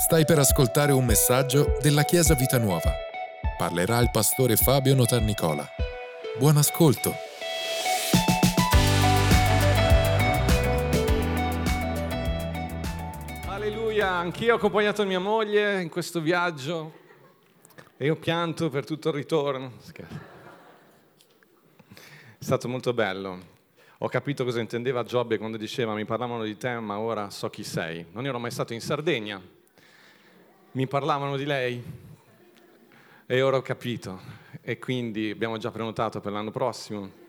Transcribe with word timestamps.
Stai 0.00 0.24
per 0.24 0.38
ascoltare 0.38 0.92
un 0.92 1.04
messaggio 1.04 1.76
della 1.82 2.04
Chiesa 2.04 2.34
Vita 2.34 2.56
Nuova. 2.56 2.94
Parlerà 3.56 3.98
il 3.98 4.10
pastore 4.12 4.54
Fabio 4.54 4.94
Notarnicola. 4.94 5.68
Buon 6.38 6.56
ascolto. 6.56 7.12
Alleluia, 13.46 14.08
anch'io 14.08 14.52
ho 14.52 14.56
accompagnato 14.56 15.04
mia 15.04 15.18
moglie 15.18 15.82
in 15.82 15.88
questo 15.88 16.20
viaggio 16.20 16.92
e 17.96 18.04
io 18.04 18.14
pianto 18.14 18.70
per 18.70 18.86
tutto 18.86 19.08
il 19.08 19.14
ritorno. 19.16 19.72
È 22.38 22.44
stato 22.44 22.68
molto 22.68 22.94
bello. 22.94 23.56
Ho 23.98 24.08
capito 24.08 24.44
cosa 24.44 24.60
intendeva 24.60 25.02
Giobbe 25.02 25.38
quando 25.38 25.56
diceva 25.56 25.92
mi 25.94 26.04
parlavano 26.04 26.44
di 26.44 26.56
te 26.56 26.78
ma 26.78 27.00
ora 27.00 27.30
so 27.30 27.50
chi 27.50 27.64
sei. 27.64 28.06
Non 28.12 28.26
ero 28.26 28.38
mai 28.38 28.52
stato 28.52 28.72
in 28.72 28.80
Sardegna, 28.80 29.42
mi 30.72 30.86
parlavano 30.86 31.36
di 31.36 31.44
lei 31.44 31.82
e 33.26 33.42
ora 33.42 33.56
ho 33.56 33.62
capito. 33.62 34.20
E 34.60 34.78
quindi 34.78 35.30
abbiamo 35.30 35.56
già 35.56 35.70
prenotato 35.70 36.20
per 36.20 36.32
l'anno 36.32 36.50
prossimo. 36.50 37.26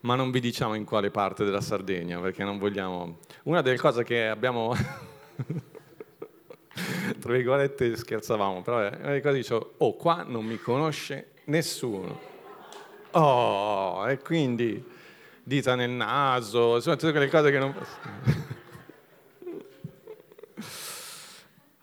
Ma 0.00 0.14
non 0.16 0.30
vi 0.30 0.40
diciamo 0.40 0.74
in 0.74 0.84
quale 0.84 1.10
parte 1.10 1.44
della 1.44 1.60
Sardegna 1.60 2.20
perché 2.20 2.44
non 2.44 2.58
vogliamo... 2.58 3.18
Una 3.44 3.62
delle 3.62 3.78
cose 3.78 4.04
che 4.04 4.28
abbiamo... 4.28 4.74
tra 7.20 7.32
virgolette 7.32 7.96
scherzavamo, 7.96 8.62
però 8.62 8.80
è 8.80 8.88
una 8.88 9.06
delle 9.06 9.20
cose 9.20 9.34
che 9.34 9.40
dicevo, 9.40 9.74
oh 9.78 9.96
qua 9.96 10.24
non 10.26 10.44
mi 10.44 10.58
conosce 10.58 11.32
nessuno. 11.44 12.32
Oh, 13.12 14.08
e 14.08 14.18
quindi 14.18 14.84
dita 15.42 15.74
nel 15.74 15.90
naso, 15.90 16.76
insomma 16.76 16.96
tutte 16.96 17.12
quelle 17.12 17.28
cose 17.28 17.50
che 17.50 17.58
non... 17.58 17.74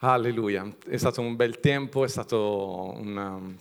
Alleluia, 0.03 0.67
è 0.87 0.97
stato 0.97 1.21
un 1.21 1.35
bel 1.35 1.59
tempo, 1.59 2.03
è 2.03 2.07
stato 2.07 2.91
un... 2.97 3.55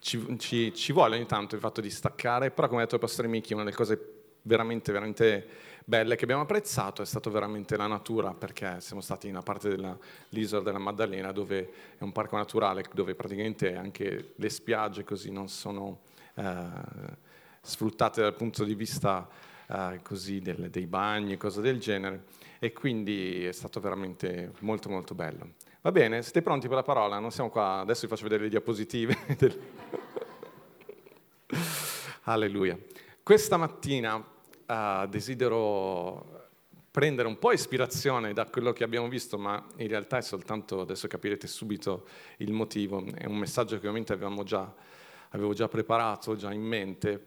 Ci, 0.00 0.38
ci, 0.38 0.74
ci, 0.74 0.92
vuole 0.92 1.14
ogni 1.14 1.26
tanto 1.26 1.54
il 1.54 1.60
fatto 1.60 1.80
di 1.80 1.88
staccare, 1.88 2.50
però 2.50 2.66
come 2.66 2.80
ha 2.80 2.84
detto 2.84 2.96
il 2.96 3.00
pastore 3.00 3.28
Micchi, 3.28 3.52
una 3.52 3.62
delle 3.62 3.76
cose 3.76 4.24
veramente, 4.42 4.90
veramente 4.90 5.46
belle 5.84 6.16
che 6.16 6.24
abbiamo 6.24 6.42
apprezzato 6.42 7.00
è 7.00 7.06
stata 7.06 7.30
veramente 7.30 7.76
la 7.76 7.86
natura, 7.86 8.34
perché 8.34 8.80
siamo 8.80 9.00
stati 9.00 9.28
in 9.28 9.34
una 9.34 9.44
parte 9.44 9.68
dell'isola 9.68 10.62
della 10.62 10.78
Maddalena 10.78 11.30
dove 11.30 11.70
è 11.96 12.02
un 12.02 12.10
parco 12.10 12.36
naturale, 12.36 12.84
dove 12.92 13.14
praticamente 13.14 13.76
anche 13.76 14.32
le 14.34 14.50
spiagge 14.50 15.04
così 15.04 15.30
non 15.30 15.48
sono 15.48 16.00
eh, 16.34 16.66
sfruttate 17.60 18.20
dal 18.20 18.34
punto 18.34 18.64
di 18.64 18.74
vista 18.74 19.28
eh, 19.68 20.00
così 20.02 20.40
del, 20.40 20.70
dei 20.70 20.86
bagni 20.86 21.34
e 21.34 21.36
cose 21.36 21.60
del 21.60 21.78
genere 21.78 22.24
e 22.58 22.72
quindi 22.72 23.44
è 23.44 23.52
stato 23.52 23.78
veramente 23.78 24.54
molto 24.58 24.88
molto 24.88 25.14
bello. 25.14 25.62
Va 25.84 25.92
bene, 25.92 26.22
siete 26.22 26.40
pronti 26.40 26.66
per 26.66 26.76
la 26.76 26.82
parola? 26.82 27.18
Non 27.18 27.30
siamo 27.30 27.50
qua, 27.50 27.80
adesso 27.80 28.00
vi 28.00 28.06
faccio 28.06 28.22
vedere 28.22 28.44
le 28.44 28.48
diapositive. 28.48 29.18
Alleluia. 32.24 32.78
Questa 33.22 33.58
mattina 33.58 34.16
uh, 34.16 35.06
desidero 35.06 36.48
prendere 36.90 37.28
un 37.28 37.38
po' 37.38 37.52
ispirazione 37.52 38.32
da 38.32 38.46
quello 38.46 38.72
che 38.72 38.82
abbiamo 38.82 39.08
visto, 39.08 39.36
ma 39.36 39.62
in 39.76 39.88
realtà 39.88 40.16
è 40.16 40.22
soltanto, 40.22 40.80
adesso 40.80 41.06
capirete 41.06 41.46
subito 41.46 42.06
il 42.38 42.52
motivo, 42.52 43.04
è 43.16 43.26
un 43.26 43.36
messaggio 43.36 43.78
che 43.78 43.86
ovviamente 43.86 44.18
già 44.44 44.74
avevo 45.28 45.52
già 45.52 45.68
preparato, 45.68 46.34
già 46.34 46.50
in 46.50 46.62
mente, 46.62 47.22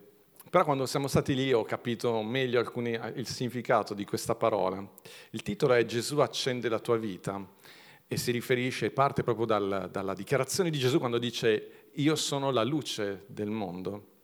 però 0.50 0.64
quando 0.64 0.84
siamo 0.86 1.06
stati 1.06 1.36
lì 1.36 1.52
ho 1.52 1.62
capito 1.62 2.22
meglio 2.22 2.58
alcuni, 2.58 2.98
il 3.14 3.26
significato 3.28 3.94
di 3.94 4.04
questa 4.04 4.34
parola. 4.34 4.84
Il 5.30 5.42
titolo 5.42 5.74
è 5.74 5.84
Gesù 5.84 6.18
accende 6.18 6.68
la 6.68 6.80
tua 6.80 6.96
vita 6.96 7.76
e 8.08 8.16
si 8.16 8.30
riferisce, 8.30 8.90
parte 8.90 9.22
proprio 9.22 9.44
dal, 9.44 9.90
dalla 9.92 10.14
dichiarazione 10.14 10.70
di 10.70 10.78
Gesù 10.78 10.98
quando 10.98 11.18
dice 11.18 11.90
io 11.92 12.16
sono 12.16 12.50
la 12.50 12.64
luce 12.64 13.24
del 13.26 13.50
mondo. 13.50 14.16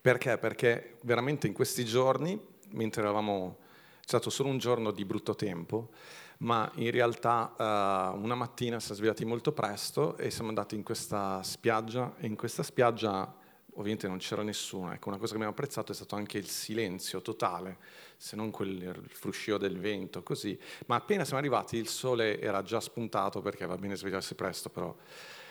Perché? 0.00 0.36
Perché 0.36 0.98
veramente 1.02 1.46
in 1.46 1.54
questi 1.54 1.84
giorni, 1.84 2.38
mentre 2.72 3.02
eravamo, 3.02 3.58
c'è 4.00 4.06
stato 4.06 4.28
solo 4.28 4.50
un 4.50 4.58
giorno 4.58 4.90
di 4.90 5.04
brutto 5.06 5.34
tempo, 5.34 5.90
ma 6.38 6.70
in 6.74 6.90
realtà 6.90 7.54
uh, 7.56 8.22
una 8.22 8.34
mattina 8.34 8.78
siamo 8.78 8.96
svegliati 8.96 9.24
molto 9.24 9.52
presto 9.52 10.16
e 10.18 10.30
siamo 10.30 10.50
andati 10.50 10.74
in 10.74 10.82
questa 10.82 11.42
spiaggia 11.42 12.14
e 12.18 12.26
in 12.26 12.36
questa 12.36 12.62
spiaggia 12.62 13.34
ovviamente 13.78 14.06
non 14.06 14.18
c'era 14.18 14.42
nessuno. 14.42 14.92
Ecco, 14.92 15.08
una 15.08 15.16
cosa 15.18 15.30
che 15.30 15.36
abbiamo 15.36 15.52
apprezzato 15.52 15.92
è 15.92 15.94
stato 15.94 16.14
anche 16.14 16.38
il 16.38 16.48
silenzio 16.48 17.22
totale, 17.22 17.78
se 18.16 18.36
non 18.36 18.50
quel 18.50 19.02
fruscio 19.06 19.56
del 19.56 19.78
vento, 19.78 20.22
così. 20.22 20.58
Ma 20.86 20.96
appena 20.96 21.24
siamo 21.24 21.38
arrivati 21.38 21.76
il 21.76 21.88
sole 21.88 22.40
era 22.40 22.62
già 22.62 22.80
spuntato 22.80 23.40
perché 23.40 23.66
va 23.66 23.76
bene 23.76 23.96
svegliarsi 23.96 24.34
presto, 24.34 24.68
però 24.68 24.94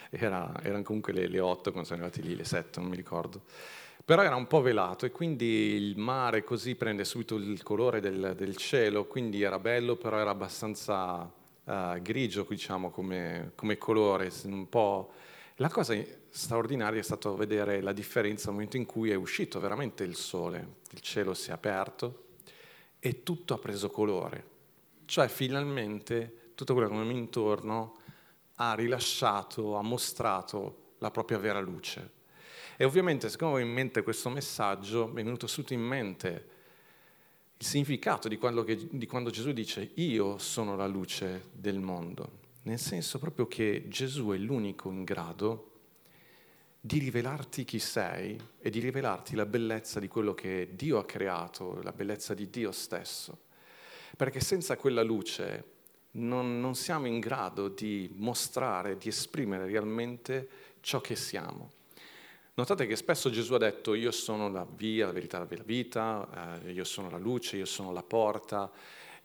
era, 0.09 0.53
erano 0.61 0.83
comunque 0.83 1.13
le, 1.13 1.27
le 1.27 1.39
8 1.39 1.71
quando 1.71 1.88
siamo 1.88 2.03
arrivati 2.03 2.27
lì, 2.27 2.35
le 2.35 2.45
7, 2.45 2.79
non 2.79 2.89
mi 2.89 2.95
ricordo 2.95 3.41
però 4.07 4.21
era 4.21 4.35
un 4.35 4.47
po' 4.47 4.61
velato 4.61 5.05
e 5.05 5.11
quindi 5.11 5.73
il 5.73 5.97
mare 5.97 6.41
così 6.45 6.75
prende 6.75 7.03
subito 7.03 7.35
il 7.35 7.61
colore 7.61 7.99
del, 7.99 8.35
del 8.38 8.55
cielo, 8.55 9.03
quindi 9.03 9.41
era 9.41 9.59
bello, 9.59 9.97
però 9.97 10.17
era 10.17 10.29
abbastanza 10.29 11.29
uh, 11.65 12.01
grigio, 12.01 12.45
diciamo, 12.47 12.89
come, 12.89 13.51
come, 13.55 13.77
colore, 13.77 14.31
un 14.45 14.69
po'... 14.69 15.11
La 15.59 15.69
cosa 15.69 16.00
straordinaria 16.29 17.00
è 17.00 17.03
stato 17.03 17.35
vedere 17.35 17.81
la 17.81 17.91
differenza 17.91 18.45
nel 18.45 18.53
momento 18.53 18.78
in 18.78 18.85
cui 18.85 19.09
è 19.09 19.16
uscito 19.16 19.59
veramente 19.59 20.03
il 20.03 20.16
sole, 20.16 20.75
il 20.91 21.00
cielo 21.00 21.34
si 21.34 21.50
è 21.50 21.53
aperto 21.53 22.25
e 23.00 23.23
tutto 23.23 23.56
ha 23.56 23.57
preso 23.57 23.90
colore, 23.90 24.45
cioè 25.06 25.28
finalmente 25.28 26.51
tutto 26.53 26.73
quello 26.73 26.90
che 26.90 26.94
avevamo 26.94 27.18
intorno 27.18 27.97
ha 28.57 28.75
rilasciato, 28.75 29.78
ha 29.78 29.81
mostrato 29.81 30.94
la 31.00 31.09
propria 31.09 31.40
vera 31.40 31.59
luce. 31.59 32.12
E 32.78 32.85
ovviamente, 32.85 33.28
siccome 33.28 33.53
ho 33.53 33.57
in 33.57 33.72
mente 33.72 34.03
questo 34.03 34.29
messaggio, 34.29 35.07
mi 35.07 35.22
è 35.22 35.24
venuto 35.24 35.47
subito 35.47 35.74
in 35.74 35.81
mente 35.81 36.50
il 37.57 37.66
significato 37.66 38.28
di 38.28 38.38
che, 38.38 38.88
di 38.91 39.07
quando 39.07 39.31
Gesù 39.31 39.51
dice 39.53 39.89
io 39.95 40.38
sono 40.38 40.75
la 40.75 40.85
luce 40.85 41.45
del 41.51 41.79
mondo, 41.79 42.45
nel 42.67 42.79
senso 42.79 43.17
proprio 43.17 43.47
che 43.47 43.85
Gesù 43.88 44.31
è 44.31 44.38
l'unico 44.38 44.89
in 44.89 45.05
grado 45.05 45.72
di 46.81 47.00
rivelarti 47.00 47.63
chi 47.63 47.79
sei 47.79 48.38
e 48.59 48.69
di 48.69 48.79
rivelarti 48.79 49.35
la 49.35 49.45
bellezza 49.45 50.01
di 50.01 50.09
quello 50.09 50.33
che 50.33 50.72
Dio 50.73 50.97
ha 50.97 51.06
creato, 51.06 51.81
la 51.81 51.94
bellezza 51.94 52.33
di 52.33 52.50
Dio 52.50 52.73
stesso. 52.73 53.45
Perché 54.17 54.41
senza 54.41 54.75
quella 54.75 55.01
luce 55.01 55.75
non, 56.11 56.59
non 56.59 56.75
siamo 56.75 57.07
in 57.07 57.22
grado 57.22 57.69
di 57.69 58.11
mostrare, 58.16 58.97
di 58.97 59.07
esprimere 59.07 59.66
realmente 59.66 60.50
ciò 60.81 61.00
che 61.00 61.16
siamo. 61.16 61.72
Notate 62.56 62.85
che 62.85 62.97
spesso 62.97 63.29
Gesù 63.29 63.53
ha 63.53 63.59
detto 63.59 63.94
io 63.94 64.11
sono 64.11 64.50
la 64.50 64.67
via, 64.69 65.06
la 65.06 65.13
verità, 65.13 65.38
la 65.39 65.45
vita, 65.63 66.59
eh, 66.63 66.72
io 66.72 66.83
sono 66.83 67.09
la 67.09 67.17
luce, 67.17 67.56
io 67.56 67.66
sono 67.66 67.94
la 67.94 68.03
porta, 68.03 68.69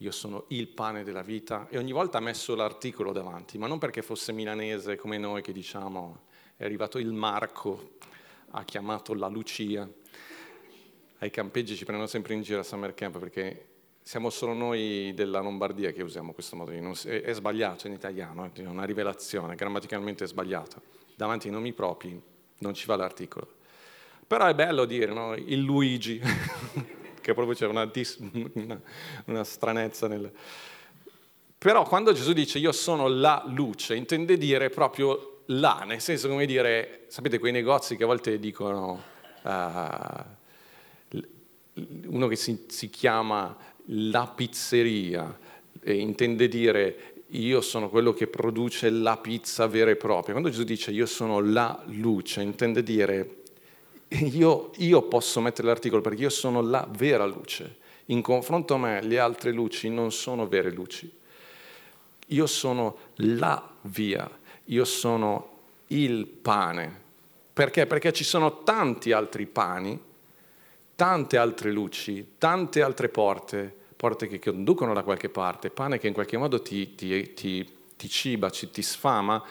io 0.02 0.10
sono 0.10 0.46
il 0.48 0.66
pane 0.66 1.04
della 1.04 1.22
vita 1.22 1.68
e 1.70 1.78
ogni 1.78 1.92
volta 1.92 2.18
ha 2.18 2.20
messo 2.20 2.56
l'articolo 2.56 3.12
davanti, 3.12 3.56
ma 3.56 3.68
non 3.68 3.78
perché 3.78 4.02
fosse 4.02 4.32
milanese 4.32 4.96
come 4.96 5.16
noi 5.16 5.42
che 5.42 5.52
diciamo 5.52 6.22
è 6.56 6.64
arrivato 6.64 6.98
il 6.98 7.12
Marco, 7.12 7.98
ha 8.50 8.64
chiamato 8.64 9.14
la 9.14 9.28
Lucia. 9.28 9.88
Ai 11.18 11.30
campeggi 11.30 11.76
ci 11.76 11.84
prendono 11.84 12.08
sempre 12.08 12.34
in 12.34 12.42
giro 12.42 12.58
a 12.58 12.64
Summer 12.64 12.94
Camp 12.94 13.18
perché 13.18 13.68
siamo 14.02 14.28
solo 14.28 14.52
noi 14.54 15.12
della 15.14 15.38
Lombardia 15.38 15.92
che 15.92 16.02
usiamo 16.02 16.32
questo 16.32 16.56
modo 16.56 16.72
è, 16.72 17.22
è 17.22 17.32
sbagliato 17.32 17.86
in 17.86 17.92
italiano, 17.92 18.50
è 18.52 18.60
una 18.62 18.84
rivelazione, 18.84 19.54
grammaticalmente 19.54 20.24
è 20.24 20.26
sbagliato. 20.26 20.82
Davanti 21.14 21.46
ai 21.46 21.52
nomi 21.52 21.72
propri 21.72 22.20
non 22.58 22.74
ci 22.74 22.86
va 22.86 22.96
l'articolo. 22.96 23.46
Però 24.26 24.46
è 24.46 24.54
bello 24.54 24.84
dire, 24.84 25.12
no? 25.12 25.34
il 25.34 25.60
Luigi, 25.60 26.20
che 27.22 27.32
proprio 27.32 27.54
c'è 27.56 27.66
una, 27.66 27.90
una, 28.52 28.80
una 29.26 29.44
stranezza 29.44 30.06
nel... 30.08 30.30
Però 31.56 31.84
quando 31.84 32.12
Gesù 32.12 32.32
dice 32.32 32.58
io 32.58 32.72
sono 32.72 33.08
la 33.08 33.44
luce, 33.46 33.94
intende 33.94 34.36
dire 34.36 34.68
proprio 34.68 35.44
là, 35.46 35.84
nel 35.86 36.00
senso 36.00 36.28
come 36.28 36.44
dire, 36.44 37.04
sapete 37.06 37.38
quei 37.38 37.52
negozi 37.52 37.96
che 37.96 38.02
a 38.02 38.06
volte 38.06 38.38
dicono, 38.38 39.02
uh, 39.42 39.50
uno 42.08 42.26
che 42.26 42.36
si, 42.36 42.64
si, 42.66 42.90
chiama 42.90 43.56
la 43.86 44.26
pizzeria, 44.26 45.38
e 45.80 45.94
intende 45.94 46.48
dire 46.48 47.14
io 47.28 47.60
sono 47.60 47.88
quello 47.88 48.12
che 48.12 48.26
produce 48.26 48.90
la 48.90 49.16
pizza 49.16 49.66
vera 49.66 49.90
e 49.90 49.96
propria. 49.96 50.32
Quando 50.32 50.50
Gesù 50.50 50.64
dice 50.64 50.90
io 50.90 51.06
sono 51.06 51.40
la 51.40 51.80
luce, 51.86 52.42
intende 52.42 52.82
dire 52.82 53.41
io, 54.20 54.70
io 54.76 55.02
posso 55.02 55.40
mettere 55.40 55.68
l'articolo 55.68 56.00
perché 56.02 56.22
io 56.22 56.30
sono 56.30 56.60
la 56.60 56.86
vera 56.90 57.24
luce. 57.24 57.78
In 58.06 58.20
confronto 58.20 58.74
a 58.74 58.78
me 58.78 59.02
le 59.02 59.18
altre 59.18 59.52
luci 59.52 59.88
non 59.88 60.12
sono 60.12 60.46
vere 60.46 60.70
luci. 60.70 61.10
Io 62.28 62.46
sono 62.46 62.96
la 63.16 63.70
via, 63.82 64.28
io 64.66 64.84
sono 64.84 65.50
il 65.88 66.26
pane. 66.26 67.00
Perché? 67.52 67.86
Perché 67.86 68.12
ci 68.12 68.24
sono 68.24 68.62
tanti 68.62 69.12
altri 69.12 69.46
pani, 69.46 69.98
tante 70.94 71.36
altre 71.36 71.70
luci, 71.70 72.34
tante 72.38 72.82
altre 72.82 73.08
porte, 73.08 73.74
porte 73.96 74.26
che 74.26 74.38
conducono 74.38 74.94
da 74.94 75.02
qualche 75.02 75.28
parte, 75.28 75.70
pane 75.70 75.98
che 75.98 76.08
in 76.08 76.14
qualche 76.14 76.36
modo 76.36 76.62
ti, 76.62 76.94
ti, 76.94 77.34
ti, 77.34 77.68
ti 77.96 78.08
ciba, 78.08 78.50
ti 78.50 78.82
sfama, 78.82 79.42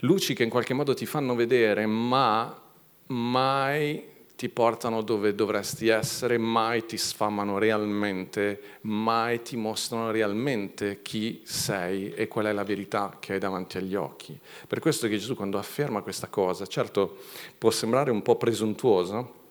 luci 0.00 0.34
che 0.34 0.42
in 0.42 0.50
qualche 0.50 0.74
modo 0.74 0.94
ti 0.94 1.06
fanno 1.06 1.34
vedere, 1.34 1.86
ma 1.86 2.64
mai 3.08 4.14
ti 4.36 4.50
portano 4.50 5.00
dove 5.00 5.34
dovresti 5.34 5.88
essere, 5.88 6.36
mai 6.36 6.84
ti 6.84 6.98
sfamano 6.98 7.56
realmente, 7.56 8.78
mai 8.82 9.40
ti 9.40 9.56
mostrano 9.56 10.10
realmente 10.10 11.00
chi 11.00 11.40
sei 11.44 12.12
e 12.12 12.28
qual 12.28 12.44
è 12.44 12.52
la 12.52 12.62
verità 12.62 13.16
che 13.18 13.32
hai 13.32 13.38
davanti 13.38 13.78
agli 13.78 13.94
occhi. 13.94 14.38
Per 14.68 14.78
questo 14.78 15.08
che 15.08 15.16
Gesù 15.16 15.34
quando 15.34 15.56
afferma 15.56 16.02
questa 16.02 16.26
cosa, 16.26 16.66
certo 16.66 17.16
può 17.56 17.70
sembrare 17.70 18.10
un 18.10 18.20
po' 18.20 18.36
presuntuoso, 18.36 19.44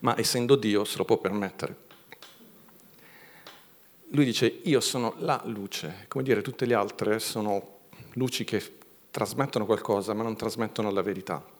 ma 0.00 0.18
essendo 0.18 0.56
Dio 0.56 0.84
se 0.84 0.98
lo 0.98 1.04
può 1.04 1.18
permettere. 1.18 1.86
Lui 4.08 4.24
dice 4.24 4.60
io 4.64 4.80
sono 4.80 5.14
la 5.18 5.40
luce, 5.44 6.06
come 6.08 6.24
dire 6.24 6.42
tutte 6.42 6.66
le 6.66 6.74
altre 6.74 7.20
sono 7.20 7.76
luci 8.14 8.42
che 8.42 8.60
trasmettono 9.12 9.66
qualcosa 9.66 10.14
ma 10.14 10.24
non 10.24 10.34
trasmettono 10.34 10.90
la 10.90 11.02
verità. 11.02 11.56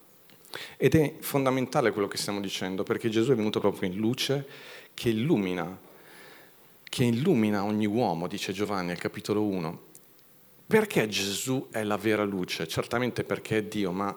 Ed 0.77 0.95
è 0.95 1.15
fondamentale 1.19 1.91
quello 1.91 2.07
che 2.07 2.17
stiamo 2.17 2.39
dicendo, 2.39 2.83
perché 2.83 3.09
Gesù 3.09 3.31
è 3.31 3.35
venuto 3.35 3.59
proprio 3.59 3.89
in 3.89 3.97
luce 3.97 4.47
che 4.93 5.09
illumina, 5.09 5.77
che 6.83 7.03
illumina 7.03 7.63
ogni 7.63 7.85
uomo, 7.85 8.27
dice 8.27 8.51
Giovanni 8.51 8.91
al 8.91 8.97
capitolo 8.97 9.43
1. 9.43 9.87
Perché 10.65 11.07
Gesù 11.07 11.67
è 11.71 11.83
la 11.83 11.97
vera 11.97 12.23
luce? 12.23 12.67
Certamente 12.67 13.23
perché 13.23 13.57
è 13.57 13.63
Dio, 13.63 13.91
ma 13.91 14.15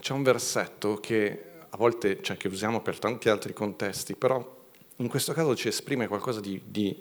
c'è 0.00 0.12
un 0.12 0.22
versetto 0.22 0.96
che 0.96 1.44
a 1.68 1.76
volte 1.76 2.22
cioè, 2.22 2.36
che 2.36 2.48
usiamo 2.48 2.80
per 2.80 2.98
tanti 2.98 3.28
altri 3.28 3.52
contesti, 3.52 4.14
però 4.14 4.60
in 4.96 5.08
questo 5.08 5.32
caso 5.32 5.56
ci 5.56 5.68
esprime 5.68 6.06
qualcosa 6.06 6.40
di, 6.40 6.60
di, 6.64 6.96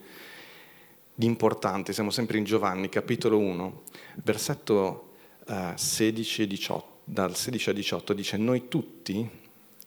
di 1.14 1.26
importante. 1.26 1.94
Siamo 1.94 2.10
sempre 2.10 2.38
in 2.38 2.44
Giovanni, 2.44 2.90
capitolo 2.90 3.38
1, 3.38 3.84
versetto 4.24 5.14
eh, 5.48 5.74
16 5.76 6.42
e 6.44 6.48
18 6.48 6.91
dal 7.12 7.36
16 7.36 7.70
al 7.70 7.76
18 7.76 8.14
dice 8.14 8.38
noi 8.38 8.70
tutti 8.70 9.30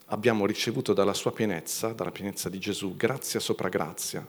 abbiamo 0.09 0.44
ricevuto 0.44 0.93
dalla 0.93 1.15
sua 1.15 1.32
pienezza, 1.32 1.94
dalla 1.94 2.11
pienezza 2.11 2.50
di 2.50 2.59
Gesù, 2.59 2.97
grazia 2.97 3.41
sopra 3.41 3.71
grazia, 3.71 4.29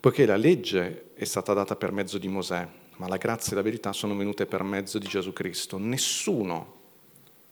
poiché 0.00 0.24
la 0.24 0.36
legge 0.36 1.10
è 1.12 1.24
stata 1.24 1.52
data 1.52 1.76
per 1.76 1.92
mezzo 1.92 2.16
di 2.16 2.28
Mosè, 2.28 2.66
ma 2.96 3.08
la 3.08 3.18
grazia 3.18 3.52
e 3.52 3.56
la 3.56 3.60
verità 3.60 3.92
sono 3.92 4.16
venute 4.16 4.46
per 4.46 4.62
mezzo 4.62 4.98
di 4.98 5.06
Gesù 5.06 5.34
Cristo. 5.34 5.76
Nessuno, 5.76 6.76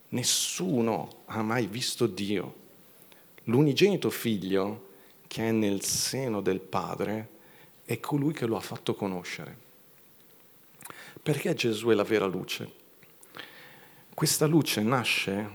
nessuno 0.09 1.25
ha 1.27 1.43
mai 1.43 1.67
visto 1.67 2.07
Dio. 2.07 2.55
L'unigenito 3.45 4.09
figlio 4.09 4.89
che 5.27 5.49
è 5.49 5.51
nel 5.51 5.83
seno 5.83 6.41
del 6.41 6.61
Padre 6.61 7.29
è 7.85 8.01
colui 8.01 8.33
che 8.33 8.47
lo 8.47 8.57
ha 8.57 8.61
fatto 8.61 8.95
conoscere. 8.95 9.55
Perché 11.23 11.53
Gesù 11.53 11.89
è 11.89 11.95
la 11.95 12.05
vera 12.05 12.25
luce? 12.25 12.81
Questa 14.15 14.47
luce 14.47 14.83
nasce 14.83 15.51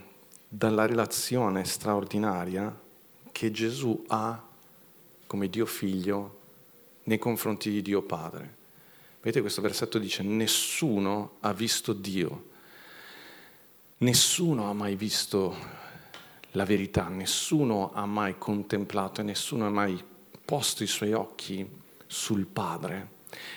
dalla 0.50 0.88
relazione 0.88 1.63
straordinaria 1.63 2.75
che 3.31 3.51
Gesù 3.51 4.04
ha 4.07 4.44
come 5.27 5.48
Dio 5.48 5.65
figlio 5.68 6.39
nei 7.04 7.19
confronti 7.19 7.69
di 7.69 7.83
Dio 7.83 8.01
Padre. 8.01 8.56
Vedete 9.21 9.42
questo 9.42 9.62
versetto 9.62 10.00
dice 10.00 10.24
nessuno 10.24 11.36
ha 11.42 11.54
visto 11.54 11.94
Dio, 11.94 12.50
nessuno 14.00 14.69
ha 14.69 14.74
mai 14.74 14.95
visto 14.95 15.56
la 16.51 16.65
verità, 16.65 17.09
nessuno 17.09 17.92
ha 17.94 18.06
mai 18.07 18.38
contemplato 18.39 19.21
e 19.21 19.24
nessuno 19.24 19.68
ha 19.68 19.69
mai 19.69 20.04
posto 20.44 20.81
i 20.81 20.88
suoi 20.88 21.13
occhi 21.13 21.65
sul 22.07 22.48
Padre, 22.48 23.09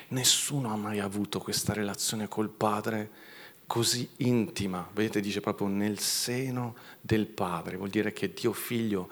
nessuno 0.08 0.70
ha 0.70 0.76
mai 0.76 1.00
avuto 1.00 1.40
questa 1.40 1.72
relazione 1.72 2.28
col 2.28 2.50
Padre 2.50 3.29
così 3.70 4.08
intima, 4.16 4.90
vedete 4.94 5.20
dice 5.20 5.40
proprio 5.40 5.68
nel 5.68 6.00
seno 6.00 6.74
del 7.00 7.26
Padre, 7.26 7.76
vuol 7.76 7.88
dire 7.88 8.12
che 8.12 8.34
Dio 8.34 8.52
figlio 8.52 9.08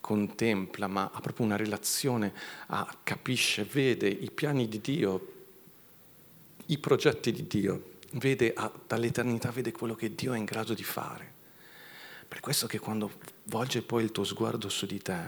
contempla, 0.00 0.86
ma 0.86 1.10
ha 1.12 1.20
proprio 1.20 1.44
una 1.44 1.56
relazione, 1.56 2.32
ah, 2.68 2.96
capisce, 3.02 3.64
vede 3.64 4.08
i 4.08 4.30
piani 4.30 4.66
di 4.66 4.80
Dio, 4.80 5.32
i 6.64 6.78
progetti 6.78 7.32
di 7.32 7.46
Dio, 7.46 7.96
vede 8.12 8.54
ah, 8.54 8.72
dall'eternità, 8.86 9.50
vede 9.50 9.72
quello 9.72 9.94
che 9.94 10.14
Dio 10.14 10.32
è 10.32 10.38
in 10.38 10.46
grado 10.46 10.72
di 10.72 10.84
fare. 10.84 11.30
Per 12.26 12.40
questo 12.40 12.66
che 12.66 12.78
quando 12.78 13.10
volge 13.44 13.82
poi 13.82 14.04
il 14.04 14.10
tuo 14.10 14.24
sguardo 14.24 14.70
su 14.70 14.86
di 14.86 15.02
te, 15.02 15.20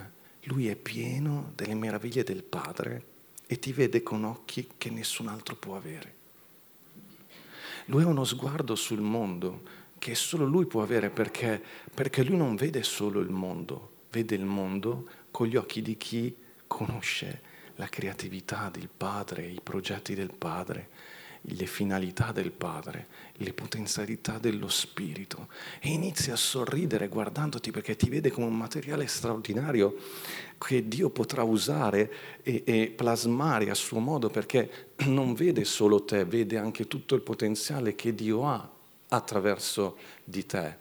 lui 0.45 0.69
è 0.69 0.75
pieno 0.75 1.53
delle 1.55 1.75
meraviglie 1.75 2.25
del 2.25 2.43
Padre 2.43 3.05
e 3.47 3.59
ti 3.59 3.75
vede 3.75 4.03
con 4.03 4.25
occhi 4.25 4.71
che 4.79 4.89
nessun 4.89 5.29
altro 5.29 5.55
può 5.55 5.77
avere. 5.77 6.20
Lui 7.91 8.05
ha 8.05 8.07
uno 8.07 8.23
sguardo 8.23 8.77
sul 8.77 9.01
mondo 9.01 9.63
che 9.99 10.15
solo 10.15 10.45
lui 10.45 10.65
può 10.65 10.81
avere 10.81 11.11
perché, 11.11 11.61
perché 11.93 12.23
lui 12.23 12.37
non 12.37 12.55
vede 12.55 12.85
solo 12.85 13.19
il 13.19 13.31
mondo, 13.31 14.05
vede 14.13 14.37
il 14.37 14.45
mondo 14.45 15.09
con 15.33 15.49
gli 15.49 15.57
occhi 15.57 15.83
di 15.83 15.97
chi 15.97 16.33
conosce 16.69 17.43
la 17.75 17.89
creatività 17.89 18.71
del 18.71 18.89
Padre, 18.89 19.45
i 19.45 19.59
progetti 19.61 20.15
del 20.15 20.33
Padre, 20.33 20.89
le 21.41 21.67
finalità 21.67 22.31
del 22.31 22.53
Padre, 22.53 23.09
le 23.43 23.53
potenzialità 23.55 24.39
dello 24.39 24.69
Spirito 24.69 25.49
e 25.81 25.89
inizi 25.89 26.31
a 26.31 26.37
sorridere 26.37 27.09
guardandoti 27.09 27.71
perché 27.71 27.97
ti 27.97 28.11
vede 28.11 28.31
come 28.31 28.47
un 28.47 28.57
materiale 28.57 29.07
straordinario 29.07 29.97
che 30.59 30.87
Dio 30.87 31.09
potrà 31.09 31.43
usare 31.43 32.13
e, 32.43 32.63
e 32.67 32.93
plasmare 32.95 33.71
a 33.71 33.75
suo 33.75 33.99
modo 33.99 34.29
perché 34.29 34.89
non 35.07 35.33
vede 35.33 35.65
solo 35.65 36.05
te, 36.05 36.25
vede 36.25 36.59
anche 36.59 36.87
tutto 36.87 37.15
il 37.15 37.23
potenziale 37.23 37.95
che 37.95 38.15
Dio 38.15 38.47
ha 38.47 38.71
attraverso 39.09 39.97
di 40.23 40.45
te. 40.45 40.77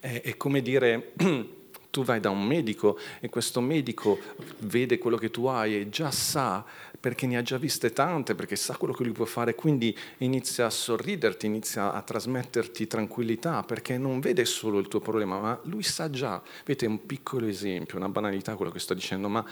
È, 0.00 0.22
è 0.22 0.36
come 0.36 0.62
dire 0.62 1.12
tu 1.90 2.04
vai 2.04 2.20
da 2.20 2.30
un 2.30 2.44
medico 2.44 2.98
e 3.20 3.28
questo 3.28 3.60
medico 3.60 4.18
vede 4.60 4.98
quello 4.98 5.16
che 5.16 5.30
tu 5.30 5.44
hai 5.46 5.78
e 5.78 5.88
già 5.90 6.10
sa, 6.10 6.64
perché 7.00 7.26
ne 7.26 7.36
ha 7.36 7.42
già 7.42 7.58
viste 7.58 7.92
tante, 7.92 8.34
perché 8.34 8.56
sa 8.56 8.76
quello 8.76 8.92
che 8.92 9.04
lui 9.04 9.12
può 9.12 9.24
fare, 9.24 9.54
quindi 9.54 9.96
inizia 10.18 10.66
a 10.66 10.70
sorriderti, 10.70 11.46
inizia 11.46 11.92
a 11.92 12.02
trasmetterti 12.02 12.86
tranquillità, 12.86 13.62
perché 13.62 13.98
non 13.98 14.20
vede 14.20 14.44
solo 14.44 14.78
il 14.78 14.88
tuo 14.88 15.00
problema, 15.00 15.38
ma 15.38 15.60
lui 15.64 15.82
sa 15.82 16.10
già. 16.10 16.42
Vedete, 16.64 16.86
è 16.86 16.88
un 16.88 17.06
piccolo 17.06 17.46
esempio, 17.46 17.96
una 17.96 18.08
banalità 18.08 18.56
quello 18.56 18.70
che 18.70 18.78
sto 18.78 18.94
dicendo, 18.94 19.28
ma 19.28 19.44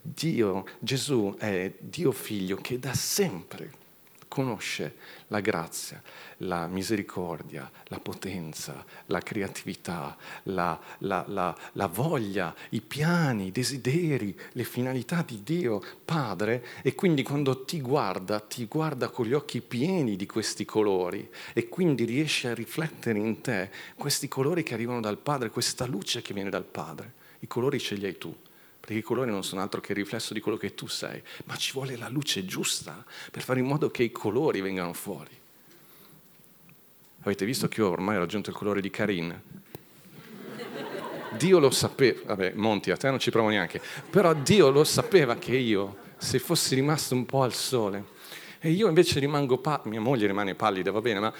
Dio, 0.00 0.64
Gesù 0.78 1.34
è 1.38 1.72
Dio 1.78 2.12
figlio 2.12 2.56
che 2.56 2.78
da 2.78 2.94
sempre 2.94 3.77
conosce 4.38 4.94
la 5.28 5.40
grazia, 5.40 6.00
la 6.38 6.68
misericordia, 6.68 7.68
la 7.86 7.98
potenza, 7.98 8.84
la 9.06 9.18
creatività, 9.18 10.16
la, 10.44 10.78
la, 10.98 11.24
la, 11.26 11.58
la, 11.72 11.86
voglia, 11.88 12.54
i 12.68 12.80
piani, 12.80 13.46
i 13.46 13.50
desideri, 13.50 14.38
le 14.52 14.62
finalità 14.62 15.24
di 15.26 15.42
Dio 15.42 15.82
Padre 16.04 16.64
e 16.82 16.94
quindi 16.94 17.24
quando 17.24 17.64
ti 17.64 17.80
guarda, 17.80 18.38
ti 18.38 18.66
guarda 18.66 19.08
con 19.08 19.26
gli 19.26 19.32
occhi 19.32 19.60
pieni 19.60 20.14
di 20.14 20.26
questi 20.26 20.64
colori 20.64 21.28
e 21.52 21.68
quindi 21.68 22.04
riesce 22.04 22.46
a 22.50 22.54
riflettere 22.54 23.18
in 23.18 23.40
te 23.40 23.70
questi 23.96 24.28
colori 24.28 24.62
che 24.62 24.74
arrivano 24.74 25.00
dal 25.00 25.18
Padre, 25.18 25.50
questa 25.50 25.84
luce 25.84 26.22
che 26.22 26.32
viene 26.32 26.50
dal 26.50 26.64
Padre. 26.64 27.14
I 27.40 27.48
colori 27.48 27.80
ce 27.80 27.96
li 27.96 28.06
hai 28.06 28.16
tu 28.16 28.32
perché 28.88 29.00
i 29.02 29.02
colori 29.02 29.30
non 29.30 29.44
sono 29.44 29.60
altro 29.60 29.82
che 29.82 29.92
il 29.92 29.98
riflesso 29.98 30.32
di 30.32 30.40
quello 30.40 30.56
che 30.56 30.74
tu 30.74 30.86
sei, 30.86 31.22
ma 31.44 31.56
ci 31.56 31.72
vuole 31.72 31.94
la 31.98 32.08
luce 32.08 32.46
giusta 32.46 33.04
per 33.30 33.42
fare 33.42 33.60
in 33.60 33.66
modo 33.66 33.90
che 33.90 34.02
i 34.02 34.10
colori 34.10 34.62
vengano 34.62 34.94
fuori. 34.94 35.36
Avete 37.20 37.44
visto 37.44 37.68
che 37.68 37.80
io 37.80 37.90
ormai 37.90 38.16
ho 38.16 38.20
raggiunto 38.20 38.48
il 38.48 38.56
colore 38.56 38.80
di 38.80 38.88
Karin? 38.88 39.42
Dio 41.36 41.58
lo 41.58 41.70
sapeva, 41.70 42.34
vabbè, 42.34 42.54
Monti, 42.54 42.90
a 42.90 42.96
te 42.96 43.10
non 43.10 43.18
ci 43.18 43.30
provo 43.30 43.50
neanche, 43.50 43.78
però 44.08 44.32
Dio 44.32 44.70
lo 44.70 44.84
sapeva 44.84 45.36
che 45.36 45.54
io, 45.54 45.98
se 46.16 46.38
fossi 46.38 46.74
rimasto 46.74 47.14
un 47.14 47.26
po' 47.26 47.42
al 47.42 47.52
sole, 47.52 48.16
e 48.58 48.70
io 48.70 48.88
invece 48.88 49.20
rimango 49.20 49.58
pallido, 49.58 49.90
mia 49.90 50.00
moglie 50.00 50.26
rimane 50.26 50.54
pallida, 50.54 50.90
va 50.90 51.02
bene, 51.02 51.20
ma 51.20 51.34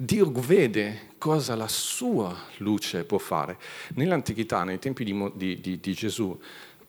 Dio 0.00 0.30
vede 0.30 1.08
cosa 1.18 1.56
la 1.56 1.66
sua 1.66 2.32
luce 2.58 3.02
può 3.02 3.18
fare. 3.18 3.58
Nell'antichità, 3.94 4.62
nei 4.62 4.78
tempi 4.78 5.02
di, 5.02 5.32
di, 5.34 5.60
di, 5.60 5.80
di 5.80 5.92
Gesù, 5.92 6.38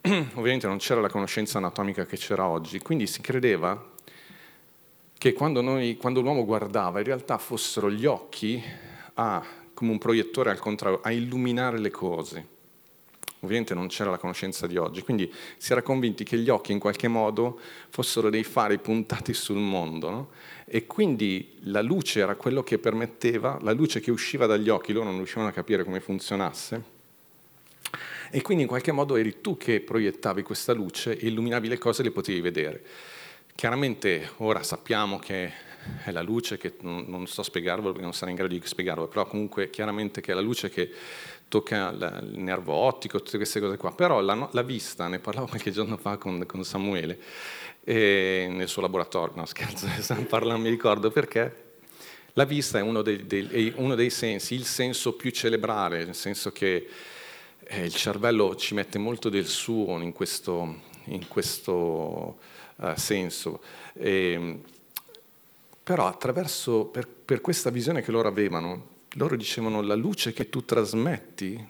ovviamente 0.00 0.68
non 0.68 0.78
c'era 0.78 1.00
la 1.00 1.08
conoscenza 1.08 1.58
anatomica 1.58 2.06
che 2.06 2.16
c'era 2.16 2.46
oggi, 2.46 2.78
quindi 2.78 3.08
si 3.08 3.20
credeva 3.20 3.84
che 5.18 5.32
quando, 5.32 5.60
noi, 5.60 5.96
quando 5.96 6.20
l'uomo 6.20 6.44
guardava 6.44 7.00
in 7.00 7.04
realtà 7.04 7.36
fossero 7.38 7.90
gli 7.90 8.06
occhi 8.06 8.62
a, 9.14 9.44
come 9.74 9.90
un 9.90 9.98
proiettore 9.98 10.50
al 10.50 10.60
contrario, 10.60 11.00
a 11.02 11.10
illuminare 11.10 11.80
le 11.80 11.90
cose. 11.90 12.46
Ovviamente 13.42 13.72
non 13.72 13.88
c'era 13.88 14.10
la 14.10 14.18
conoscenza 14.18 14.66
di 14.66 14.76
oggi, 14.76 15.02
quindi 15.02 15.32
si 15.56 15.72
era 15.72 15.80
convinti 15.80 16.24
che 16.24 16.36
gli 16.36 16.50
occhi 16.50 16.72
in 16.72 16.78
qualche 16.78 17.08
modo 17.08 17.58
fossero 17.88 18.28
dei 18.28 18.44
fari 18.44 18.78
puntati 18.78 19.32
sul 19.32 19.56
mondo. 19.56 20.10
No? 20.10 20.28
E 20.66 20.86
quindi 20.86 21.56
la 21.62 21.80
luce 21.80 22.20
era 22.20 22.34
quello 22.34 22.62
che 22.62 22.78
permetteva, 22.78 23.58
la 23.62 23.72
luce 23.72 24.00
che 24.00 24.10
usciva 24.10 24.44
dagli 24.44 24.68
occhi, 24.68 24.92
loro 24.92 25.06
non 25.06 25.16
riuscivano 25.16 25.48
a 25.48 25.52
capire 25.52 25.84
come 25.84 26.00
funzionasse, 26.00 26.98
E 28.30 28.42
quindi 28.42 28.64
in 28.64 28.68
qualche 28.68 28.92
modo 28.92 29.16
eri 29.16 29.40
tu 29.40 29.56
che 29.56 29.80
proiettavi 29.80 30.42
questa 30.42 30.72
luce 30.72 31.16
e 31.18 31.26
illuminavi 31.26 31.66
le 31.66 31.78
cose 31.78 32.02
e 32.02 32.04
le 32.04 32.10
potevi 32.10 32.40
vedere. 32.40 32.84
Chiaramente 33.54 34.32
ora 34.36 34.62
sappiamo 34.62 35.18
che 35.18 35.68
è 36.04 36.10
la 36.10 36.22
luce 36.22 36.58
che 36.58 36.74
non, 36.80 37.24
a 37.24 37.42
spiegarvelo 37.42 37.88
perché 37.88 38.04
non 38.04 38.12
sarei 38.12 38.30
in 38.30 38.38
grado 38.38 38.54
di 38.54 38.60
spiegarlo, 38.62 39.08
però 39.08 39.26
comunque 39.26 39.70
chiaramente 39.70 40.20
che 40.20 40.32
è 40.32 40.34
la 40.34 40.40
luce 40.40 40.68
che 40.68 40.90
tocca 41.50 41.90
il 41.90 42.38
nervo 42.38 42.72
ottico, 42.72 43.20
tutte 43.20 43.36
queste 43.36 43.60
cose 43.60 43.76
qua. 43.76 43.92
Però 43.92 44.20
la, 44.20 44.48
la 44.52 44.62
vista, 44.62 45.08
ne 45.08 45.18
parlavo 45.18 45.48
qualche 45.50 45.72
giorno 45.72 45.98
fa 45.98 46.16
con, 46.16 46.46
con 46.46 46.64
Samuele, 46.64 47.18
nel 47.84 48.68
suo 48.68 48.80
laboratorio, 48.80 49.36
no 49.36 49.44
scherzo, 49.44 49.86
non 50.46 50.60
mi 50.60 50.70
ricordo 50.70 51.10
perché, 51.10 51.68
la 52.34 52.44
vista 52.44 52.78
è 52.78 52.82
uno 52.82 53.02
dei, 53.02 53.26
dei, 53.26 53.72
uno 53.76 53.94
dei, 53.94 54.10
sensi, 54.10 54.54
il 54.54 54.64
senso 54.64 55.14
più 55.14 55.30
cerebrale, 55.30 56.04
nel 56.04 56.14
senso 56.14 56.52
che 56.52 56.88
eh, 57.58 57.84
il 57.84 57.94
cervello 57.94 58.54
ci 58.54 58.74
mette 58.74 58.98
molto 58.98 59.28
del 59.28 59.46
suo 59.46 60.00
in 60.00 60.12
questo, 60.12 60.82
in 61.06 61.26
questo 61.26 62.38
uh, 62.76 62.92
senso. 62.94 63.60
E, 63.94 64.60
però 65.82 66.06
attraverso, 66.06 66.84
per, 66.84 67.08
per, 67.08 67.40
questa 67.40 67.70
visione 67.70 68.02
che 68.02 68.12
loro 68.12 68.28
avevano, 68.28 68.99
loro 69.14 69.36
dicevano 69.36 69.80
la 69.82 69.94
luce 69.94 70.32
che 70.32 70.48
tu 70.48 70.64
trasmetti 70.64 71.66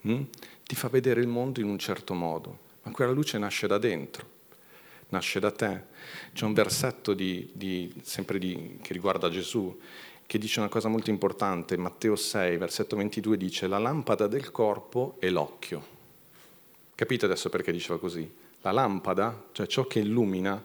hm, 0.00 0.22
ti 0.64 0.74
fa 0.74 0.88
vedere 0.88 1.20
il 1.20 1.28
mondo 1.28 1.60
in 1.60 1.68
un 1.68 1.78
certo 1.78 2.14
modo, 2.14 2.58
ma 2.82 2.90
quella 2.90 3.12
luce 3.12 3.38
nasce 3.38 3.66
da 3.66 3.78
dentro 3.78 4.36
nasce 5.08 5.40
da 5.40 5.50
te. 5.50 5.82
C'è 6.32 6.44
un 6.44 6.54
versetto 6.54 7.14
di, 7.14 7.50
di, 7.52 7.92
sempre 8.02 8.38
di, 8.38 8.78
che 8.82 8.92
riguarda 8.92 9.30
Gesù 9.30 9.78
che 10.26 10.38
dice 10.38 10.60
una 10.60 10.68
cosa 10.68 10.88
molto 10.88 11.08
importante, 11.08 11.78
Matteo 11.78 12.14
6, 12.14 12.58
versetto 12.58 12.96
22 12.96 13.38
dice 13.38 13.66
la 13.66 13.78
lampada 13.78 14.26
del 14.26 14.50
corpo 14.50 15.16
è 15.18 15.30
l'occhio. 15.30 15.96
Capite 16.94 17.24
adesso 17.24 17.48
perché 17.48 17.72
diceva 17.72 17.98
così? 17.98 18.30
La 18.60 18.70
lampada, 18.70 19.46
cioè 19.52 19.66
ciò 19.66 19.86
che 19.86 20.00
illumina, 20.00 20.62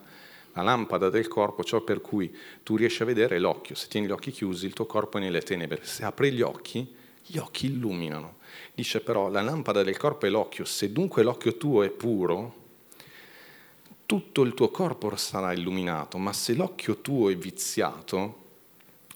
la 0.53 0.61
lampada 0.61 1.09
del 1.09 1.27
corpo, 1.27 1.63
ciò 1.63 1.81
per 1.81 2.01
cui 2.01 2.35
tu 2.63 2.75
riesci 2.75 3.01
a 3.01 3.05
vedere 3.05 3.35
è 3.35 3.39
l'occhio. 3.39 3.75
Se 3.75 3.87
tieni 3.87 4.07
gli 4.07 4.11
occhi 4.11 4.31
chiusi, 4.31 4.65
il 4.65 4.73
tuo 4.73 4.85
corpo 4.85 5.17
è 5.17 5.21
nelle 5.21 5.41
tenebre. 5.41 5.79
Se 5.83 6.03
apri 6.03 6.31
gli 6.31 6.41
occhi, 6.41 6.95
gli 7.25 7.37
occhi 7.37 7.67
illuminano. 7.67 8.37
Dice 8.73 9.01
però, 9.01 9.29
la 9.29 9.41
lampada 9.41 9.83
del 9.83 9.97
corpo 9.97 10.25
è 10.25 10.29
l'occhio. 10.29 10.65
Se 10.65 10.91
dunque 10.91 11.23
l'occhio 11.23 11.57
tuo 11.57 11.83
è 11.83 11.89
puro, 11.89 12.61
tutto 14.05 14.41
il 14.43 14.53
tuo 14.53 14.69
corpo 14.69 15.15
sarà 15.15 15.53
illuminato, 15.53 16.17
ma 16.17 16.33
se 16.33 16.53
l'occhio 16.53 16.97
tuo 16.97 17.29
è 17.29 17.35
viziato, 17.35 18.41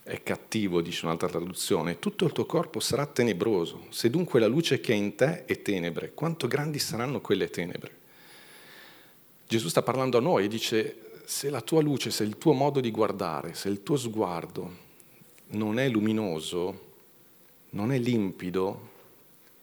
è 0.02 0.24
cattivo, 0.24 0.82
dice 0.82 1.06
un'altra 1.06 1.28
traduzione, 1.28 2.00
tutto 2.00 2.26
il 2.26 2.32
tuo 2.32 2.46
corpo 2.46 2.80
sarà 2.80 3.06
tenebroso. 3.06 3.88
Se 3.90 4.10
dunque 4.10 4.40
la 4.40 4.48
luce 4.48 4.80
che 4.80 4.94
è 4.94 4.96
in 4.96 5.16
te 5.16 5.46
è 5.46 5.62
tenebre, 5.62 6.14
quanto 6.14 6.48
grandi 6.48 6.80
saranno 6.80 7.20
quelle 7.20 7.50
tenebre? 7.50 7.92
Gesù 9.48 9.68
sta 9.68 9.82
parlando 9.82 10.18
a 10.18 10.22
noi 10.22 10.46
e 10.46 10.48
dice, 10.48 11.07
se 11.30 11.50
la 11.50 11.60
tua 11.60 11.82
luce, 11.82 12.10
se 12.10 12.24
il 12.24 12.38
tuo 12.38 12.54
modo 12.54 12.80
di 12.80 12.90
guardare, 12.90 13.54
se 13.54 13.68
il 13.68 13.84
tuo 13.84 13.98
sguardo 13.98 14.86
non 15.48 15.78
è 15.78 15.90
luminoso, 15.90 16.86
non 17.72 17.92
è 17.92 18.00
limpido, 18.00 18.92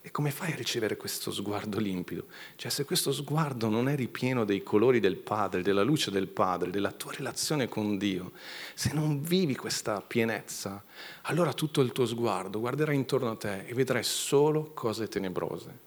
e 0.02 0.10
come 0.10 0.30
fai 0.30 0.52
a 0.52 0.56
ricevere 0.56 0.98
questo 0.98 1.32
sguardo 1.32 1.78
limpido? 1.78 2.26
Cioè 2.56 2.70
se 2.70 2.84
questo 2.84 3.12
sguardo 3.12 3.70
non 3.70 3.88
è 3.88 3.96
ripieno 3.96 4.44
dei 4.44 4.62
colori 4.62 5.00
del 5.00 5.16
Padre, 5.16 5.62
della 5.62 5.82
luce 5.82 6.10
del 6.10 6.26
Padre, 6.26 6.70
della 6.70 6.92
tua 6.92 7.12
relazione 7.12 7.66
con 7.66 7.96
Dio, 7.96 8.32
se 8.74 8.92
non 8.92 9.22
vivi 9.22 9.56
questa 9.56 10.02
pienezza, 10.02 10.84
allora 11.22 11.54
tutto 11.54 11.80
il 11.80 11.92
tuo 11.92 12.04
sguardo 12.04 12.60
guarderà 12.60 12.92
intorno 12.92 13.30
a 13.30 13.36
te 13.36 13.64
e 13.64 13.72
vedrai 13.72 14.04
solo 14.04 14.72
cose 14.74 15.08
tenebrose. 15.08 15.78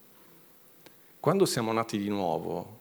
Quando 1.20 1.46
siamo 1.46 1.72
nati 1.72 2.00
di 2.00 2.10
nuovo, 2.10 2.77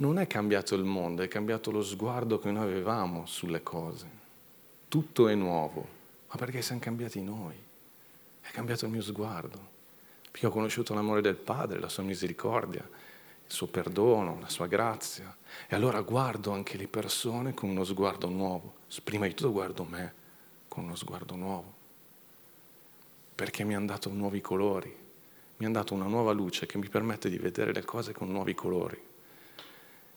non 0.00 0.18
è 0.18 0.26
cambiato 0.26 0.74
il 0.74 0.84
mondo, 0.84 1.22
è 1.22 1.28
cambiato 1.28 1.70
lo 1.70 1.82
sguardo 1.82 2.38
che 2.38 2.50
noi 2.50 2.64
avevamo 2.64 3.26
sulle 3.26 3.62
cose. 3.62 4.18
Tutto 4.88 5.28
è 5.28 5.34
nuovo, 5.34 5.86
ma 6.28 6.36
perché 6.36 6.62
siamo 6.62 6.80
cambiati 6.80 7.22
noi? 7.22 7.56
È 8.40 8.50
cambiato 8.50 8.86
il 8.86 8.90
mio 8.90 9.02
sguardo 9.02 9.78
perché 10.30 10.46
ho 10.46 10.50
conosciuto 10.50 10.94
l'amore 10.94 11.20
del 11.20 11.34
Padre, 11.34 11.80
la 11.80 11.88
sua 11.88 12.04
misericordia, 12.04 12.80
il 12.80 13.52
suo 13.52 13.66
perdono, 13.66 14.38
la 14.40 14.48
sua 14.48 14.68
grazia. 14.68 15.36
E 15.66 15.74
allora 15.74 16.00
guardo 16.02 16.52
anche 16.52 16.76
le 16.76 16.86
persone 16.86 17.52
con 17.52 17.68
uno 17.68 17.84
sguardo 17.84 18.28
nuovo. 18.28 18.74
Prima 19.02 19.26
di 19.26 19.34
tutto 19.34 19.50
guardo 19.50 19.84
me 19.84 20.14
con 20.68 20.84
uno 20.84 20.94
sguardo 20.94 21.34
nuovo, 21.34 21.72
perché 23.34 23.64
mi 23.64 23.74
hanno 23.74 23.86
dato 23.86 24.08
nuovi 24.10 24.40
colori, 24.40 24.96
mi 25.56 25.66
hanno 25.66 25.74
dato 25.74 25.94
una 25.94 26.06
nuova 26.06 26.30
luce 26.30 26.66
che 26.66 26.78
mi 26.78 26.88
permette 26.88 27.28
di 27.28 27.38
vedere 27.38 27.72
le 27.72 27.84
cose 27.84 28.12
con 28.12 28.30
nuovi 28.30 28.54
colori. 28.54 29.09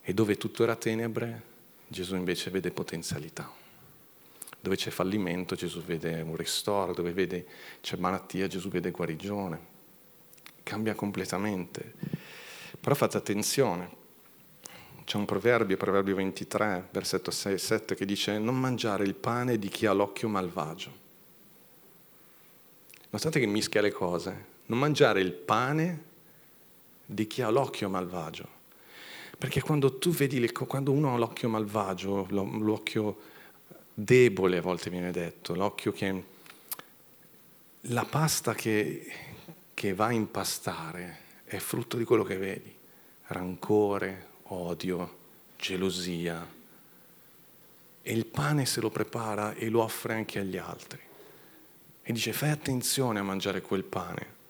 E 0.03 0.13
dove 0.13 0.38
tutto 0.38 0.63
era 0.63 0.75
tenebre, 0.75 1.41
Gesù 1.88 2.15
invece 2.15 2.50
vede 2.50 2.72
potenzialità. 2.72 3.51
Dove 4.60 4.75
c'è 4.75 4.91
fallimento, 4.91 5.55
Gesù 5.55 5.81
vede 5.81 6.22
un 6.22 6.36
ristoro, 6.36 6.93
dove 6.93 7.12
vede, 7.12 7.45
c'è 7.81 7.98
malattia, 7.98 8.48
Gesù 8.48 8.69
vede 8.69 8.91
guarigione 8.91 9.72
cambia 10.63 10.95
completamente. 10.95 11.93
Però 12.79 12.95
fate 12.95 13.17
attenzione, 13.17 14.01
c'è 15.03 15.17
un 15.17 15.25
proverbio, 15.25 15.77
proverbio 15.77 16.15
23, 16.15 16.88
versetto 16.91 17.29
6 17.29 17.53
e 17.53 17.57
7, 17.57 17.95
che 17.95 18.05
dice 18.05 18.39
non 18.39 18.60
mangiare 18.60 19.03
il 19.03 19.13
pane 19.13 19.60
di 19.60 19.67
chi 19.67 19.86
ha 19.86 19.93
l'occhio 19.93 20.29
malvagio. 20.29 21.01
Notate 23.10 23.39
che 23.39 23.45
mischia 23.45 23.81
le 23.81 23.91
cose. 23.91 24.51
Non 24.65 24.79
mangiare 24.79 25.22
il 25.22 25.33
pane 25.33 26.03
di 27.05 27.27
chi 27.27 27.41
ha 27.41 27.50
l'occhio 27.50 27.89
malvagio. 27.89 28.52
Perché 29.37 29.61
quando 29.61 29.97
tu 29.97 30.11
vedi, 30.11 30.51
quando 30.51 30.91
uno 30.91 31.13
ha 31.13 31.17
l'occhio 31.17 31.49
malvagio, 31.49 32.27
l'occhio 32.29 33.17
debole 33.93 34.57
a 34.57 34.61
volte 34.61 34.89
viene 34.89 35.11
detto, 35.11 35.55
l'occhio 35.55 35.91
che... 35.91 36.31
La 37.87 38.05
pasta 38.05 38.53
che, 38.53 39.11
che 39.73 39.93
va 39.93 40.05
a 40.05 40.13
impastare 40.13 41.17
è 41.43 41.57
frutto 41.57 41.97
di 41.97 42.05
quello 42.05 42.23
che 42.23 42.37
vedi, 42.37 42.73
rancore, 43.27 44.27
odio, 44.43 45.17
gelosia. 45.57 46.47
E 48.01 48.13
il 48.13 48.25
pane 48.25 48.65
se 48.65 48.79
lo 48.79 48.89
prepara 48.89 49.53
e 49.53 49.67
lo 49.67 49.81
offre 49.81 50.13
anche 50.13 50.39
agli 50.39 50.57
altri. 50.57 50.99
E 52.01 52.11
dice 52.11 52.33
fai 52.33 52.49
attenzione 52.49 53.19
a 53.19 53.23
mangiare 53.23 53.61
quel 53.61 53.83
pane. 53.83 54.41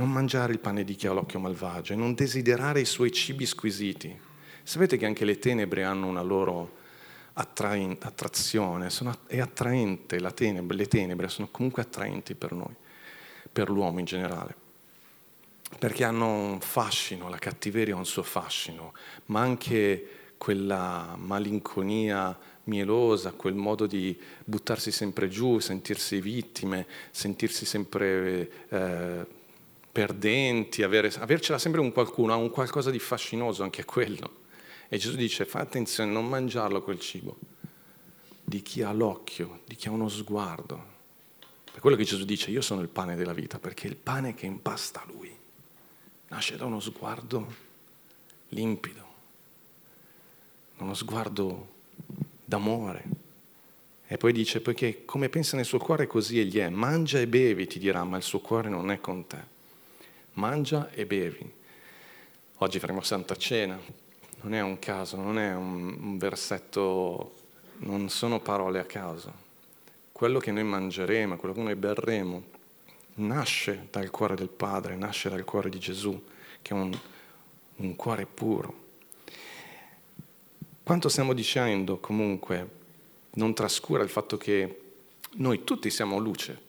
Non 0.00 0.10
mangiare 0.10 0.52
il 0.52 0.60
pane 0.60 0.82
di 0.82 0.94
chi 0.94 1.08
ha 1.08 1.12
l'occhio 1.12 1.38
malvagio 1.40 1.92
e 1.92 1.96
non 1.96 2.14
desiderare 2.14 2.80
i 2.80 2.86
suoi 2.86 3.12
cibi 3.12 3.44
squisiti. 3.44 4.18
Sapete 4.62 4.96
che 4.96 5.04
anche 5.04 5.26
le 5.26 5.38
tenebre 5.38 5.84
hanno 5.84 6.06
una 6.06 6.22
loro 6.22 6.78
attrazione, 7.34 8.88
sono, 8.88 9.14
è 9.26 9.40
attraente, 9.40 10.16
tenebre, 10.32 10.74
le 10.74 10.86
tenebre 10.86 11.28
sono 11.28 11.48
comunque 11.50 11.82
attraenti 11.82 12.34
per 12.34 12.52
noi 12.52 12.74
per 13.52 13.68
l'uomo 13.68 13.98
in 13.98 14.06
generale, 14.06 14.54
perché 15.78 16.04
hanno 16.04 16.52
un 16.52 16.60
fascino, 16.60 17.28
la 17.28 17.36
cattiveria 17.36 17.94
ha 17.94 17.98
un 17.98 18.06
suo 18.06 18.22
fascino, 18.22 18.94
ma 19.26 19.40
anche 19.40 20.32
quella 20.38 21.14
malinconia 21.18 22.38
mielosa, 22.64 23.32
quel 23.32 23.54
modo 23.54 23.86
di 23.86 24.18
buttarsi 24.44 24.92
sempre 24.92 25.28
giù, 25.28 25.58
sentirsi 25.58 26.22
vittime, 26.22 26.86
sentirsi 27.10 27.66
sempre 27.66 28.50
eh, 28.68 29.26
perdenti, 29.92 30.82
avere, 30.82 31.12
avercela 31.18 31.58
sempre 31.58 31.80
un 31.80 31.92
qualcuno, 31.92 32.32
ha 32.32 32.36
un 32.36 32.50
qualcosa 32.50 32.90
di 32.90 32.98
fascinoso 32.98 33.62
anche 33.62 33.84
quello. 33.84 34.38
E 34.88 34.98
Gesù 34.98 35.16
dice, 35.16 35.44
fai 35.44 35.62
attenzione, 35.62 36.10
non 36.10 36.28
mangiarlo 36.28 36.82
quel 36.82 36.98
cibo, 36.98 37.38
di 38.42 38.62
chi 38.62 38.82
ha 38.82 38.92
l'occhio, 38.92 39.60
di 39.66 39.76
chi 39.76 39.88
ha 39.88 39.92
uno 39.92 40.08
sguardo, 40.08 40.98
per 41.70 41.80
quello 41.80 41.96
che 41.96 42.04
Gesù 42.04 42.24
dice, 42.24 42.50
io 42.50 42.60
sono 42.60 42.80
il 42.80 42.88
pane 42.88 43.14
della 43.14 43.32
vita, 43.32 43.58
perché 43.58 43.86
il 43.86 43.96
pane 43.96 44.34
che 44.34 44.46
impasta 44.46 45.04
lui 45.06 45.34
nasce 46.28 46.56
da 46.56 46.64
uno 46.64 46.80
sguardo 46.80 47.68
limpido, 48.48 49.06
uno 50.78 50.94
sguardo 50.94 51.68
d'amore. 52.44 53.04
E 54.06 54.16
poi 54.16 54.32
dice, 54.32 54.60
perché 54.60 55.04
come 55.04 55.28
pensa 55.28 55.54
nel 55.54 55.64
suo 55.64 55.78
cuore 55.78 56.08
così 56.08 56.40
egli 56.40 56.58
è, 56.58 56.68
mangia 56.68 57.20
e 57.20 57.28
bevi, 57.28 57.68
ti 57.68 57.78
dirà, 57.78 58.02
ma 58.02 58.16
il 58.16 58.24
suo 58.24 58.40
cuore 58.40 58.68
non 58.68 58.90
è 58.90 59.00
con 59.00 59.26
te. 59.28 59.58
Mangia 60.34 60.90
e 60.90 61.06
bevi. 61.06 61.52
Oggi 62.58 62.78
faremo 62.78 63.00
Santa 63.00 63.36
Cena, 63.36 63.78
non 64.42 64.54
è 64.54 64.60
un 64.60 64.78
caso, 64.78 65.16
non 65.16 65.38
è 65.38 65.54
un, 65.54 66.18
versetto, 66.18 67.34
non 67.78 68.08
sono 68.08 68.40
parole 68.40 68.78
a 68.78 68.84
caso 68.84 69.48
quello 70.20 70.38
che 70.38 70.52
noi 70.52 70.64
mangeremo, 70.64 71.38
quello 71.38 71.54
che 71.54 71.62
noi 71.62 71.74
berremo, 71.76 72.42
nasce 73.14 73.88
dal 73.90 74.10
cuore 74.10 74.34
del 74.34 74.50
Padre, 74.50 74.94
nasce 74.94 75.30
dal 75.30 75.44
cuore 75.44 75.70
di 75.70 75.78
Gesù, 75.78 76.22
che 76.60 76.74
è 76.74 76.76
un, 76.76 76.94
un 77.76 77.96
cuore 77.96 78.26
puro. 78.26 78.74
Quanto 80.82 81.08
stiamo 81.08 81.32
dicendo 81.32 82.00
comunque 82.00 82.68
non 83.36 83.54
trascura 83.54 84.02
il 84.02 84.10
fatto 84.10 84.36
che 84.36 84.80
noi 85.36 85.64
tutti 85.64 85.88
siamo 85.88 86.18
luce. 86.18 86.68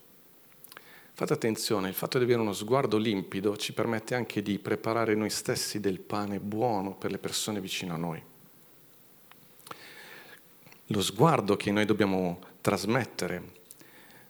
Fate 1.22 1.34
attenzione, 1.34 1.88
il 1.88 1.94
fatto 1.94 2.18
di 2.18 2.24
avere 2.24 2.40
uno 2.40 2.51
sguardo 2.51 2.98
limpido 2.98 3.56
ci 3.56 3.74
permette 3.74 4.16
anche 4.16 4.42
di 4.42 4.58
preparare 4.58 5.13
noi 5.13 5.30
stessi 5.30 5.80
del 5.80 6.00
pane 6.00 6.40
buono 6.40 6.96
per 6.96 7.12
le 7.12 7.20
persone 7.20 7.62
vicino 7.62 7.94
a 7.94 7.98
noi. 7.98 8.20
Lo 10.88 11.01
sguardo 11.04 11.56
che 11.58 11.70
noi 11.72 11.86
dobbiamo 11.86 12.40
trasmettere, 12.62 13.51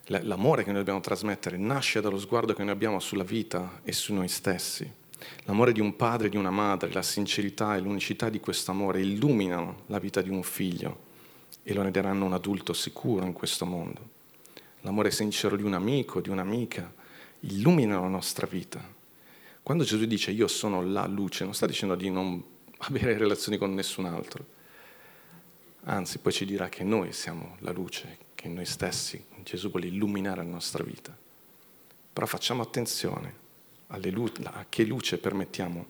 l'amore 0.08 0.64
che 0.64 0.72
noi 0.72 0.80
dobbiamo 0.80 1.00
trasmettere, 1.00 1.56
nasce 1.56 2.02
dallo 2.02 2.20
sguardo 2.20 2.54
che 2.54 2.64
noi 2.64 2.74
abbiamo 2.74 3.00
sulla 3.00 3.24
vita 3.24 3.80
e 3.86 3.94
su 3.94 4.14
noi 4.14 4.28
stessi. 4.28 4.92
L'amore 5.46 5.72
di 5.72 5.80
un 5.80 5.96
padre 5.96 6.28
e 6.28 6.30
di 6.30 6.36
una 6.36 6.52
madre, 6.52 6.92
la 6.92 7.02
sincerità 7.02 7.74
e 7.78 7.80
l'unicità 7.80 8.28
di 8.28 8.42
questo 8.42 8.72
amore 8.72 9.00
illuminano 9.00 9.84
la 9.86 10.00
vita 10.00 10.22
di 10.22 10.30
un 10.30 10.44
figlio 10.44 11.00
e 11.64 11.74
lo 11.74 11.84
renderanno 11.84 12.26
un 12.26 12.34
adulto 12.34 12.74
sicuro 12.74 13.26
in 13.26 13.32
questo 13.32 13.66
mondo. 13.66 14.20
L'amore 14.82 15.12
sincero 15.12 15.56
di 15.56 15.64
un 15.64 15.74
amico, 15.74 16.22
di 16.22 16.30
un'amica, 16.30 16.94
illumina 17.42 18.00
la 18.00 18.08
nostra 18.08 18.48
vita. 18.48 18.82
Quando 19.64 19.84
Gesù 19.84 20.06
dice 20.06 20.32
io 20.32 20.48
sono 20.48 20.82
la 20.82 21.06
luce, 21.06 21.44
non 21.44 21.54
sta 21.54 21.66
dicendo 21.66 21.96
di 21.96 22.10
non 22.10 22.44
avere 22.80 23.18
relazioni 23.18 23.58
con 23.58 23.74
nessun 23.74 24.06
altro. 24.06 24.60
Anzi, 25.84 26.20
poi 26.20 26.32
ci 26.32 26.46
dirà 26.46 26.70
che 26.70 26.84
noi 26.84 27.12
siamo 27.12 27.58
la 27.60 27.72
luce, 27.72 28.18
che 28.36 28.48
noi 28.48 28.66
stessi, 28.66 29.24
Gesù 29.44 29.70
vuole 29.70 29.88
illuminare 29.88 30.44
la 30.44 30.50
nostra 30.50 30.84
vita. 30.84 31.16
Però 32.14 32.26
facciamo 32.26 32.62
attenzione 32.62 33.40
lu- 34.10 34.32
a 34.44 34.66
che 34.70 34.84
luce 34.84 35.18
permettiamo 35.18 35.88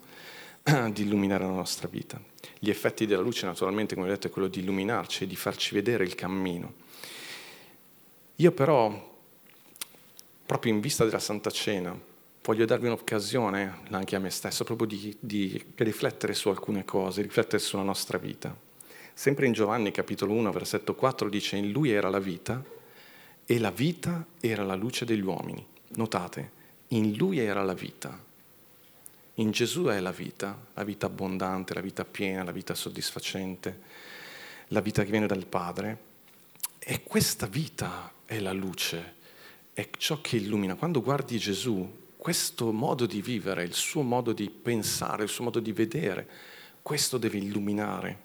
di 0.91 1.03
illuminare 1.03 1.43
la 1.43 1.51
nostra 1.51 1.87
vita. 1.87 2.21
Gli 2.59 2.69
effetti 2.69 3.05
della 3.05 3.21
luce, 3.21 3.45
naturalmente, 3.45 3.95
come 3.95 4.07
ho 4.07 4.09
detto, 4.09 4.27
è 4.27 4.29
quello 4.29 4.47
di 4.47 4.59
illuminarci 4.59 5.23
e 5.23 5.27
di 5.27 5.35
farci 5.35 5.73
vedere 5.73 6.03
il 6.03 6.15
cammino. 6.15 6.73
Io 8.41 8.51
però, 8.51 8.91
proprio 10.47 10.73
in 10.73 10.79
vista 10.79 11.05
della 11.05 11.19
Santa 11.19 11.51
Cena, 11.51 11.95
voglio 12.41 12.65
darvi 12.65 12.87
un'occasione, 12.87 13.81
anche 13.91 14.15
a 14.15 14.19
me 14.19 14.31
stesso, 14.31 14.63
proprio 14.63 14.87
di, 14.87 15.15
di 15.19 15.63
riflettere 15.75 16.33
su 16.33 16.49
alcune 16.49 16.83
cose, 16.83 17.21
riflettere 17.21 17.59
sulla 17.59 17.83
nostra 17.83 18.17
vita. 18.17 18.57
Sempre 19.13 19.45
in 19.45 19.51
Giovanni 19.51 19.91
capitolo 19.91 20.33
1, 20.33 20.51
versetto 20.51 20.95
4 20.95 21.29
dice, 21.29 21.57
in 21.57 21.69
lui 21.69 21.91
era 21.91 22.09
la 22.09 22.17
vita 22.17 22.63
e 23.45 23.59
la 23.59 23.69
vita 23.69 24.25
era 24.39 24.63
la 24.63 24.73
luce 24.73 25.05
degli 25.05 25.21
uomini. 25.21 25.63
Notate, 25.89 26.51
in 26.87 27.15
lui 27.17 27.37
era 27.37 27.61
la 27.61 27.75
vita. 27.75 28.19
In 29.35 29.51
Gesù 29.51 29.83
è 29.83 29.99
la 29.99 30.11
vita, 30.11 30.57
la 30.73 30.83
vita 30.83 31.05
abbondante, 31.05 31.75
la 31.75 31.81
vita 31.81 32.05
piena, 32.05 32.43
la 32.43 32.51
vita 32.51 32.73
soddisfacente, 32.73 33.81
la 34.69 34.81
vita 34.81 35.03
che 35.03 35.11
viene 35.11 35.27
dal 35.27 35.45
Padre. 35.45 36.09
E 36.83 37.03
questa 37.03 37.45
vita 37.45 38.11
è 38.25 38.39
la 38.39 38.51
luce, 38.51 39.15
è 39.73 39.89
ciò 39.97 40.19
che 40.21 40.37
illumina. 40.37 40.75
Quando 40.75 41.01
guardi 41.01 41.37
Gesù, 41.37 41.99
questo 42.17 42.71
modo 42.71 43.05
di 43.05 43.21
vivere, 43.21 43.63
il 43.63 43.73
suo 43.73 44.01
modo 44.01 44.33
di 44.33 44.49
pensare, 44.49 45.23
il 45.23 45.29
suo 45.29 45.43
modo 45.43 45.59
di 45.59 45.71
vedere, 45.71 46.27
questo 46.81 47.17
deve 47.17 47.37
illuminare, 47.37 48.19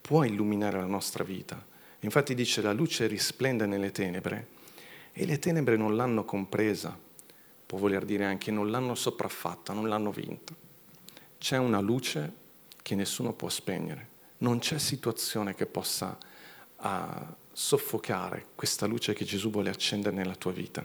può 0.00 0.24
illuminare 0.24 0.78
la 0.78 0.86
nostra 0.86 1.22
vita. 1.22 1.64
Infatti 2.00 2.34
dice 2.34 2.60
la 2.60 2.72
luce 2.72 3.06
risplende 3.06 3.66
nelle 3.66 3.92
tenebre 3.92 4.48
e 5.12 5.24
le 5.24 5.38
tenebre 5.38 5.76
non 5.76 5.96
l'hanno 5.96 6.24
compresa 6.24 6.98
può 7.74 7.78
voler 7.78 8.04
dire 8.04 8.24
anche 8.24 8.50
non 8.50 8.70
l'hanno 8.70 8.94
sopraffatta, 8.94 9.72
non 9.72 9.88
l'hanno 9.88 10.12
vinta. 10.12 10.54
C'è 11.38 11.56
una 11.56 11.80
luce 11.80 12.42
che 12.82 12.94
nessuno 12.94 13.32
può 13.32 13.48
spegnere, 13.48 14.08
non 14.38 14.60
c'è 14.60 14.78
situazione 14.78 15.54
che 15.54 15.66
possa 15.66 16.16
uh, 16.76 16.86
soffocare 17.54 18.46
questa 18.56 18.84
luce 18.86 19.12
che 19.12 19.24
Gesù 19.24 19.48
vuole 19.48 19.70
accendere 19.70 20.14
nella 20.14 20.34
tua 20.34 20.50
vita. 20.50 20.84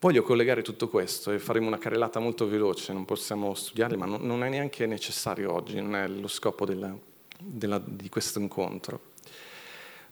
Voglio 0.00 0.22
collegare 0.22 0.62
tutto 0.62 0.88
questo 0.88 1.32
e 1.32 1.40
faremo 1.40 1.66
una 1.66 1.78
carrellata 1.78 2.20
molto 2.20 2.46
veloce, 2.46 2.92
non 2.92 3.04
possiamo 3.04 3.52
studiarli, 3.54 3.96
ma 3.96 4.04
non, 4.04 4.44
è 4.44 4.48
neanche 4.48 4.86
necessario 4.86 5.52
oggi, 5.52 5.80
non 5.80 5.96
è 5.96 6.06
lo 6.06 6.28
scopo 6.28 6.64
della, 6.64 6.96
della, 7.36 7.82
di 7.84 8.08
questo 8.08 8.38
incontro. 8.38 9.00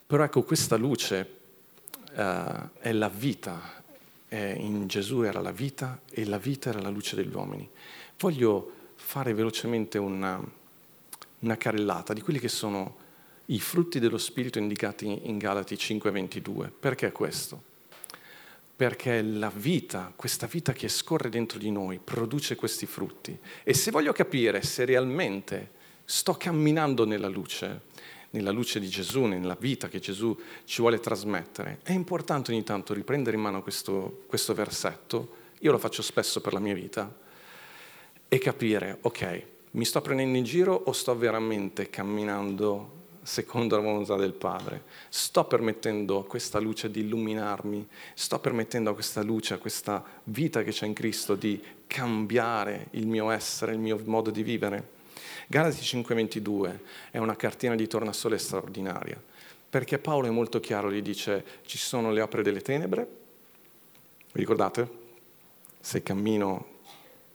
Però 0.04 0.24
ecco, 0.24 0.42
questa 0.42 0.76
luce 0.76 1.34
uh, 2.14 2.68
è 2.80 2.92
la 2.92 3.08
vita, 3.08 3.84
eh, 4.28 4.54
in 4.54 4.88
Gesù 4.88 5.20
era 5.20 5.40
la 5.40 5.52
vita 5.52 6.00
e 6.10 6.24
la 6.24 6.38
vita 6.38 6.70
era 6.70 6.80
la 6.80 6.88
luce 6.88 7.14
degli 7.14 7.32
uomini. 7.32 7.68
Voglio 8.18 8.72
fare 8.96 9.34
velocemente 9.34 9.98
una, 9.98 10.42
una 11.40 11.56
carrellata 11.56 12.12
di 12.12 12.22
quelli 12.22 12.40
che 12.40 12.48
sono 12.48 13.04
i 13.46 13.60
frutti 13.60 13.98
dello 14.00 14.18
Spirito 14.18 14.58
indicati 14.58 15.28
in 15.28 15.38
Galati 15.38 15.76
5:22. 15.76 16.70
Perché 16.78 17.12
questo? 17.12 17.74
Perché 18.74 19.22
la 19.22 19.50
vita, 19.54 20.12
questa 20.14 20.46
vita 20.46 20.72
che 20.72 20.88
scorre 20.88 21.28
dentro 21.28 21.58
di 21.58 21.70
noi, 21.70 21.98
produce 22.02 22.56
questi 22.56 22.86
frutti. 22.86 23.38
E 23.62 23.72
se 23.72 23.90
voglio 23.90 24.12
capire 24.12 24.62
se 24.62 24.84
realmente 24.84 25.70
sto 26.04 26.34
camminando 26.34 27.06
nella 27.06 27.28
luce, 27.28 27.82
nella 28.30 28.50
luce 28.50 28.78
di 28.80 28.88
Gesù, 28.88 29.24
nella 29.24 29.56
vita 29.58 29.88
che 29.88 29.98
Gesù 29.98 30.38
ci 30.64 30.80
vuole 30.80 31.00
trasmettere, 31.00 31.78
è 31.82 31.92
importante 31.92 32.52
ogni 32.52 32.64
tanto 32.64 32.92
riprendere 32.92 33.36
in 33.36 33.42
mano 33.42 33.62
questo, 33.62 34.24
questo 34.26 34.52
versetto, 34.52 35.44
io 35.60 35.72
lo 35.72 35.78
faccio 35.78 36.02
spesso 36.02 36.40
per 36.40 36.52
la 36.52 36.60
mia 36.60 36.74
vita, 36.74 37.24
e 38.28 38.38
capire, 38.38 38.98
ok, 39.00 39.42
mi 39.72 39.84
sto 39.84 40.00
prendendo 40.00 40.36
in 40.36 40.44
giro 40.44 40.74
o 40.74 40.92
sto 40.92 41.16
veramente 41.16 41.88
camminando 41.88 42.95
secondo 43.26 43.74
la 43.76 43.82
volontà 43.82 44.14
del 44.14 44.32
Padre? 44.32 44.84
Sto 45.08 45.44
permettendo 45.44 46.20
a 46.20 46.24
questa 46.24 46.60
luce 46.60 46.90
di 46.90 47.00
illuminarmi? 47.00 47.86
Sto 48.14 48.38
permettendo 48.38 48.90
a 48.90 48.94
questa 48.94 49.22
luce, 49.22 49.54
a 49.54 49.58
questa 49.58 50.02
vita 50.24 50.62
che 50.62 50.70
c'è 50.70 50.86
in 50.86 50.92
Cristo 50.92 51.34
di 51.34 51.60
cambiare 51.88 52.86
il 52.92 53.08
mio 53.08 53.30
essere, 53.30 53.72
il 53.72 53.80
mio 53.80 54.00
modo 54.04 54.30
di 54.30 54.44
vivere? 54.44 54.94
Galati 55.48 55.82
5:22 55.82 56.78
è 57.10 57.18
una 57.18 57.36
cartina 57.36 57.74
di 57.74 57.86
tornasole 57.88 58.38
straordinaria, 58.38 59.20
perché 59.68 59.98
Paolo 59.98 60.28
è 60.28 60.30
molto 60.30 60.60
chiaro, 60.60 60.90
gli 60.90 61.02
dice 61.02 61.44
ci 61.66 61.78
sono 61.78 62.12
le 62.12 62.20
opere 62.20 62.42
delle 62.42 62.62
tenebre, 62.62 63.08
vi 64.32 64.40
ricordate? 64.40 65.04
Se 65.80 66.02
cammino 66.02 66.74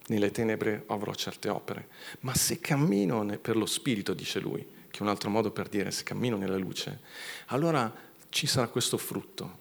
nelle 0.07 0.31
tenebre 0.31 0.83
avrò 0.87 1.13
certe 1.13 1.49
opere, 1.49 1.87
ma 2.21 2.33
se 2.33 2.59
cammino 2.59 3.25
per 3.39 3.55
lo 3.55 3.65
Spirito, 3.65 4.13
dice 4.13 4.39
lui, 4.39 4.79
che 4.91 4.99
è 4.99 5.01
un 5.01 5.07
altro 5.07 5.29
modo 5.29 5.49
per 5.51 5.69
dire 5.69 5.89
se 5.89 6.03
cammino 6.03 6.37
nella 6.37 6.57
luce, 6.57 6.99
allora 7.47 7.91
ci 8.29 8.45
sarà 8.45 8.67
questo 8.67 8.97
frutto. 8.97 9.59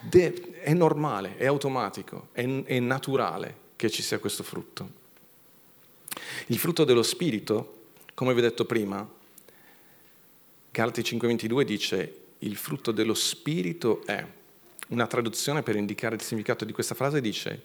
De- 0.00 0.60
è 0.60 0.74
normale, 0.74 1.36
è 1.36 1.46
automatico, 1.46 2.28
è, 2.32 2.44
è 2.64 2.78
naturale 2.80 3.66
che 3.76 3.90
ci 3.90 4.02
sia 4.02 4.18
questo 4.18 4.42
frutto. 4.42 4.96
Il 6.46 6.58
frutto 6.58 6.84
dello 6.84 7.02
Spirito, 7.02 7.86
come 8.14 8.32
vi 8.34 8.40
ho 8.40 8.42
detto 8.42 8.64
prima, 8.64 9.08
Galati 10.70 11.00
5:22 11.00 11.62
dice 11.62 12.20
il 12.40 12.56
frutto 12.56 12.92
dello 12.92 13.14
Spirito 13.14 14.04
è, 14.04 14.24
una 14.88 15.06
traduzione 15.06 15.62
per 15.62 15.76
indicare 15.76 16.14
il 16.14 16.22
significato 16.22 16.64
di 16.64 16.72
questa 16.72 16.94
frase 16.94 17.20
dice 17.20 17.62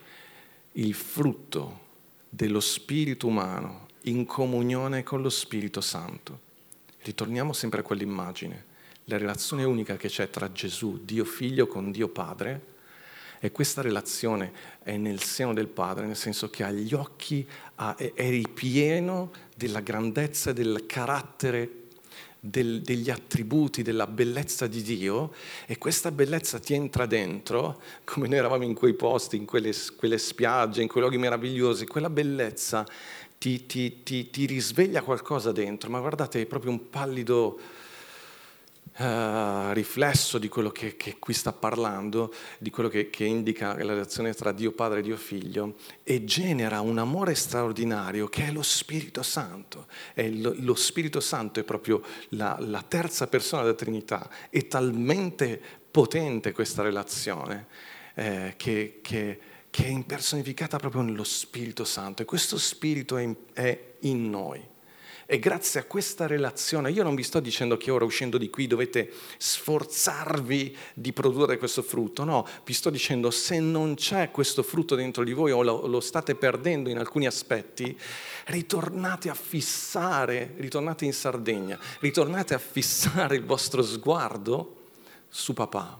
il 0.73 0.93
frutto 0.93 1.81
dello 2.29 2.59
Spirito 2.59 3.27
umano 3.27 3.87
in 4.03 4.25
comunione 4.25 5.03
con 5.03 5.21
lo 5.21 5.29
Spirito 5.29 5.81
Santo. 5.81 6.51
Ritorniamo 7.03 7.53
sempre 7.53 7.81
a 7.81 7.83
quell'immagine, 7.83 8.65
la 9.05 9.17
relazione 9.17 9.63
unica 9.63 9.97
che 9.97 10.07
c'è 10.07 10.29
tra 10.29 10.51
Gesù, 10.51 11.03
Dio 11.03 11.25
Figlio, 11.25 11.67
con 11.67 11.91
Dio 11.91 12.07
Padre, 12.07 12.71
e 13.39 13.51
questa 13.51 13.81
relazione 13.81 14.53
è 14.83 14.95
nel 14.95 15.21
seno 15.21 15.53
del 15.53 15.67
Padre, 15.67 16.05
nel 16.05 16.15
senso 16.15 16.49
che 16.49 16.63
agli 16.63 16.93
occhi 16.93 17.45
è, 17.75 18.13
ripieno 18.15 19.31
della 19.55 19.81
grandezza 19.81 20.53
del 20.53 20.85
carattere 20.85 21.81
del, 22.45 22.81
degli 22.81 23.09
attributi, 23.09 23.83
della 23.83 24.07
bellezza 24.07 24.67
di 24.67 24.81
Dio 24.81 25.33
e 25.65 25.77
questa 25.77 26.11
bellezza 26.11 26.59
ti 26.59 26.73
entra 26.73 27.05
dentro, 27.05 27.81
come 28.03 28.27
noi 28.27 28.37
eravamo 28.37 28.63
in 28.63 28.73
quei 28.73 28.93
posti, 28.93 29.37
in 29.37 29.45
quelle, 29.45 29.73
quelle 29.95 30.17
spiagge, 30.17 30.81
in 30.81 30.89
quei 30.89 31.03
luoghi 31.03 31.17
meravigliosi, 31.17 31.85
quella 31.85 32.09
bellezza 32.09 32.85
ti, 33.43 33.65
ti, 33.65 34.03
ti, 34.03 34.29
ti 34.29 34.45
risveglia 34.45 35.01
qualcosa 35.01 35.51
dentro, 35.51 35.89
ma 35.89 35.99
guardate, 35.99 36.39
è 36.39 36.45
proprio 36.45 36.71
un 36.71 36.89
pallido 36.89 37.59
uh, 38.99 39.73
riflesso 39.73 40.37
di 40.37 40.47
quello 40.47 40.69
che, 40.69 40.95
che, 40.95 41.17
qui 41.19 41.33
sta 41.33 41.51
parlando, 41.51 42.33
di 42.57 42.69
quello 42.69 42.87
che, 42.87 43.09
che 43.09 43.25
indica 43.25 43.75
la 43.83 43.91
relazione 43.91 44.33
tra 44.33 44.53
Dio 44.53 44.71
Padre 44.71 44.99
e 44.99 45.01
Dio 45.01 45.17
Figlio, 45.17 45.75
e 46.03 46.23
genera 46.23 46.79
un 46.79 46.97
amore 46.99 47.35
straordinario 47.35 48.29
che 48.29 48.45
è 48.45 48.51
lo 48.53 48.61
Spirito 48.61 49.23
Santo. 49.23 49.87
Lo, 50.13 50.55
lo 50.59 50.75
Spirito 50.75 51.19
Santo 51.19 51.59
è 51.59 51.63
proprio 51.63 52.01
la, 52.29 52.55
la 52.61 52.81
terza 52.81 53.27
persona 53.27 53.63
della 53.63 53.75
Trinità, 53.75 54.29
è 54.49 54.67
talmente 54.67 55.61
potente 55.91 56.53
questa 56.53 56.81
relazione 56.81 57.67
eh, 58.13 58.53
che, 58.55 58.99
che, 59.01 59.39
che, 59.73 59.85
è 59.85 59.87
impersonificata 59.87 60.77
proprio 60.77 61.01
nello 61.01 61.23
Spirito 61.23 61.83
Santo 61.83 62.21
e 62.21 62.25
questo 62.25 62.59
Spirito 62.59 63.17
è 63.17 63.23
in, 63.23 63.35
è 63.53 63.93
in 64.01 64.29
noi. 64.29 64.63
E 65.25 65.39
grazie 65.39 65.79
a 65.79 65.85
questa 65.85 66.27
relazione, 66.27 66.91
io 66.91 67.01
non 67.01 67.15
vi 67.15 67.23
sto 67.23 67.39
dicendo 67.39 67.75
che 67.75 67.89
ora 67.89 68.05
uscendo 68.05 68.37
di 68.37 68.51
qui 68.51 68.67
dovete 68.67 69.11
sforzarvi 69.37 70.77
di 70.93 71.11
produrre 71.11 71.57
questo 71.57 71.81
frutto, 71.81 72.23
no, 72.23 72.47
vi 72.63 72.73
sto 72.73 72.91
dicendo 72.91 73.31
se 73.31 73.59
non 73.59 73.95
c'è 73.95 74.29
questo 74.29 74.61
frutto 74.61 74.93
dentro 74.93 75.23
di 75.23 75.33
voi 75.33 75.49
o 75.49 75.63
lo, 75.63 75.87
lo 75.87 76.01
state 76.01 76.35
perdendo 76.35 76.91
in 76.91 76.99
alcuni 76.99 77.25
aspetti, 77.25 77.97
ritornate 78.45 79.29
a 79.29 79.33
fissare, 79.33 80.53
ritornate 80.57 81.05
in 81.05 81.13
Sardegna, 81.13 81.79
ritornate 81.99 82.53
a 82.53 82.59
fissare 82.59 83.37
il 83.37 83.43
vostro 83.43 83.81
sguardo 83.81 84.81
su 85.29 85.53
papà, 85.53 85.99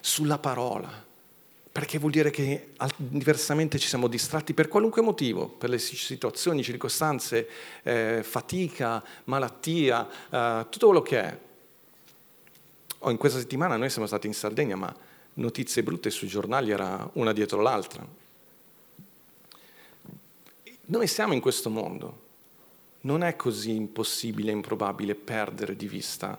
sulla 0.00 0.38
parola 0.38 1.08
perché 1.80 1.96
vuol 1.96 2.10
dire 2.10 2.28
che 2.28 2.72
diversamente 2.94 3.78
ci 3.78 3.88
siamo 3.88 4.06
distratti 4.06 4.52
per 4.52 4.68
qualunque 4.68 5.00
motivo, 5.00 5.48
per 5.48 5.70
le 5.70 5.78
situazioni, 5.78 6.62
circostanze, 6.62 7.48
eh, 7.82 8.20
fatica, 8.22 9.02
malattia, 9.24 10.06
eh, 10.28 10.66
tutto 10.68 10.88
quello 10.88 11.00
che 11.00 11.18
è. 11.22 11.38
Oh, 12.98 13.10
in 13.10 13.16
questa 13.16 13.38
settimana 13.38 13.78
noi 13.78 13.88
siamo 13.88 14.06
stati 14.06 14.26
in 14.26 14.34
Sardegna, 14.34 14.76
ma 14.76 14.94
notizie 15.34 15.82
brutte 15.82 16.10
sui 16.10 16.28
giornali 16.28 16.70
era 16.70 17.08
una 17.14 17.32
dietro 17.32 17.62
l'altra. 17.62 18.06
Noi 20.84 21.06
siamo 21.06 21.32
in 21.32 21.40
questo 21.40 21.70
mondo. 21.70 22.20
Non 23.00 23.22
è 23.22 23.36
così 23.36 23.74
impossibile 23.74 24.50
improbabile 24.50 25.14
perdere 25.14 25.74
di 25.76 25.88
vista 25.88 26.38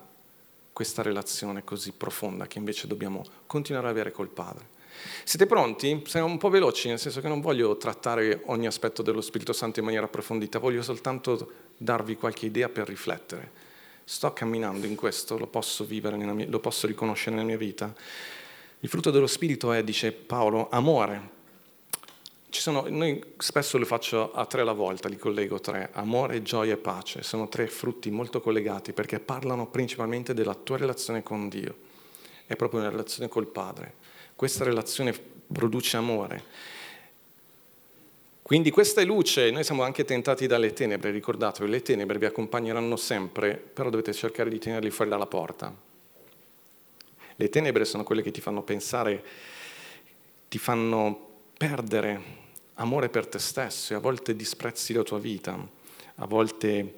questa 0.71 1.01
relazione 1.01 1.63
così 1.63 1.93
profonda 1.93 2.45
che 2.45 2.59
invece 2.59 2.85
dobbiamo 2.85 3.25
continuare 3.47 3.87
ad 3.87 3.93
avere 3.93 4.11
col 4.11 4.29
Padre. 4.29 4.80
Siete 5.23 5.45
pronti? 5.45 6.03
Siamo 6.05 6.27
un 6.27 6.37
po' 6.37 6.49
veloci, 6.49 6.87
nel 6.87 6.99
senso 6.99 7.21
che 7.21 7.27
non 7.27 7.41
voglio 7.41 7.77
trattare 7.77 8.41
ogni 8.45 8.67
aspetto 8.67 9.01
dello 9.01 9.21
Spirito 9.21 9.53
Santo 9.53 9.79
in 9.79 9.85
maniera 9.85 10.05
approfondita, 10.05 10.59
voglio 10.59 10.81
soltanto 10.81 11.51
darvi 11.77 12.15
qualche 12.15 12.45
idea 12.45 12.69
per 12.69 12.87
riflettere. 12.87 13.69
Sto 14.03 14.33
camminando 14.33 14.85
in 14.87 14.95
questo, 14.95 15.37
lo 15.37 15.47
posso 15.47 15.85
vivere, 15.85 16.17
mia, 16.17 16.45
lo 16.49 16.59
posso 16.59 16.87
riconoscere 16.87 17.35
nella 17.35 17.47
mia 17.47 17.57
vita. 17.57 17.93
Il 18.79 18.89
frutto 18.89 19.11
dello 19.11 19.27
Spirito 19.27 19.71
è, 19.71 19.83
dice 19.83 20.11
Paolo, 20.11 20.67
amore. 20.69 21.39
Sono, 22.49 22.85
noi 22.89 23.23
spesso 23.37 23.77
lo 23.77 23.85
faccio 23.85 24.33
a 24.33 24.45
tre 24.45 24.61
alla 24.61 24.73
volta, 24.73 25.07
li 25.07 25.17
collego 25.17 25.59
tre, 25.59 25.89
amore, 25.93 26.41
gioia 26.41 26.73
e 26.73 26.77
pace. 26.77 27.23
Sono 27.23 27.47
tre 27.47 27.67
frutti 27.67 28.11
molto 28.11 28.41
collegati 28.41 28.91
perché 28.91 29.19
parlano 29.19 29.67
principalmente 29.67 30.33
della 30.33 30.55
tua 30.55 30.77
relazione 30.77 31.23
con 31.23 31.47
Dio. 31.47 31.75
È 32.45 32.55
proprio 32.55 32.81
una 32.81 32.89
relazione 32.89 33.29
col 33.29 33.47
Padre. 33.47 33.93
Questa 34.41 34.63
relazione 34.63 35.13
produce 35.53 35.97
amore. 35.97 36.43
Quindi 38.41 38.71
questa 38.71 38.99
è 38.99 39.05
luce, 39.05 39.51
noi 39.51 39.63
siamo 39.63 39.83
anche 39.83 40.03
tentati 40.03 40.47
dalle 40.47 40.73
tenebre, 40.73 41.11
ricordatevi, 41.11 41.69
le 41.69 41.83
tenebre 41.83 42.17
vi 42.17 42.25
accompagneranno 42.25 42.95
sempre, 42.95 43.55
però 43.55 43.91
dovete 43.91 44.11
cercare 44.13 44.49
di 44.49 44.57
tenerli 44.57 44.89
fuori 44.89 45.11
dalla 45.11 45.27
porta. 45.27 45.71
Le 47.35 47.49
tenebre 47.49 47.85
sono 47.85 48.03
quelle 48.03 48.23
che 48.23 48.31
ti 48.31 48.41
fanno 48.41 48.63
pensare, 48.63 49.23
ti 50.49 50.57
fanno 50.57 51.29
perdere 51.55 52.21
amore 52.73 53.09
per 53.09 53.27
te 53.27 53.37
stesso 53.37 53.93
e 53.93 53.97
a 53.97 53.99
volte 53.99 54.35
disprezzi 54.35 54.91
la 54.93 55.03
tua 55.03 55.19
vita, 55.19 55.55
a 56.15 56.25
volte 56.25 56.93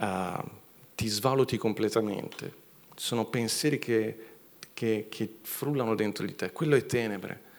uh, 0.00 0.48
ti 0.94 1.08
svaluti 1.08 1.56
completamente. 1.56 2.52
Sono 2.94 3.24
pensieri 3.24 3.78
che 3.78 4.33
che, 4.74 5.06
che 5.08 5.36
frullano 5.42 5.94
dentro 5.94 6.26
di 6.26 6.34
te, 6.34 6.52
quello 6.52 6.76
è 6.76 6.84
tenebre. 6.84 7.52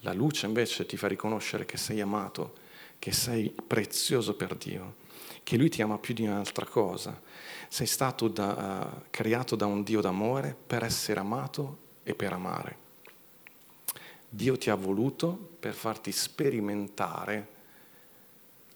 La 0.00 0.12
luce 0.12 0.46
invece 0.46 0.86
ti 0.86 0.96
fa 0.96 1.08
riconoscere 1.08 1.66
che 1.66 1.76
sei 1.76 2.00
amato, 2.00 2.54
che 2.98 3.12
sei 3.12 3.54
prezioso 3.66 4.34
per 4.34 4.54
Dio, 4.54 4.94
che 5.42 5.56
Lui 5.56 5.68
ti 5.68 5.82
ama 5.82 5.98
più 5.98 6.14
di 6.14 6.24
un'altra 6.24 6.64
cosa. 6.64 7.20
Sei 7.68 7.86
stato 7.86 8.28
da, 8.28 8.94
uh, 8.94 9.02
creato 9.10 9.56
da 9.56 9.66
un 9.66 9.82
Dio 9.82 10.00
d'amore 10.00 10.56
per 10.66 10.82
essere 10.82 11.20
amato 11.20 11.78
e 12.02 12.14
per 12.14 12.32
amare. 12.32 12.78
Dio 14.28 14.56
ti 14.56 14.70
ha 14.70 14.74
voluto 14.74 15.56
per 15.60 15.74
farti 15.74 16.10
sperimentare 16.10 17.48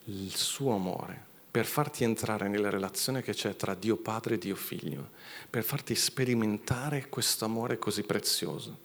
il 0.05 0.35
suo 0.35 0.73
amore, 0.73 1.25
per 1.57 1.65
farti 1.65 2.03
entrare 2.03 2.47
nella 2.47 2.69
relazione 2.69 3.23
che 3.23 3.33
c'è 3.33 3.55
tra 3.55 3.73
Dio 3.73 3.95
Padre 3.95 4.35
e 4.35 4.37
Dio 4.37 4.55
Figlio, 4.55 5.09
per 5.49 5.63
farti 5.63 5.95
sperimentare 5.95 7.09
questo 7.09 7.45
amore 7.45 7.79
così 7.79 8.03
prezioso. 8.03 8.77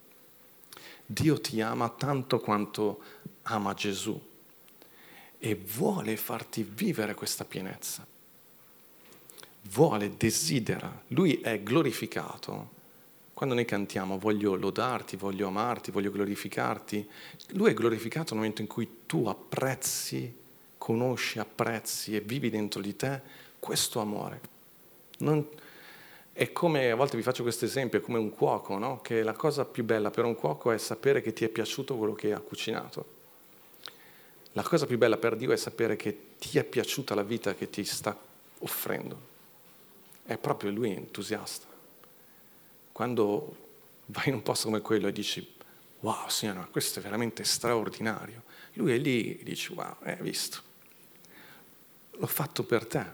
Dio 1.05 1.39
ti 1.39 1.61
ama 1.61 1.91
tanto 1.91 2.41
quanto 2.41 3.03
ama 3.43 3.75
Gesù 3.75 4.19
e 5.39 5.55
vuole 5.55 6.17
farti 6.17 6.63
vivere 6.63 7.13
questa 7.13 7.45
pienezza. 7.45 8.07
Vuole, 9.65 10.17
desidera, 10.17 11.03
lui 11.09 11.43
è 11.43 11.63
glorificato. 11.63 12.71
Quando 13.35 13.55
noi 13.55 13.67
cantiamo 13.67 14.19
voglio 14.19 14.55
lodarti, 14.55 15.17
voglio 15.17 15.47
amarti, 15.47 15.91
voglio 15.91 16.11
glorificarti, 16.11 17.07
lui 17.49 17.73
è 17.73 17.75
glorificato 17.75 18.33
nel 18.33 18.39
momento 18.39 18.63
in 18.63 18.69
cui 18.69 19.01
tu 19.05 19.27
apprezzi 19.27 20.41
conosci, 20.83 21.39
apprezzi 21.39 22.17
e 22.17 22.21
vivi 22.21 22.51
dentro 22.51 22.81
di 22.81 22.97
te 22.97 23.21
questo 23.61 24.01
amore. 24.01 24.41
Non, 25.19 25.47
è 26.33 26.51
come, 26.51 26.91
a 26.91 26.97
volte 26.97 27.17
vi 27.17 27.23
faccio 27.23 27.45
questo 27.45 27.65
esempio, 27.65 28.01
è 28.01 28.03
come 28.03 28.19
un 28.19 28.31
cuoco, 28.31 28.77
no? 28.79 29.01
che 29.01 29.23
la 29.23 29.33
cosa 29.33 29.65
più 29.65 29.85
bella 29.85 30.11
per 30.11 30.25
un 30.25 30.35
cuoco 30.35 30.73
è 30.73 30.79
sapere 30.79 31.23
che 31.23 31.33
ti 31.33 31.45
è 31.45 31.49
piaciuto 31.49 31.97
quello 31.97 32.15
che 32.15 32.33
ha 32.33 32.41
cucinato. 32.41 33.21
La 34.55 34.65
cosa 34.65 34.85
più 34.85 34.99
bella 34.99 35.19
per 35.19 35.37
Dio 35.37 35.53
è 35.53 35.57
sapere 35.57 35.95
che 35.95 36.31
ti 36.41 36.59
è 36.59 36.65
piaciuta 36.65 37.15
la 37.15 37.23
vita 37.23 37.55
che 37.55 37.71
ti 37.71 37.85
sta 37.85 38.19
offrendo. 38.59 39.31
È 40.25 40.37
proprio 40.37 40.73
Lui 40.73 40.91
entusiasta. 40.91 41.67
Quando 42.91 43.57
vai 44.07 44.25
in 44.27 44.35
un 44.35 44.43
posto 44.43 44.67
come 44.67 44.81
quello 44.81 45.07
e 45.07 45.13
dici, 45.13 45.55
wow, 46.01 46.29
Signore, 46.29 46.67
questo 46.73 46.99
è 46.99 47.03
veramente 47.03 47.45
straordinario, 47.45 48.43
Lui 48.73 48.93
è 48.95 48.99
lì 48.99 49.39
e 49.39 49.45
dice, 49.45 49.73
wow, 49.75 49.95
hai 50.03 50.17
visto? 50.21 50.71
L'ho 52.13 52.27
fatto 52.27 52.65
per 52.65 52.87
te, 52.87 53.05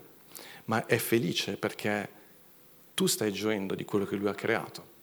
ma 0.64 0.86
è 0.86 0.98
felice 0.98 1.56
perché 1.56 2.16
tu 2.94 3.06
stai 3.06 3.32
gioendo 3.32 3.74
di 3.74 3.84
quello 3.84 4.04
che 4.04 4.16
lui 4.16 4.28
ha 4.28 4.34
creato. 4.34 4.96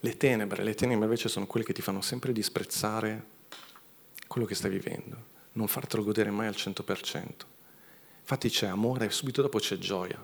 Le 0.00 0.16
tenebre, 0.16 0.62
le 0.62 0.74
tenebre 0.74 1.04
invece 1.04 1.28
sono 1.28 1.46
quelle 1.46 1.66
che 1.66 1.72
ti 1.72 1.82
fanno 1.82 2.00
sempre 2.00 2.32
disprezzare 2.32 3.34
quello 4.26 4.46
che 4.46 4.54
stai 4.54 4.70
vivendo, 4.70 5.16
non 5.52 5.66
fartelo 5.66 6.04
godere 6.04 6.30
mai 6.30 6.46
al 6.46 6.54
100%. 6.56 7.24
Infatti 8.20 8.48
c'è 8.48 8.66
amore 8.66 9.06
e 9.06 9.10
subito 9.10 9.42
dopo 9.42 9.58
c'è 9.58 9.78
gioia. 9.78 10.22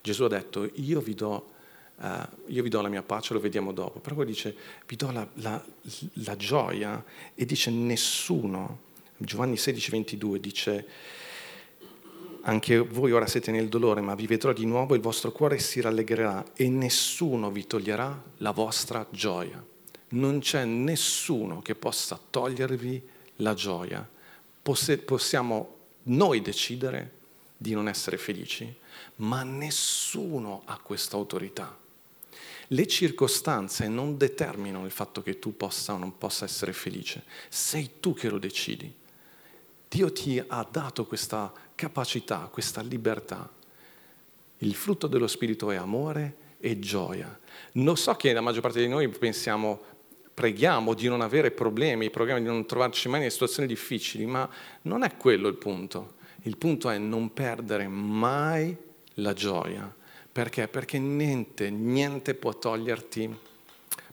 Gesù 0.00 0.24
ha 0.24 0.28
detto, 0.28 0.70
io 0.74 1.00
vi 1.00 1.14
do, 1.14 1.52
uh, 1.96 2.06
io 2.46 2.62
vi 2.62 2.68
do 2.68 2.80
la 2.80 2.88
mia 2.88 3.02
pace, 3.02 3.32
lo 3.32 3.40
vediamo 3.40 3.72
dopo, 3.72 4.00
però 4.00 4.14
poi 4.14 4.26
dice, 4.26 4.54
vi 4.86 4.96
do 4.96 5.10
la, 5.10 5.26
la, 5.34 5.64
la 6.14 6.36
gioia 6.36 7.02
e 7.34 7.44
dice 7.46 7.70
nessuno 7.70 8.92
Giovanni 9.24 9.56
16, 9.56 9.90
22 9.90 10.40
dice, 10.40 10.86
anche 12.42 12.78
voi 12.78 13.12
ora 13.12 13.26
siete 13.26 13.50
nel 13.50 13.68
dolore, 13.68 14.00
ma 14.00 14.14
vi 14.14 14.26
vedrò 14.26 14.52
di 14.52 14.66
nuovo, 14.66 14.94
il 14.94 15.00
vostro 15.00 15.32
cuore 15.32 15.58
si 15.58 15.80
rallegrerà 15.80 16.44
e 16.54 16.68
nessuno 16.68 17.50
vi 17.50 17.66
toglierà 17.66 18.22
la 18.38 18.50
vostra 18.50 19.06
gioia. 19.10 19.64
Non 20.10 20.40
c'è 20.40 20.64
nessuno 20.64 21.62
che 21.62 21.74
possa 21.74 22.20
togliervi 22.30 23.02
la 23.36 23.54
gioia. 23.54 24.06
Possiamo 24.62 25.76
noi 26.04 26.42
decidere 26.42 27.12
di 27.56 27.72
non 27.72 27.88
essere 27.88 28.18
felici, 28.18 28.72
ma 29.16 29.42
nessuno 29.42 30.62
ha 30.66 30.78
questa 30.78 31.16
autorità. 31.16 31.76
Le 32.68 32.86
circostanze 32.86 33.88
non 33.88 34.16
determinano 34.16 34.84
il 34.84 34.90
fatto 34.90 35.22
che 35.22 35.38
tu 35.38 35.56
possa 35.56 35.94
o 35.94 35.98
non 35.98 36.18
possa 36.18 36.44
essere 36.44 36.72
felice, 36.72 37.24
sei 37.48 37.92
tu 38.00 38.14
che 38.14 38.28
lo 38.28 38.38
decidi. 38.38 38.92
Dio 39.94 40.10
ti 40.10 40.42
ha 40.44 40.66
dato 40.68 41.06
questa 41.06 41.52
capacità, 41.76 42.48
questa 42.50 42.80
libertà. 42.80 43.48
Il 44.58 44.74
frutto 44.74 45.06
dello 45.06 45.28
Spirito 45.28 45.70
è 45.70 45.76
amore 45.76 46.34
e 46.58 46.80
gioia. 46.80 47.38
Non 47.74 47.96
so 47.96 48.12
che 48.14 48.32
la 48.32 48.40
maggior 48.40 48.62
parte 48.62 48.80
di 48.80 48.88
noi 48.88 49.08
pensiamo, 49.08 49.80
preghiamo 50.34 50.94
di 50.94 51.06
non 51.06 51.20
avere 51.20 51.52
problemi, 51.52 52.10
preghiamo 52.10 52.40
di 52.40 52.46
non 52.46 52.66
trovarci 52.66 53.08
mai 53.08 53.22
in 53.22 53.30
situazioni 53.30 53.68
difficili, 53.68 54.26
ma 54.26 54.50
non 54.82 55.04
è 55.04 55.16
quello 55.16 55.46
il 55.46 55.54
punto. 55.54 56.14
Il 56.42 56.56
punto 56.56 56.90
è 56.90 56.98
non 56.98 57.32
perdere 57.32 57.86
mai 57.86 58.76
la 59.14 59.32
gioia. 59.32 59.94
Perché? 60.32 60.66
Perché 60.66 60.98
niente, 60.98 61.70
niente 61.70 62.34
può 62.34 62.52
toglierti, 62.52 63.32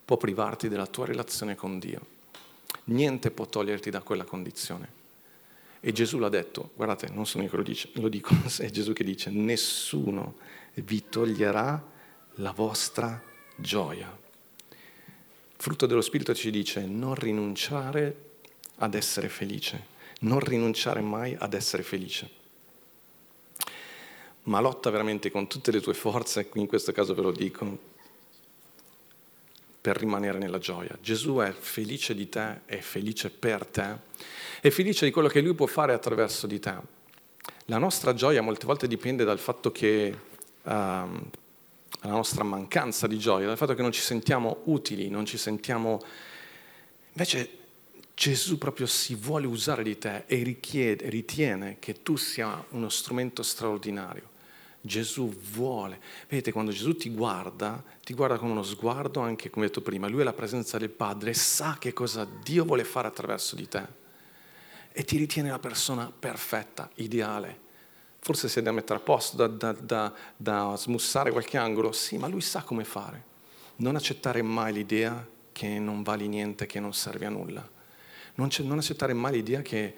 può 0.06 0.18
privarti 0.18 0.70
della 0.70 0.86
tua 0.86 1.08
relazione 1.08 1.56
con 1.56 1.80
Dio. 1.80 2.02
Niente 2.84 3.32
può 3.32 3.48
toglierti 3.48 3.90
da 3.90 4.02
quella 4.02 4.26
condizione. 4.26 5.00
E 5.84 5.92
Gesù 5.92 6.20
l'ha 6.20 6.30
detto, 6.30 6.72
guardate, 6.76 7.10
non 7.12 7.26
sono 7.26 7.44
io 7.44 7.50
che 7.50 7.58
lo, 7.58 7.64
dice, 7.64 7.90
lo 7.94 8.08
dico, 8.08 8.36
è 8.60 8.70
Gesù 8.70 8.94
che 8.94 9.04
dice, 9.04 9.32
nessuno 9.32 10.36
vi 10.76 11.10
toglierà 11.10 11.90
la 12.36 12.52
vostra 12.52 13.22
gioia. 13.56 14.16
Frutto 15.58 15.88
dello 15.88 16.02
Spirito 16.02 16.36
ci 16.36 16.52
dice 16.52 16.86
non 16.86 17.16
rinunciare 17.16 18.30
ad 18.78 18.94
essere 18.94 19.28
felice, 19.28 19.88
non 20.22 20.40
rinunciare 20.40 21.02
mai 21.02 21.36
ad 21.38 21.54
essere 21.54 21.84
felice. 21.84 22.40
ma 24.44 24.60
lotta 24.60 24.90
veramente 24.90 25.30
con 25.30 25.48
tutte 25.48 25.72
le 25.72 25.82
tue 25.82 25.94
forze, 25.94 26.48
qui 26.48 26.62
in 26.62 26.68
questo 26.68 26.92
caso 26.92 27.14
ve 27.14 27.22
lo 27.22 27.32
dico, 27.32 27.91
per 29.82 29.98
rimanere 29.98 30.38
nella 30.38 30.60
gioia. 30.60 30.96
Gesù 31.02 31.38
è 31.38 31.52
felice 31.52 32.14
di 32.14 32.30
te, 32.30 32.62
è 32.66 32.78
felice 32.78 33.32
per 33.32 33.66
te, 33.66 33.98
è 34.62 34.70
felice 34.70 35.06
di 35.06 35.12
quello 35.12 35.28
che 35.28 35.42
Lui 35.42 35.56
può 35.56 35.66
fare 35.66 35.94
attraverso 35.94 36.46
di 36.46 36.60
te. 36.60 36.76
La 37.66 37.80
nostra 37.80 38.14
gioia 38.14 38.44
molte 38.44 38.68
volte 38.68 38.88
dipende 38.88 39.24
dal 39.24 39.40
fatto 39.40 39.72
che 39.72 40.16
um, 40.64 41.30
la 42.04 42.10
nostra 42.10 42.44
mancanza 42.44 43.08
di 43.08 43.18
gioia, 43.18 43.48
dal 43.48 43.58
fatto 43.58 43.74
che 43.74 43.82
non 43.82 43.92
ci 43.92 44.02
sentiamo 44.02 44.62
utili, 44.66 45.10
non 45.10 45.26
ci 45.26 45.38
sentiamo... 45.38 46.00
Invece 47.14 47.58
Gesù 48.14 48.58
proprio 48.58 48.86
si 48.86 49.16
vuole 49.16 49.48
usare 49.48 49.84
di 49.84 49.98
te 49.98 50.24
e 50.28 50.44
richiede, 50.44 51.10
ritiene 51.10 51.78
che 51.80 52.04
tu 52.04 52.16
sia 52.18 52.64
uno 52.70 52.90
strumento 52.90 53.42
straordinario. 53.42 54.30
Gesù 54.82 55.30
vuole. 55.30 56.00
Vedete, 56.28 56.52
quando 56.52 56.72
Gesù 56.72 56.96
ti 56.96 57.10
guarda, 57.10 57.84
ti 58.04 58.14
guarda 58.14 58.38
con 58.38 58.50
uno 58.50 58.64
sguardo, 58.64 59.20
anche 59.20 59.50
come 59.50 59.68
detto 59.68 59.82
prima, 59.82 60.08
lui 60.08 60.22
è 60.22 60.24
la 60.24 60.34
presenza 60.34 60.78
del 60.78 60.90
Padre 60.90 61.30
e 61.30 61.36
sa 61.36 61.78
che 61.80 61.94
cosa 61.94 62.28
Dio 62.44 62.66
vuole 62.66 62.84
fare 62.84 63.08
attraverso 63.08 63.56
di 63.56 63.68
te. 63.68 64.00
E 64.92 65.04
ti 65.04 65.18
ritiene 65.18 65.50
la 65.50 65.60
persona 65.60 66.12
perfetta, 66.12 66.90
ideale. 66.96 67.70
Forse 68.20 68.50
sei 68.50 68.64
da 68.64 68.72
mettere 68.72 69.00
a 69.00 69.02
posto, 69.02 69.38
da, 69.38 69.48
da, 69.48 69.72
da, 69.72 70.14
da 70.36 70.76
smussare 70.76 71.32
qualche 71.32 71.58
angolo, 71.58 71.92
sì, 71.92 72.18
ma 72.18 72.28
lui 72.28 72.42
sa 72.42 72.64
come 72.64 72.84
fare. 72.84 73.30
Non 73.78 73.96
accettare 73.96 74.42
mai 74.42 74.74
l'idea 74.74 75.26
che 75.52 75.80
non 75.80 76.04
vali 76.04 76.28
niente, 76.28 76.66
che 76.66 76.80
non 76.80 76.94
serve 76.94 77.26
a 77.26 77.30
nulla. 77.30 77.68
Non, 78.36 78.50
non 78.60 78.78
accettare 78.78 79.14
mai 79.14 79.34
l'idea 79.34 79.62
che 79.62 79.96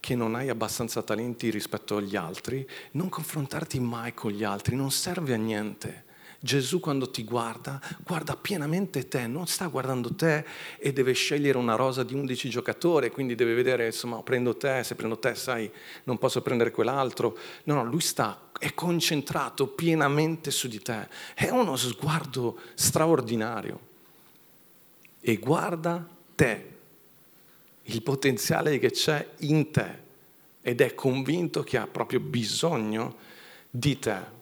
che 0.00 0.14
non 0.14 0.34
hai 0.34 0.48
abbastanza 0.48 1.02
talenti 1.02 1.50
rispetto 1.50 1.96
agli 1.96 2.16
altri, 2.16 2.66
non 2.92 3.08
confrontarti 3.08 3.80
mai 3.80 4.14
con 4.14 4.30
gli 4.30 4.44
altri, 4.44 4.76
non 4.76 4.90
serve 4.90 5.34
a 5.34 5.36
niente. 5.36 6.06
Gesù 6.40 6.78
quando 6.78 7.10
ti 7.10 7.24
guarda, 7.24 7.80
guarda 8.06 8.36
pienamente 8.36 9.08
te, 9.08 9.26
non 9.26 9.48
sta 9.48 9.66
guardando 9.66 10.14
te 10.14 10.44
e 10.78 10.92
deve 10.92 11.12
scegliere 11.12 11.58
una 11.58 11.74
rosa 11.74 12.04
di 12.04 12.14
11 12.14 12.48
giocatori, 12.48 13.10
quindi 13.10 13.34
deve 13.34 13.54
vedere, 13.54 13.86
insomma, 13.86 14.22
prendo 14.22 14.56
te, 14.56 14.84
se 14.84 14.94
prendo 14.94 15.18
te, 15.18 15.34
sai, 15.34 15.68
non 16.04 16.16
posso 16.16 16.40
prendere 16.40 16.70
quell'altro. 16.70 17.36
No, 17.64 17.74
no, 17.74 17.84
lui 17.84 18.00
sta, 18.00 18.50
è 18.56 18.72
concentrato 18.72 19.66
pienamente 19.66 20.52
su 20.52 20.68
di 20.68 20.80
te. 20.80 21.08
È 21.34 21.48
uno 21.50 21.74
sguardo 21.74 22.60
straordinario. 22.74 23.86
E 25.20 25.36
guarda 25.38 26.06
te, 26.36 26.77
il 27.90 28.02
potenziale 28.02 28.78
che 28.78 28.90
c'è 28.90 29.26
in 29.40 29.70
te 29.70 30.06
ed 30.60 30.80
è 30.80 30.94
convinto 30.94 31.62
che 31.62 31.78
ha 31.78 31.86
proprio 31.86 32.20
bisogno 32.20 33.16
di 33.70 33.98
te. 33.98 34.36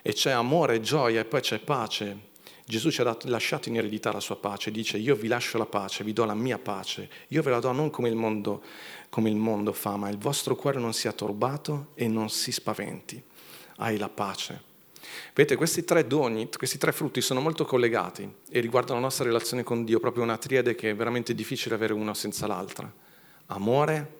E 0.00 0.12
c'è 0.12 0.30
amore, 0.30 0.80
gioia 0.80 1.20
e 1.20 1.24
poi 1.24 1.40
c'è 1.40 1.58
pace. 1.58 2.30
Gesù 2.64 2.90
ci 2.90 3.00
ha 3.00 3.04
dato, 3.04 3.28
lasciato 3.28 3.68
in 3.68 3.76
eredità 3.76 4.12
la 4.12 4.20
sua 4.20 4.36
pace, 4.36 4.70
dice 4.70 4.96
io 4.96 5.14
vi 5.14 5.28
lascio 5.28 5.58
la 5.58 5.66
pace, 5.66 6.04
vi 6.04 6.12
do 6.12 6.24
la 6.24 6.34
mia 6.34 6.58
pace, 6.58 7.10
io 7.28 7.42
ve 7.42 7.50
la 7.50 7.58
do 7.58 7.72
non 7.72 7.90
come 7.90 8.08
il 8.08 8.14
mondo, 8.14 8.62
come 9.10 9.28
il 9.28 9.36
mondo 9.36 9.72
fa, 9.72 9.96
ma 9.96 10.08
il 10.08 10.16
vostro 10.16 10.56
cuore 10.56 10.78
non 10.78 10.94
sia 10.94 11.12
turbato 11.12 11.88
e 11.94 12.08
non 12.08 12.30
si 12.30 12.52
spaventi, 12.52 13.22
hai 13.76 13.98
la 13.98 14.08
pace. 14.08 14.71
Vedete, 15.34 15.56
questi 15.56 15.84
tre 15.84 16.06
doni, 16.06 16.48
questi 16.56 16.78
tre 16.78 16.92
frutti 16.92 17.20
sono 17.20 17.40
molto 17.40 17.64
collegati 17.64 18.30
e 18.50 18.60
riguardano 18.60 18.98
la 18.98 19.06
nostra 19.06 19.24
relazione 19.24 19.62
con 19.62 19.84
Dio, 19.84 20.00
proprio 20.00 20.22
una 20.22 20.36
triade 20.36 20.74
che 20.74 20.90
è 20.90 20.94
veramente 20.94 21.34
difficile 21.34 21.74
avere 21.74 21.92
una 21.92 22.14
senza 22.14 22.46
l'altra. 22.46 22.92
Amore, 23.46 24.18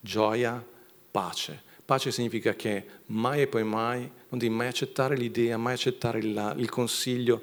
gioia, 0.00 0.64
pace. 1.10 1.62
Pace 1.84 2.10
significa 2.10 2.54
che 2.54 2.84
mai 3.06 3.42
e 3.42 3.46
poi 3.46 3.64
mai 3.64 4.00
non 4.00 4.38
devi 4.38 4.52
mai 4.52 4.68
accettare 4.68 5.16
l'idea, 5.16 5.56
mai 5.56 5.72
accettare 5.72 6.18
il, 6.18 6.54
il 6.58 6.68
consiglio, 6.68 7.42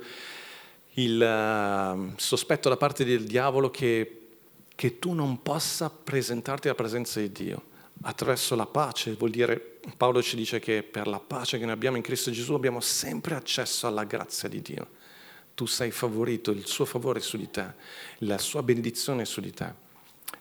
il 0.93 1.19
uh, 1.19 2.13
sospetto 2.15 2.69
da 2.69 2.77
parte 2.77 3.03
del 3.03 3.23
diavolo 3.23 3.71
che, 3.71 4.21
che 4.75 4.99
tu 4.99 5.13
non 5.13 5.41
possa 5.41 5.89
presentarti 5.89 6.67
alla 6.67 6.77
presenza 6.77 7.19
di 7.19 7.31
Dio 7.31 7.73
attraverso 8.03 8.55
la 8.55 8.65
pace, 8.65 9.13
vuol 9.13 9.31
dire, 9.31 9.74
Paolo 9.97 10.21
ci 10.21 10.35
dice 10.35 10.59
che 10.59 10.83
per 10.83 11.07
la 11.07 11.19
pace 11.19 11.57
che 11.57 11.65
noi 11.65 11.73
abbiamo 11.73 11.97
in 11.97 12.03
Cristo 12.03 12.31
Gesù 12.31 12.53
abbiamo 12.53 12.79
sempre 12.79 13.35
accesso 13.35 13.87
alla 13.87 14.03
grazia 14.03 14.49
di 14.49 14.61
Dio. 14.61 14.87
Tu 15.53 15.65
sei 15.67 15.91
favorito, 15.91 16.51
il 16.51 16.65
suo 16.65 16.85
favore 16.85 17.19
è 17.19 17.21
su 17.21 17.37
di 17.37 17.49
te, 17.49 17.73
la 18.19 18.37
sua 18.37 18.63
benedizione 18.63 19.21
è 19.21 19.25
su 19.25 19.41
di 19.41 19.53
te. 19.53 19.83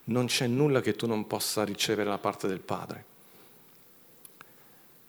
Non 0.04 0.26
c'è 0.26 0.46
nulla 0.46 0.80
che 0.80 0.94
tu 0.94 1.06
non 1.06 1.26
possa 1.26 1.64
ricevere 1.64 2.08
da 2.08 2.18
parte 2.18 2.48
del 2.48 2.60
Padre. 2.60 3.12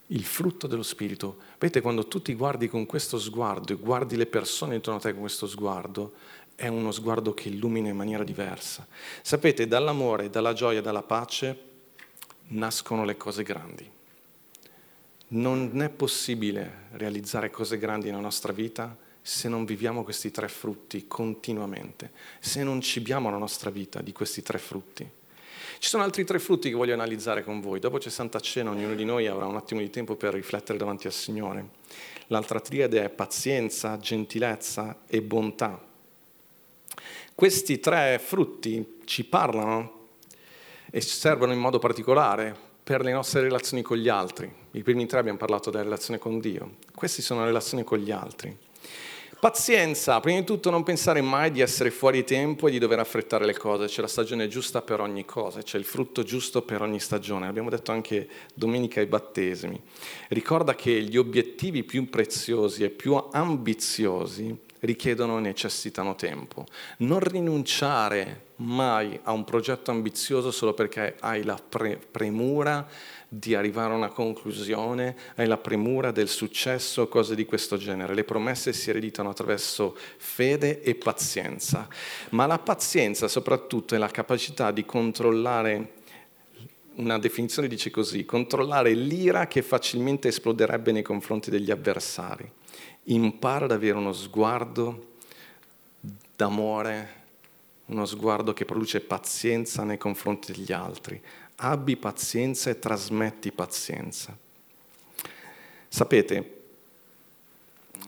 Il 0.07 0.23
frutto 0.23 0.67
dello 0.67 0.83
Spirito. 0.83 1.37
Vedete, 1.57 1.81
quando 1.81 2.07
tu 2.07 2.21
ti 2.21 2.35
guardi 2.35 2.67
con 2.67 2.85
questo 2.85 3.17
sguardo 3.17 3.73
e 3.73 3.77
guardi 3.77 4.15
le 4.15 4.27
persone 4.27 4.75
intorno 4.75 4.99
a 4.99 5.01
te 5.01 5.11
con 5.11 5.21
questo 5.21 5.47
sguardo, 5.47 6.13
è 6.55 6.67
uno 6.67 6.91
sguardo 6.91 7.33
che 7.33 7.49
illumina 7.49 7.89
in 7.89 7.95
maniera 7.95 8.23
diversa. 8.23 8.85
Sapete, 9.21 9.67
dall'amore, 9.67 10.29
dalla 10.29 10.53
gioia, 10.53 10.81
dalla 10.81 11.01
pace 11.01 11.57
nascono 12.47 13.03
le 13.03 13.17
cose 13.17 13.43
grandi. 13.43 13.94
Non 15.27 15.81
è 15.81 15.89
possibile 15.89 16.87
realizzare 16.91 17.49
cose 17.49 17.77
grandi 17.77 18.09
nella 18.09 18.21
nostra 18.21 18.53
vita 18.53 18.95
se 19.21 19.49
non 19.49 19.65
viviamo 19.65 20.03
questi 20.03 20.29
tre 20.29 20.47
frutti 20.47 21.07
continuamente, 21.07 22.11
se 22.39 22.61
non 22.61 22.79
cibiamo 22.79 23.31
la 23.31 23.37
nostra 23.37 23.71
vita 23.71 24.01
di 24.01 24.11
questi 24.11 24.43
tre 24.43 24.59
frutti. 24.59 25.09
Ci 25.79 25.89
sono 25.89 26.03
altri 26.03 26.25
tre 26.25 26.37
frutti 26.37 26.69
che 26.69 26.75
voglio 26.75 26.93
analizzare 26.93 27.43
con 27.43 27.59
voi. 27.59 27.79
Dopo 27.79 27.97
c'è 27.97 28.11
Santa 28.11 28.39
Cena, 28.39 28.69
ognuno 28.69 28.93
di 28.93 29.03
noi 29.03 29.25
avrà 29.25 29.47
un 29.47 29.55
attimo 29.55 29.81
di 29.81 29.89
tempo 29.89 30.15
per 30.15 30.33
riflettere 30.33 30.77
davanti 30.77 31.07
al 31.07 31.13
Signore. 31.13 31.69
L'altra 32.27 32.59
triade 32.59 33.03
è 33.03 33.09
pazienza, 33.09 33.97
gentilezza 33.97 35.01
e 35.07 35.23
bontà. 35.23 35.83
Questi 37.33 37.79
tre 37.79 38.19
frutti 38.19 38.99
ci 39.05 39.25
parlano 39.25 40.07
e 40.91 41.01
servono 41.01 41.51
in 41.51 41.59
modo 41.59 41.79
particolare 41.79 42.55
per 42.83 43.01
le 43.01 43.11
nostre 43.11 43.41
relazioni 43.41 43.81
con 43.81 43.97
gli 43.97 44.07
altri. 44.07 44.64
I 44.75 44.83
primi 44.83 45.05
tre 45.05 45.19
abbiamo 45.19 45.37
parlato 45.37 45.69
della 45.69 45.83
relazione 45.83 46.19
con 46.19 46.41
Dio, 46.41 46.75
queste 46.93 47.21
sono 47.21 47.39
le 47.39 47.45
relazioni 47.45 47.85
con 47.85 47.97
gli 47.97 48.11
altri. 48.11 48.53
Pazienza, 49.39 50.19
prima 50.19 50.39
di 50.39 50.45
tutto 50.45 50.69
non 50.69 50.83
pensare 50.83 51.21
mai 51.21 51.49
di 51.51 51.61
essere 51.61 51.91
fuori 51.91 52.25
tempo 52.25 52.67
e 52.67 52.71
di 52.71 52.77
dover 52.77 52.99
affrettare 52.99 53.45
le 53.45 53.55
cose, 53.55 53.85
c'è 53.85 54.01
la 54.01 54.07
stagione 54.07 54.49
giusta 54.49 54.81
per 54.81 54.99
ogni 54.99 55.23
cosa, 55.23 55.61
c'è 55.61 55.77
il 55.77 55.85
frutto 55.85 56.23
giusto 56.23 56.61
per 56.61 56.81
ogni 56.81 56.99
stagione, 56.99 57.45
l'abbiamo 57.45 57.69
detto 57.69 57.93
anche 57.93 58.27
domenica 58.53 58.99
ai 58.99 59.05
battesimi. 59.05 59.81
Ricorda 60.27 60.75
che 60.75 60.91
gli 61.03 61.15
obiettivi 61.15 61.85
più 61.85 62.09
preziosi 62.09 62.83
e 62.83 62.89
più 62.89 63.15
ambiziosi 63.31 64.64
richiedono 64.85 65.37
e 65.37 65.41
necessitano 65.41 66.15
tempo. 66.15 66.65
Non 66.97 67.19
rinunciare 67.19 68.43
mai 68.57 69.19
a 69.23 69.31
un 69.31 69.43
progetto 69.43 69.91
ambizioso 69.91 70.51
solo 70.51 70.73
perché 70.73 71.15
hai 71.19 71.43
la 71.43 71.59
pre- 71.67 71.99
premura 72.09 72.87
di 73.27 73.53
arrivare 73.53 73.93
a 73.93 73.97
una 73.97 74.09
conclusione, 74.09 75.15
hai 75.35 75.47
la 75.47 75.57
premura 75.57 76.11
del 76.11 76.29
successo, 76.29 77.07
cose 77.07 77.35
di 77.35 77.45
questo 77.45 77.77
genere. 77.77 78.13
Le 78.13 78.23
promesse 78.23 78.71
si 78.71 78.89
ereditano 78.89 79.29
attraverso 79.29 79.97
fede 80.17 80.81
e 80.81 80.95
pazienza, 80.95 81.87
ma 82.29 82.45
la 82.45 82.59
pazienza 82.59 83.27
soprattutto 83.27 83.95
è 83.95 83.97
la 83.97 84.07
capacità 84.07 84.71
di 84.71 84.85
controllare 84.85 86.03
una 86.95 87.19
definizione 87.19 87.67
dice 87.67 87.89
così, 87.89 88.23
controllare 88.23 88.93
l'ira 88.93 89.47
che 89.47 89.61
facilmente 89.61 90.29
esploderebbe 90.29 90.93
nei 90.93 91.01
confronti 91.01 91.49
degli 91.49 91.71
avversari. 91.71 92.49
Impara 93.07 93.65
ad 93.65 93.71
avere 93.71 93.97
uno 93.97 94.13
sguardo 94.13 95.13
d'amore, 96.35 97.23
uno 97.85 98.05
sguardo 98.05 98.53
che 98.53 98.65
produce 98.65 98.99
pazienza 99.01 99.83
nei 99.83 99.97
confronti 99.97 100.51
degli 100.51 100.71
altri. 100.71 101.21
Abbi 101.57 101.97
pazienza 101.97 102.69
e 102.69 102.79
trasmetti 102.79 103.51
pazienza. 103.51 104.35
Sapete, 105.87 106.61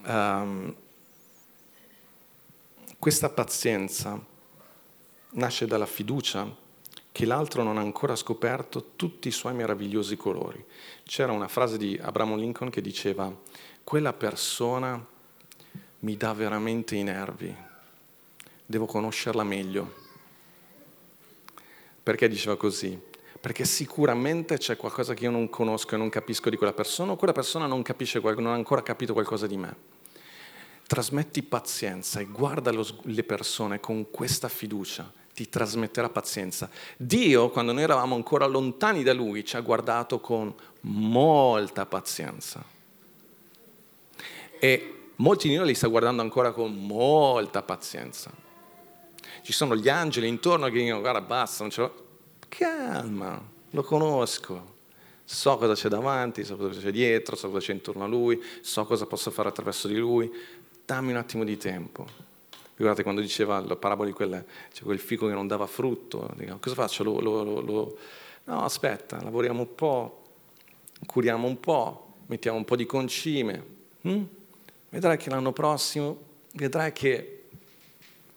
um, 0.04 0.74
questa 2.98 3.28
pazienza 3.30 4.20
nasce 5.30 5.66
dalla 5.66 5.86
fiducia 5.86 6.66
che 7.12 7.26
l'altro 7.26 7.62
non 7.62 7.78
ha 7.78 7.80
ancora 7.80 8.14
scoperto 8.14 8.92
tutti 8.96 9.28
i 9.28 9.32
suoi 9.32 9.54
meravigliosi 9.54 10.16
colori. 10.16 10.64
C'era 11.04 11.32
una 11.32 11.48
frase 11.48 11.78
di 11.78 11.98
Abraham 12.00 12.36
Lincoln 12.36 12.70
che 12.70 12.80
diceva, 12.80 13.34
quella 13.88 14.12
persona 14.12 15.02
mi 16.00 16.16
dà 16.18 16.34
veramente 16.34 16.94
i 16.94 17.02
nervi, 17.02 17.56
devo 18.66 18.84
conoscerla 18.84 19.42
meglio. 19.42 19.94
Perché 22.02 22.28
diceva 22.28 22.58
così? 22.58 23.00
Perché 23.40 23.64
sicuramente 23.64 24.58
c'è 24.58 24.76
qualcosa 24.76 25.14
che 25.14 25.24
io 25.24 25.30
non 25.30 25.48
conosco 25.48 25.94
e 25.94 25.96
non 25.96 26.10
capisco 26.10 26.50
di 26.50 26.58
quella 26.58 26.74
persona 26.74 27.12
o 27.12 27.16
quella 27.16 27.32
persona 27.32 27.64
non, 27.64 27.80
capisce, 27.80 28.20
non 28.20 28.48
ha 28.48 28.52
ancora 28.52 28.82
capito 28.82 29.14
qualcosa 29.14 29.46
di 29.46 29.56
me. 29.56 29.74
Trasmetti 30.86 31.42
pazienza 31.42 32.20
e 32.20 32.26
guarda 32.26 32.70
le 32.70 33.24
persone 33.24 33.80
con 33.80 34.10
questa 34.10 34.50
fiducia, 34.50 35.10
ti 35.32 35.48
trasmetterà 35.48 36.10
pazienza. 36.10 36.68
Dio, 36.98 37.48
quando 37.48 37.72
noi 37.72 37.84
eravamo 37.84 38.14
ancora 38.14 38.44
lontani 38.44 39.02
da 39.02 39.14
Lui, 39.14 39.46
ci 39.46 39.56
ha 39.56 39.60
guardato 39.60 40.20
con 40.20 40.54
molta 40.82 41.86
pazienza 41.86 42.76
E 44.58 45.10
molti 45.16 45.48
di 45.48 45.56
noi 45.56 45.66
li 45.66 45.74
sta 45.74 45.88
guardando 45.88 46.22
ancora 46.22 46.52
con 46.52 46.74
molta 46.74 47.62
pazienza. 47.62 48.30
Ci 49.42 49.52
sono 49.52 49.76
gli 49.76 49.88
angeli 49.88 50.28
intorno 50.28 50.66
che 50.66 50.78
dicono 50.78 51.00
guarda 51.00 51.20
basta, 51.20 51.62
non 51.62 51.70
ce 51.70 51.80
l'ho. 51.80 52.06
Calma, 52.48 53.40
lo 53.70 53.82
conosco, 53.82 54.76
so 55.24 55.56
cosa 55.58 55.74
c'è 55.74 55.88
davanti, 55.88 56.44
so 56.44 56.56
cosa 56.56 56.80
c'è 56.80 56.90
dietro, 56.90 57.36
so 57.36 57.50
cosa 57.50 57.66
c'è 57.66 57.72
intorno 57.72 58.04
a 58.04 58.06
lui, 58.06 58.42
so 58.62 58.84
cosa 58.84 59.06
posso 59.06 59.30
fare 59.30 59.48
attraverso 59.48 59.86
di 59.86 59.96
lui, 59.96 60.30
dammi 60.84 61.10
un 61.10 61.18
attimo 61.18 61.44
di 61.44 61.56
tempo. 61.56 62.06
Ricordate 62.74 63.02
quando 63.02 63.20
diceva 63.20 63.60
la 63.60 63.76
parabola 63.76 64.08
di 64.08 64.14
quel, 64.14 64.44
cioè 64.72 64.84
quel 64.84 64.98
fico 64.98 65.26
che 65.26 65.34
non 65.34 65.46
dava 65.46 65.66
frutto, 65.66 66.30
dico, 66.36 66.58
cosa 66.58 66.74
faccio? 66.74 67.04
Lo, 67.04 67.20
lo, 67.20 67.60
lo, 67.60 67.98
no, 68.44 68.64
aspetta, 68.64 69.20
lavoriamo 69.22 69.60
un 69.60 69.74
po', 69.74 70.22
curiamo 71.04 71.46
un 71.46 71.60
po', 71.60 72.14
mettiamo 72.26 72.56
un 72.56 72.64
po' 72.64 72.76
di 72.76 72.86
concime, 72.86 73.64
hm? 74.02 74.22
Vedrai 74.90 75.16
che 75.16 75.30
l'anno 75.30 75.52
prossimo, 75.52 76.18
vedrai 76.52 76.92
che 76.92 77.44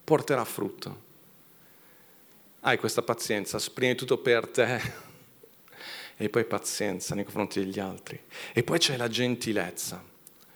porterà 0.03 0.43
frutto. 0.45 1.09
Hai 2.61 2.77
questa 2.77 3.01
pazienza, 3.01 3.57
spremi 3.59 3.95
tutto 3.95 4.17
per 4.17 4.47
te 4.47 5.09
e 6.17 6.29
poi 6.29 6.45
pazienza 6.45 7.15
nei 7.15 7.23
confronti 7.23 7.59
degli 7.59 7.79
altri. 7.79 8.21
E 8.53 8.63
poi 8.63 8.77
c'è 8.77 8.97
la 8.97 9.07
gentilezza. 9.07 10.03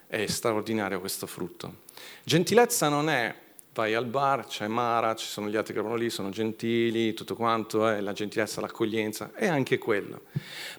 È 0.07 0.25
straordinario 0.27 0.99
questo 0.99 1.25
frutto. 1.25 1.83
Gentilezza 2.23 2.89
non 2.89 3.09
è 3.09 3.43
vai 3.75 3.93
al 3.93 4.05
bar, 4.05 4.45
c'è 4.47 4.67
Mara, 4.67 5.15
ci 5.15 5.27
sono 5.27 5.49
gli 5.49 5.57
altri 5.57 5.73
che 5.73 5.81
vanno 5.81 5.95
lì, 5.95 6.09
sono 6.09 6.29
gentili, 6.29 7.13
tutto 7.13 7.35
quanto, 7.35 7.89
eh, 7.89 7.99
la 7.99 8.13
gentilezza, 8.13 8.61
l'accoglienza, 8.61 9.31
è 9.33 9.47
anche 9.47 9.77
quello. 9.77 10.21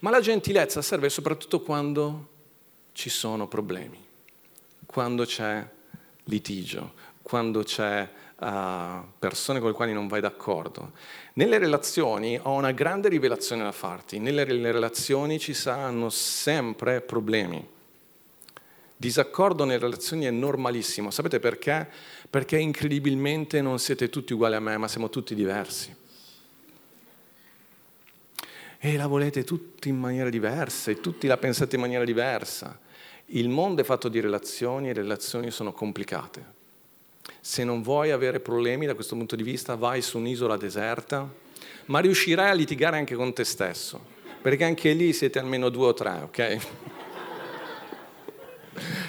Ma 0.01 0.09
la 0.09 0.21
gentilezza 0.21 0.81
serve 0.81 1.11
soprattutto 1.11 1.61
quando 1.61 2.29
ci 2.93 3.11
sono 3.11 3.49
problemi, 3.49 4.03
quando 4.87 5.25
c'è 5.25 5.69
litigio, 6.25 6.95
quando 7.23 7.63
c'è 7.63 8.09
uh, 8.39 8.47
persone 9.19 9.59
con 9.59 9.69
le 9.69 9.75
quali 9.75 9.93
non 9.93 10.09
vai 10.09 10.21
d'accordo. 10.21 10.93
Nelle 11.35 11.59
relazioni 11.59 12.39
ho 12.41 12.53
una 12.53 12.73
grande 12.73 13.09
rivelazione 13.09 13.63
da 13.63 13.73
farti, 13.73 14.19
nelle 14.19 14.45
relazioni 14.45 15.39
ci 15.39 15.55
saranno 15.55 16.09
sempre 16.09 17.01
problemi. 17.01 17.75
Disaccordo 18.99 19.65
nelle 19.65 19.79
relazioni 19.79 20.25
è 20.25 20.31
normalissimo, 20.31 21.11
sapete 21.11 21.39
perché? 21.39 21.87
Perché 22.31 22.57
incredibilmente 22.59 23.61
non 23.61 23.79
siete 23.79 24.09
tutti 24.09 24.33
uguali 24.33 24.55
a 24.55 24.61
me, 24.61 24.79
ma 24.79 24.89
siamo 24.89 25.11
tutti 25.11 25.35
diversi. 25.35 25.95
E 28.79 28.97
la 28.97 29.07
volete 29.07 29.45
tutti 29.45 29.89
in 29.89 29.99
maniera 29.99 30.31
diversa 30.31 30.91
e 30.91 31.01
tutti 31.01 31.27
la 31.27 31.37
pensate 31.37 31.75
in 31.75 31.83
maniera 31.83 32.05
diversa. 32.05 32.79
Il 33.31 33.49
mondo 33.49 33.81
è 33.81 33.85
fatto 33.85 34.09
di 34.09 34.21
relazioni 34.21 34.89
e 34.89 34.95
le 34.95 35.03
relazioni 35.03 35.51
sono 35.51 35.73
complicate. 35.73 36.55
Se 37.41 37.65
non 37.65 37.83
vuoi 37.83 38.13
avere 38.13 38.39
problemi 38.39 38.87
da 38.87 38.95
questo 38.95 39.17
punto 39.17 39.35
di 39.35 39.43
vista, 39.43 39.75
vai 39.75 40.01
su 40.01 40.19
un'isola 40.19 40.57
deserta, 40.57 41.29
ma 41.87 41.99
riuscirai 41.99 42.51
a 42.51 42.55
litigare 42.55 42.99
anche 42.99 43.17
con 43.17 43.33
te 43.33 43.43
stesso, 43.43 44.01
perché 44.41 44.63
anche 44.63 44.93
lì 44.93 45.13
siete 45.13 45.41
almeno 45.41 45.71
due 45.71 45.89
o 45.89 45.95
tre, 45.95 46.21
ok? 46.23 46.59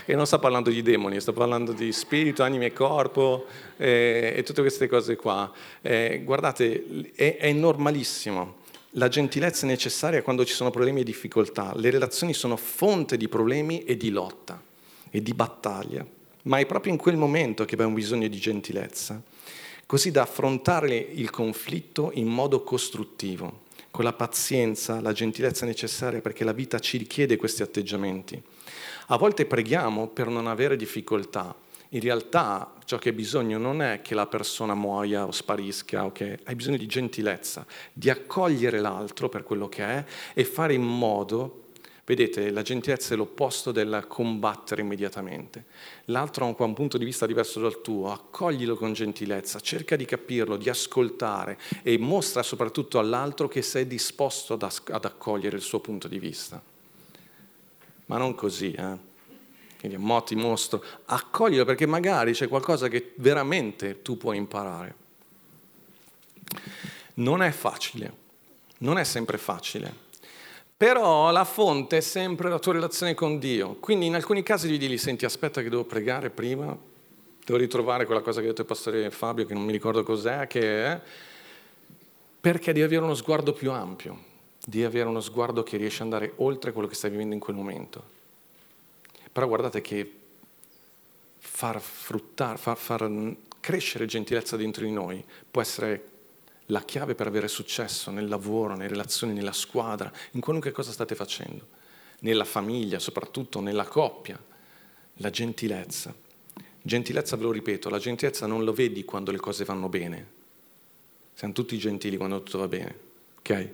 e 0.06 0.16
non 0.16 0.26
sto 0.26 0.40
parlando 0.40 0.72
di 0.72 0.82
demoni, 0.82 1.20
sto 1.20 1.34
parlando 1.34 1.72
di 1.72 1.92
spirito, 1.92 2.42
anima 2.42 2.66
e 2.66 2.74
corpo 2.74 3.46
eh, 3.78 4.34
e 4.36 4.44
tutte 4.44 4.62
queste 4.62 4.88
cose 4.88 5.16
qua. 5.16 5.52
Eh, 5.82 6.22
guardate, 6.24 7.12
è, 7.14 7.38
è 7.38 7.52
normalissimo. 7.52 8.66
La 8.98 9.08
gentilezza 9.08 9.66
è 9.66 9.70
necessaria 9.70 10.22
quando 10.22 10.46
ci 10.46 10.54
sono 10.54 10.70
problemi 10.70 11.02
e 11.02 11.04
difficoltà. 11.04 11.74
Le 11.76 11.90
relazioni 11.90 12.34
sono 12.34 12.58
fonte 12.58 13.18
di 13.18 13.28
problemi 13.28 13.84
e 13.84 13.96
di 13.98 14.10
lotta 14.10 14.62
e 15.10 15.22
di 15.22 15.34
battaglia 15.34 16.06
ma 16.48 16.58
è 16.58 16.66
proprio 16.66 16.92
in 16.92 16.98
quel 16.98 17.18
momento 17.18 17.66
che 17.66 17.76
abbiamo 17.76 17.94
bisogno 17.94 18.28
di 18.28 18.40
gentilezza, 18.40 19.22
così 19.86 20.12
da 20.12 20.24
affrontare 20.24 20.96
il 20.96 21.30
conflitto 21.30 22.12
in 22.14 22.28
modo 22.28 22.64
costruttivo, 22.64 23.66
con 23.92 24.04
la 24.04 24.14
pazienza, 24.14 25.00
la 25.02 25.12
gentilezza 25.12 25.66
necessaria 25.66 26.22
perché 26.22 26.44
la 26.44 26.54
vita 26.54 26.80
ci 26.80 26.98
richiede 26.98 27.38
questi 27.38 27.62
atteggiamenti. 27.62 28.42
A 29.08 29.18
volte 29.18 29.46
preghiamo 29.46 30.08
per 30.08 30.28
non 30.28 30.48
avere 30.48 30.76
difficoltà. 30.76 31.56
In 31.90 32.02
realtà 32.02 32.74
ciò 32.86 32.98
che 32.98 33.10
hai 33.10 33.16
bisogno 33.16 33.58
non 33.58 33.82
è 33.82 34.02
che 34.02 34.14
la 34.14 34.28
persona 34.28 34.76
muoia 34.76 35.26
o 35.26 35.32
sparisca, 35.32 36.06
okay? 36.06 36.38
hai 36.44 36.56
bisogno 36.56 36.78
di 36.78 36.86
gentilezza, 36.86 37.66
di 37.94 38.10
accogliere 38.10 38.80
l'altro 38.80 39.30
per 39.30 39.44
quello 39.44 39.70
che 39.70 39.84
è 39.84 40.06
e 40.34 40.44
fare 40.44 40.74
in 40.74 40.84
modo 40.84 41.66
Vedete, 42.08 42.52
la 42.52 42.62
gentilezza 42.62 43.14
è 43.14 43.18
l'opposto 43.18 43.74
del 43.74 44.06
combattere 44.08 44.80
immediatamente. 44.80 45.66
L'altro 46.06 46.46
ha 46.46 46.64
un 46.64 46.74
punto 46.74 46.98
di 46.98 47.04
vista 47.04 47.26
diverso 47.26 47.60
dal 47.60 47.82
tuo, 47.82 48.14
accoglilo 48.14 48.78
con 48.78 48.94
gentilezza, 48.94 49.60
cerca 49.60 49.98
di 49.98 50.06
capirlo, 50.06 50.56
di 50.56 50.70
ascoltare 50.70 51.58
e 51.84 51.98
mostra 51.98 52.44
soprattutto 52.44 52.98
all'altro 52.98 53.50
che 53.50 53.62
sei 53.62 53.88
disposto 53.88 54.54
ad, 54.54 55.04
accogliere 55.04 55.58
il 55.58 55.62
suo 55.62 55.82
punto 55.82 56.08
di 56.08 56.18
vista. 56.18 56.64
Ma 58.06 58.18
non 58.18 58.36
così, 58.36 58.72
eh? 58.72 58.98
Quindi 59.80 59.98
mo 59.98 60.24
ti 60.24 60.36
mostro, 60.36 60.84
accoglilo 61.06 61.66
perché 61.66 61.86
magari 61.86 62.34
c'è 62.34 62.48
qualcosa 62.48 62.88
che 62.88 63.14
veramente 63.16 64.02
tu 64.02 64.18
puoi 64.18 64.38
imparare. 64.38 64.96
Non 67.16 67.42
è 67.42 67.52
facile, 67.52 68.14
non 68.80 68.98
è 68.98 69.04
sempre 69.04 69.38
facile. 69.38 70.06
Però 70.76 71.32
la 71.32 71.44
fonte 71.44 71.98
è 71.98 72.02
sempre 72.02 72.50
la 72.50 72.60
tua 72.60 72.74
relazione 72.74 73.16
con 73.16 73.40
Dio. 73.40 73.76
Quindi 73.80 74.06
in 74.06 74.16
alcuni 74.16 74.44
casi 74.44 74.68
devi 74.68 74.78
dirgli, 74.78 74.98
senti, 74.98 75.26
aspetta 75.26 75.64
che 75.64 75.70
devo 75.70 75.86
pregare 75.86 76.30
prima, 76.30 76.78
devo 77.44 77.58
ritrovare 77.58 78.06
quella 78.06 78.22
cosa 78.22 78.40
che 78.40 78.46
ha 78.46 78.50
detto 78.50 78.62
il 78.62 78.68
pastore 78.68 79.10
Fabio, 79.10 79.46
che 79.46 79.56
non 79.56 79.64
mi 79.64 79.72
ricordo 79.72 80.04
cos'è, 80.04 80.46
che 80.46 80.86
è, 80.86 81.02
perché 82.40 82.74
devi 82.74 82.86
avere 82.86 83.04
uno 83.04 83.16
sguardo 83.16 83.54
più 83.54 83.72
ampio, 83.72 84.20
devi 84.64 84.84
avere 84.84 85.10
uno 85.10 85.20
sguardo 85.20 85.64
che 85.64 85.78
riesce 85.78 86.04
ad 86.04 86.14
andare 86.14 86.34
oltre 86.38 86.72
quello 86.72 86.88
che 86.88 86.94
stai 86.94 87.10
vivendo 87.10 87.34
in 87.34 87.40
quel 87.40 87.56
momento. 87.56 88.16
Però 89.38 89.48
guardate 89.50 89.82
che 89.82 90.14
far 91.38 91.80
fruttare, 91.80 92.58
far, 92.58 92.76
far 92.76 93.36
crescere 93.60 94.08
gentilezza 94.08 94.58
dentro 94.58 94.84
di 94.84 94.90
noi 94.90 95.24
può 95.52 95.62
essere 95.62 96.10
la 96.66 96.82
chiave 96.82 97.14
per 97.14 97.28
avere 97.28 97.48
successo 97.48 98.10
nel 98.10 98.28
lavoro, 98.28 98.76
nelle 98.76 98.90
relazioni, 98.90 99.34
nella 99.34 99.52
squadra, 99.52 100.12
in 100.32 100.42
qualunque 100.42 100.72
cosa 100.72 100.92
state 100.92 101.14
facendo, 101.14 101.68
nella 102.22 102.46
famiglia, 102.46 102.98
soprattutto 102.98 103.60
nella 103.60 103.86
coppia, 103.86 104.44
la 105.18 105.30
gentilezza. 105.30 106.16
Gentilezza, 106.82 107.36
ve 107.36 107.44
lo 107.44 107.52
ripeto, 107.52 107.90
la 107.92 108.00
gentilezza 108.00 108.48
non 108.48 108.64
lo 108.64 108.74
vedi 108.74 109.06
quando 109.06 109.30
le 109.30 109.38
cose 109.38 109.66
vanno 109.66 109.88
bene. 109.88 110.28
Siamo 111.36 111.54
tutti 111.54 111.78
gentili 111.78 112.18
quando 112.18 112.42
tutto 112.42 112.58
va 112.58 112.68
bene, 112.68 113.00
ok? 113.38 113.70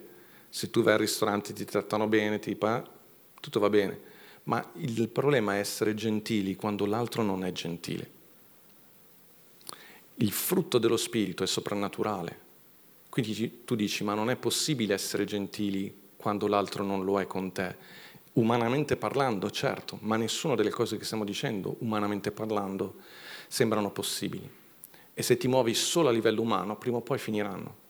Se 0.49 0.69
tu 0.69 0.83
vai 0.83 0.95
al 0.95 0.99
ristorante 0.99 1.51
e 1.51 1.53
ti 1.53 1.63
trattano 1.63 2.07
bene, 2.07 2.39
ti 2.39 2.53
pa, 2.53 2.85
tutto 3.39 3.61
va 3.61 3.69
bene. 3.69 4.11
Ma 4.43 4.71
il 4.75 5.07
problema 5.09 5.55
è 5.55 5.59
essere 5.59 5.93
gentili 5.93 6.55
quando 6.55 6.85
l'altro 6.85 7.23
non 7.23 7.45
è 7.45 7.51
gentile. 7.51 8.11
Il 10.15 10.31
frutto 10.31 10.77
dello 10.77 10.97
spirito 10.97 11.43
è 11.43 11.47
soprannaturale. 11.47 12.39
Quindi 13.09 13.63
tu 13.63 13.75
dici, 13.75 14.03
ma 14.03 14.13
non 14.13 14.29
è 14.29 14.35
possibile 14.35 14.93
essere 14.93 15.25
gentili 15.25 15.93
quando 16.17 16.47
l'altro 16.47 16.83
non 16.83 17.03
lo 17.03 17.19
è 17.19 17.27
con 17.27 17.51
te. 17.51 17.75
Umanamente 18.33 18.97
parlando, 18.97 19.51
certo, 19.51 19.99
ma 20.01 20.17
nessuna 20.17 20.55
delle 20.55 20.71
cose 20.71 20.97
che 20.97 21.05
stiamo 21.05 21.23
dicendo, 21.23 21.75
umanamente 21.79 22.31
parlando, 22.31 22.95
sembrano 23.47 23.91
possibili. 23.91 24.49
E 25.13 25.21
se 25.21 25.37
ti 25.37 25.47
muovi 25.47 25.73
solo 25.73 26.09
a 26.09 26.11
livello 26.11 26.41
umano, 26.41 26.75
prima 26.75 26.97
o 26.97 27.01
poi 27.01 27.19
finiranno. 27.19 27.82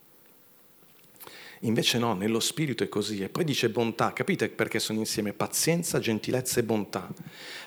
Invece 1.65 1.97
no, 1.97 2.13
nello 2.13 2.39
spirito 2.39 2.83
è 2.83 2.89
così. 2.89 3.21
E 3.21 3.29
poi 3.29 3.43
dice 3.43 3.69
bontà, 3.69 4.13
capite 4.13 4.49
perché 4.49 4.79
sono 4.79 4.99
insieme 4.99 5.33
pazienza, 5.33 5.99
gentilezza 5.99 6.59
e 6.59 6.63
bontà. 6.63 7.09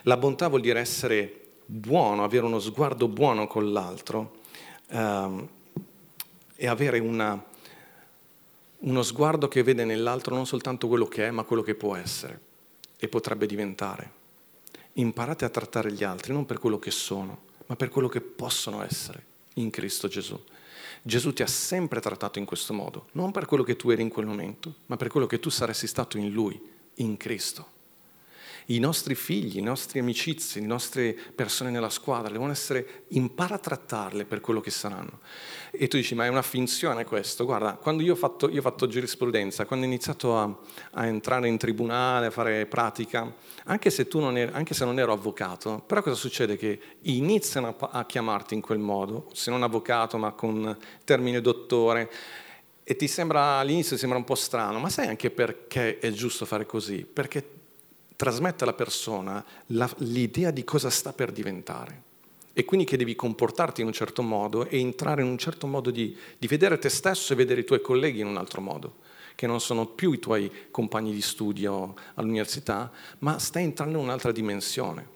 La 0.03 0.17
bontà 0.17 0.49
vuol 0.49 0.61
dire 0.61 0.81
essere 0.81 1.41
buono, 1.65 2.25
avere 2.25 2.45
uno 2.45 2.59
sguardo 2.59 3.09
buono 3.09 3.47
con 3.47 3.73
l'altro. 3.73 4.41
Um, 4.89 5.49
e 6.57 6.67
avere 6.67 6.99
una, 6.99 7.43
uno 8.79 9.03
sguardo 9.03 9.47
che 9.47 9.63
vede 9.63 9.85
nell'altro 9.85 10.35
non 10.35 10.47
soltanto 10.47 10.89
quello 10.89 11.07
che 11.07 11.27
è, 11.27 11.31
ma 11.31 11.45
quello 11.45 11.63
che 11.63 11.75
può 11.75 11.95
essere 11.95 12.41
e 12.97 13.09
potrebbe 13.09 13.47
diventare. 13.47 14.25
Imparate 14.95 15.45
a 15.45 15.51
trattare 15.51 15.93
gli 15.93 16.03
altri 16.03 16.33
non 16.33 16.47
per 16.47 16.59
quello 16.59 16.79
che 16.79 16.91
sono, 16.91 17.45
ma 17.67 17.77
per 17.77 17.91
quello 17.91 18.09
che 18.09 18.23
possono 18.23 18.83
essere 18.83 19.25
in 19.55 19.71
Cristo 19.71 20.09
Gesù. 20.09 20.41
Gesù 21.07 21.33
ti 21.33 21.45
ha 21.45 21.47
sempre 21.47 22.01
trattato 22.01 22.41
in 22.41 22.45
questo 22.45 22.75
modo, 22.75 23.07
non 23.13 23.31
per 23.31 23.47
quello 23.47 23.63
che 23.63 23.77
tu 23.77 23.91
eri 23.91 24.03
in 24.03 24.09
quel 24.09 24.27
momento, 24.27 24.75
ma 24.87 24.97
per 24.97 25.07
quello 25.07 25.29
che 25.29 25.39
tu 25.39 25.51
saresti 25.51 25.87
stato 25.87 26.19
in 26.19 26.33
Lui, 26.33 26.61
in 26.95 27.17
Cristo. 27.17 27.75
I 28.67 28.79
nostri 28.81 29.15
figli, 29.15 29.59
i 29.59 29.63
nostri 29.63 30.01
amicizie, 30.01 30.61
le 30.61 30.67
nostre 30.67 31.17
persone 31.35 31.71
nella 31.71 31.89
squadra 31.89 32.33
devono 32.33 32.51
essere, 32.51 33.05
impara 33.09 33.55
a 33.55 33.59
trattarle 33.59 34.25
per 34.25 34.41
quello 34.41 34.61
che 34.61 34.71
saranno. 34.71 35.21
E 35.71 35.87
tu 35.87 35.97
dici, 35.97 36.17
ma 36.17 36.25
è 36.25 36.29
una 36.29 36.43
finzione 36.43 37.05
questo? 37.05 37.45
Guarda, 37.45 37.75
quando 37.75 38.03
io 38.03 38.15
ho 38.15 38.17
fatto, 38.17 38.51
io 38.51 38.59
ho 38.59 38.63
fatto 38.63 38.89
giurisprudenza, 38.89 39.67
quando 39.67 39.85
ho 39.85 39.89
iniziato 39.89 40.37
a, 40.37 40.53
a, 40.93 41.07
entrare 41.07 41.47
in 41.47 41.59
tribunale, 41.59 42.27
a 42.27 42.31
fare 42.31 42.67
pratica, 42.67 43.33
anche 43.67 43.91
se, 43.91 44.09
tu 44.09 44.19
non 44.19 44.37
eri, 44.37 44.51
anche 44.53 44.75
se 44.75 44.85
non 44.85 44.99
ero 44.99 45.13
avvocato, 45.13 45.83
però 45.87 46.03
cosa 46.03 46.17
succede? 46.17 46.57
Che 46.57 46.81
iniziano 47.03 47.77
a, 47.79 47.89
a 47.93 48.05
chiamarti 48.05 48.55
in 48.55 48.63
quel 48.63 48.79
modo, 48.79 49.29
se 49.33 49.51
non 49.51 49.63
avvocato 49.63 50.19
ma 50.19 50.33
con 50.33 50.77
termine 51.05 51.41
dottore, 51.41 52.11
e 52.83 52.95
ti 52.95 53.09
sembra 53.09 53.59
all'inizio 53.59 53.97
sembra 53.97 54.17
un 54.17 54.25
po' 54.25 54.37
strano, 54.37 54.79
ma 54.79 54.89
sai 54.89 55.09
anche 55.09 55.31
perché 55.31 55.99
è 55.99 56.11
giusto 56.13 56.47
fare 56.47 56.67
così? 56.67 57.05
Perché 57.05 57.56
trasmette 58.17 58.65
alla 58.65 58.73
persona 58.73 59.45
la, 59.67 59.89
l'idea 59.99 60.51
di 60.51 60.65
cosa 60.65 60.91
sta 60.91 61.13
per 61.13 61.31
diventare. 61.31 62.03
E 62.53 62.65
quindi 62.65 62.87
che 62.87 62.97
devi 62.97 63.15
comportarti 63.15 63.83
in 63.83 63.87
un 63.87 63.93
certo 63.93 64.23
modo 64.23 64.67
e 64.67 64.81
entrare 64.81 65.23
in 65.23 65.29
un 65.29 65.37
certo 65.37 65.67
modo 65.67 65.91
di, 65.91 66.17
di 66.39 66.47
vedere 66.47 66.79
te 66.79 66.89
stesso 66.89 67.33
e 67.33 67.37
vedere 67.37 67.61
i 67.61 67.65
tuoi 67.65 67.83
colleghi 67.83 68.21
in 68.21 68.27
un 68.27 68.39
altro 68.39 68.63
modo, 68.63 68.97
che 69.35 69.47
non 69.47 69.61
sono 69.61 69.87
più 69.87 70.13
i 70.13 70.19
tuoi 70.19 70.51
compagni 70.71 71.13
di 71.13 71.21
studio 71.21 71.95
all'università, 72.15 72.91
ma 73.19 73.39
stai 73.39 73.65
entrando 73.65 73.99
in 73.99 74.05
un'altra 74.05 74.33
dimensione 74.33 75.15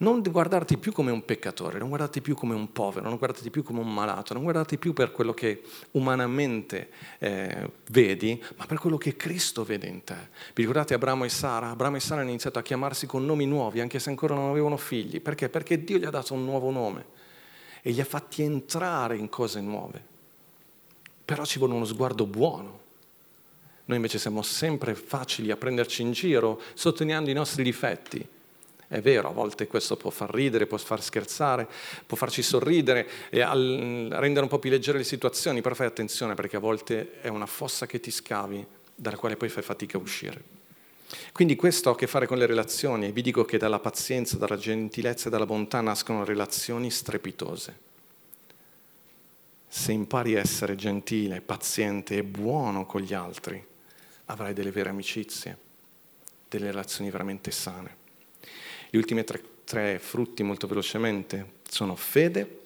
non 0.00 0.22
guardarti 0.22 0.78
più 0.78 0.92
come 0.92 1.10
un 1.10 1.24
peccatore, 1.24 1.78
non 1.78 1.88
guardarti 1.88 2.22
più 2.22 2.34
come 2.34 2.54
un 2.54 2.72
povero, 2.72 3.06
non 3.06 3.18
guardarti 3.18 3.50
più 3.50 3.62
come 3.62 3.80
un 3.80 3.92
malato, 3.92 4.32
non 4.32 4.42
guardarti 4.42 4.78
più 4.78 4.94
per 4.94 5.12
quello 5.12 5.34
che 5.34 5.62
umanamente 5.92 6.88
eh, 7.18 7.70
vedi, 7.90 8.42
ma 8.56 8.64
per 8.64 8.78
quello 8.78 8.96
che 8.96 9.16
Cristo 9.16 9.62
vede 9.62 9.86
in 9.86 10.02
te. 10.02 10.16
Vi 10.54 10.62
ricordate 10.62 10.94
Abramo 10.94 11.24
e 11.24 11.28
Sara? 11.28 11.68
Abramo 11.70 11.96
e 11.96 12.00
Sara 12.00 12.22
hanno 12.22 12.30
iniziato 12.30 12.58
a 12.58 12.62
chiamarsi 12.62 13.06
con 13.06 13.26
nomi 13.26 13.44
nuovi, 13.44 13.80
anche 13.80 13.98
se 13.98 14.08
ancora 14.08 14.34
non 14.34 14.48
avevano 14.48 14.78
figli. 14.78 15.20
Perché? 15.20 15.50
Perché 15.50 15.84
Dio 15.84 15.98
gli 15.98 16.06
ha 16.06 16.10
dato 16.10 16.32
un 16.32 16.44
nuovo 16.44 16.70
nome 16.70 17.04
e 17.82 17.90
li 17.90 18.00
ha 18.00 18.06
fatti 18.06 18.42
entrare 18.42 19.16
in 19.16 19.28
cose 19.28 19.60
nuove. 19.60 20.02
Però 21.26 21.44
ci 21.44 21.58
vuole 21.58 21.74
uno 21.74 21.84
sguardo 21.84 22.24
buono. 22.24 22.78
Noi 23.84 23.96
invece 23.96 24.18
siamo 24.18 24.40
sempre 24.40 24.94
facili 24.94 25.50
a 25.50 25.56
prenderci 25.56 26.00
in 26.00 26.12
giro 26.12 26.58
sottolineando 26.72 27.28
i 27.28 27.34
nostri 27.34 27.62
difetti 27.62 28.38
è 28.90 29.00
vero, 29.00 29.28
a 29.28 29.32
volte 29.32 29.68
questo 29.68 29.96
può 29.96 30.10
far 30.10 30.34
ridere, 30.34 30.66
può 30.66 30.76
far 30.76 31.00
scherzare, 31.00 31.68
può 32.04 32.16
farci 32.16 32.42
sorridere 32.42 33.08
e 33.30 33.44
rendere 33.44 34.40
un 34.40 34.48
po' 34.48 34.58
più 34.58 34.68
leggere 34.68 34.98
le 34.98 35.04
situazioni, 35.04 35.60
però 35.60 35.76
fai 35.76 35.86
attenzione 35.86 36.34
perché 36.34 36.56
a 36.56 36.58
volte 36.58 37.20
è 37.20 37.28
una 37.28 37.46
fossa 37.46 37.86
che 37.86 38.00
ti 38.00 38.10
scavi 38.10 38.66
dalla 38.92 39.16
quale 39.16 39.36
poi 39.36 39.48
fai 39.48 39.62
fatica 39.62 39.96
a 39.96 40.00
uscire. 40.00 40.42
Quindi 41.30 41.54
questo 41.54 41.88
ha 41.88 41.92
a 41.92 41.94
che 41.94 42.08
fare 42.08 42.26
con 42.26 42.36
le 42.36 42.46
relazioni 42.46 43.06
e 43.06 43.12
vi 43.12 43.22
dico 43.22 43.44
che 43.44 43.58
dalla 43.58 43.78
pazienza, 43.78 44.36
dalla 44.36 44.56
gentilezza 44.56 45.28
e 45.28 45.30
dalla 45.30 45.46
bontà 45.46 45.80
nascono 45.80 46.24
relazioni 46.24 46.90
strepitose. 46.90 47.78
Se 49.68 49.92
impari 49.92 50.34
a 50.34 50.40
essere 50.40 50.74
gentile, 50.74 51.40
paziente 51.40 52.16
e 52.16 52.24
buono 52.24 52.86
con 52.86 53.02
gli 53.02 53.14
altri, 53.14 53.64
avrai 54.24 54.52
delle 54.52 54.72
vere 54.72 54.88
amicizie, 54.88 55.56
delle 56.48 56.66
relazioni 56.66 57.08
veramente 57.08 57.52
sane. 57.52 57.99
Gli 58.92 58.96
ultimi 58.96 59.22
tre, 59.22 59.40
tre 59.62 60.00
frutti 60.00 60.42
molto 60.42 60.66
velocemente 60.66 61.58
sono 61.68 61.94
fede, 61.94 62.62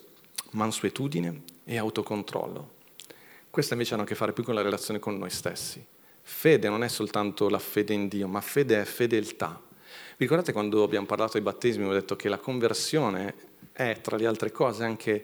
mansuetudine 0.51 1.41
e 1.63 1.77
autocontrollo. 1.77 2.71
Questo 3.51 3.73
invece 3.73 3.93
hanno 3.93 4.03
a 4.03 4.05
che 4.07 4.15
fare 4.15 4.33
più 4.33 4.43
con 4.43 4.55
la 4.55 4.63
relazione 4.63 4.99
con 4.99 5.19
noi 5.19 5.29
stessi. 5.29 5.85
Fede 6.23 6.67
non 6.67 6.83
è 6.83 6.87
soltanto 6.87 7.47
la 7.47 7.59
fede 7.59 7.93
in 7.93 8.07
Dio, 8.07 8.27
ma 8.27 8.41
fede 8.41 8.81
è 8.81 8.85
fedeltà. 8.85 9.61
Vi 9.69 10.25
ricordate 10.25 10.51
quando 10.51 10.81
abbiamo 10.81 11.05
parlato 11.05 11.33
dei 11.33 11.43
battesimi, 11.43 11.85
ho 11.85 11.93
detto 11.93 12.15
che 12.15 12.27
la 12.27 12.39
conversione 12.39 13.35
è, 13.71 13.99
tra 14.01 14.17
le 14.17 14.25
altre 14.25 14.51
cose, 14.51 14.83
anche 14.83 15.23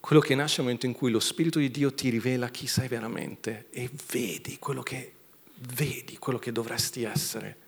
quello 0.00 0.22
che 0.22 0.34
nasce 0.34 0.56
nel 0.56 0.64
momento 0.64 0.86
in 0.86 0.94
cui 0.94 1.10
lo 1.10 1.20
Spirito 1.20 1.58
di 1.58 1.70
Dio 1.70 1.92
ti 1.92 2.08
rivela 2.08 2.48
chi 2.48 2.66
sei 2.66 2.88
veramente 2.88 3.66
e 3.68 3.90
vedi 4.10 4.58
quello 4.58 4.82
che, 4.82 5.12
vedi 5.74 6.16
quello 6.16 6.38
che 6.38 6.50
dovresti 6.50 7.02
essere 7.02 7.58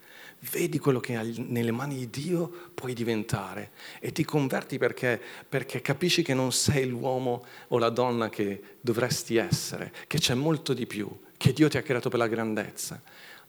vedi 0.50 0.78
quello 0.78 1.00
che 1.00 1.16
nelle 1.36 1.70
mani 1.72 1.96
di 1.96 2.10
Dio 2.10 2.70
puoi 2.74 2.94
diventare 2.94 3.72
e 4.00 4.12
ti 4.12 4.24
converti 4.24 4.78
perché, 4.78 5.20
perché 5.48 5.80
capisci 5.80 6.22
che 6.22 6.34
non 6.34 6.52
sei 6.52 6.86
l'uomo 6.86 7.44
o 7.68 7.78
la 7.78 7.88
donna 7.88 8.28
che 8.28 8.76
dovresti 8.80 9.36
essere, 9.36 9.92
che 10.06 10.18
c'è 10.18 10.34
molto 10.34 10.72
di 10.72 10.86
più, 10.86 11.08
che 11.36 11.52
Dio 11.52 11.68
ti 11.68 11.78
ha 11.78 11.82
creato 11.82 12.08
per 12.08 12.18
la 12.18 12.28
grandezza. 12.28 13.00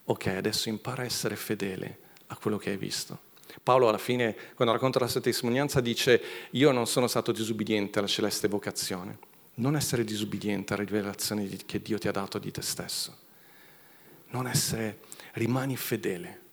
Ok, 0.06 0.28
adesso 0.28 0.70
impara 0.70 1.02
a 1.02 1.06
essere 1.06 1.36
fedele 1.36 2.00
a 2.28 2.38
quello 2.38 2.58
che 2.58 2.72
hai 2.72 2.78
visto. 2.78 3.26
Paolo 3.62 3.90
alla 3.90 3.98
fine, 3.98 4.36
quando 4.56 4.74
racconta 4.74 5.00
la 5.00 5.08
sua 5.08 5.22
testimonianza, 5.22 5.82
dice 5.82 6.22
io 6.52 6.72
non 6.72 6.88
sono 6.88 7.08
stato 7.08 7.32
disubbidiente 7.32 8.00
alla 8.00 8.08
celeste 8.08 8.48
vocazione. 8.48 9.20
Non 9.56 9.76
essere 9.76 10.04
disubbidiente 10.04 10.74
alla 10.74 10.84
rivelazione 10.84 11.48
che 11.66 11.82
Dio 11.82 11.98
ti 11.98 12.08
ha 12.08 12.12
dato 12.12 12.38
di 12.38 12.52
te 12.52 12.62
stesso. 12.62 13.18
Non 14.30 14.48
essere, 14.48 15.00
rimani 15.34 15.76
fedele 15.76 16.46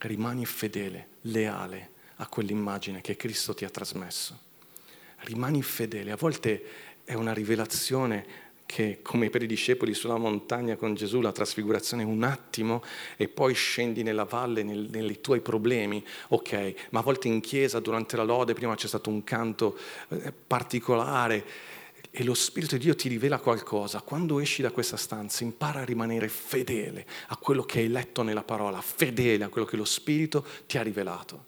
rimani 0.00 0.44
fedele, 0.44 1.08
leale 1.22 1.90
a 2.16 2.26
quell'immagine 2.26 3.00
che 3.00 3.16
Cristo 3.16 3.54
ti 3.54 3.64
ha 3.64 3.70
trasmesso. 3.70 4.38
Rimani 5.20 5.62
fedele. 5.62 6.12
A 6.12 6.16
volte 6.16 6.64
è 7.04 7.14
una 7.14 7.32
rivelazione 7.32 8.44
che, 8.66 8.98
come 9.00 9.30
per 9.30 9.42
i 9.42 9.46
discepoli 9.46 9.94
sulla 9.94 10.16
montagna 10.16 10.76
con 10.76 10.94
Gesù, 10.94 11.20
la 11.20 11.32
trasfigurazione 11.32 12.02
è 12.02 12.06
un 12.06 12.24
attimo 12.24 12.82
e 13.16 13.28
poi 13.28 13.54
scendi 13.54 14.02
nella 14.02 14.24
valle, 14.24 14.62
nel, 14.64 14.88
nei 14.90 15.20
tuoi 15.20 15.40
problemi. 15.40 16.04
Ok, 16.28 16.74
ma 16.90 16.98
a 16.98 17.02
volte 17.02 17.28
in 17.28 17.40
chiesa, 17.40 17.78
durante 17.80 18.16
la 18.16 18.24
lode, 18.24 18.54
prima 18.54 18.74
c'è 18.74 18.88
stato 18.88 19.08
un 19.08 19.22
canto 19.24 19.78
eh, 20.08 20.32
particolare 20.32 21.44
e 22.18 22.24
lo 22.24 22.32
Spirito 22.32 22.78
di 22.78 22.84
Dio 22.84 22.96
ti 22.96 23.10
rivela 23.10 23.38
qualcosa, 23.38 24.00
quando 24.00 24.40
esci 24.40 24.62
da 24.62 24.70
questa 24.70 24.96
stanza 24.96 25.44
impara 25.44 25.80
a 25.80 25.84
rimanere 25.84 26.28
fedele 26.28 27.04
a 27.26 27.36
quello 27.36 27.62
che 27.64 27.80
hai 27.80 27.88
letto 27.88 28.22
nella 28.22 28.42
parola, 28.42 28.80
fedele 28.80 29.44
a 29.44 29.50
quello 29.50 29.66
che 29.66 29.76
lo 29.76 29.84
Spirito 29.84 30.42
ti 30.66 30.78
ha 30.78 30.82
rivelato. 30.82 31.44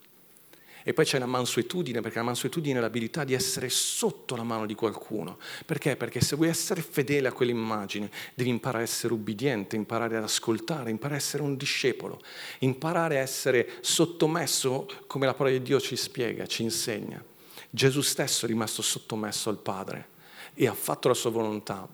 E 0.83 0.93
poi 0.93 1.07
c'è 1.07 1.19
la 1.19 1.25
mansuetudine, 1.25 2.03
perché 2.03 2.19
la 2.19 2.25
mansuetudine 2.25 2.77
è 2.77 2.83
l'abilità 2.83 3.25
di 3.25 3.33
essere 3.33 3.71
sotto 3.71 4.37
la 4.37 4.43
mano 4.43 4.67
di 4.67 4.75
qualcuno. 4.75 5.39
Perché? 5.65 5.97
Perché 5.97 6.21
se 6.21 6.37
vuoi 6.37 6.49
essere 6.49 6.83
fedele 6.83 7.29
a 7.29 7.33
quell'immagine, 7.33 8.11
devi 8.35 8.51
imparare 8.51 8.85
a 8.85 8.87
essere 8.87 9.15
ubbidiente, 9.15 9.75
imparare 9.75 10.19
ad 10.19 10.25
ascoltare, 10.25 10.91
imparare 10.91 11.19
a 11.19 11.23
essere 11.23 11.43
un 11.43 11.57
discepolo, 11.57 12.21
imparare 12.59 13.17
a 13.17 13.23
essere 13.23 13.71
sottomesso 13.81 14.87
come 15.07 15.25
la 15.25 15.33
parola 15.33 15.57
di 15.57 15.63
Dio 15.63 15.81
ci 15.81 15.97
spiega, 15.97 16.47
ci 16.47 16.63
insegna. 16.63 17.25
Gesù 17.71 18.03
stesso 18.03 18.45
è 18.45 18.49
rimasto 18.49 18.83
sottomesso 18.83 19.49
al 19.49 19.59
Padre 19.61 20.17
e 20.61 20.67
ha 20.67 20.75
fatto 20.75 21.07
la 21.07 21.15
sua 21.15 21.31
volontà. 21.31 21.87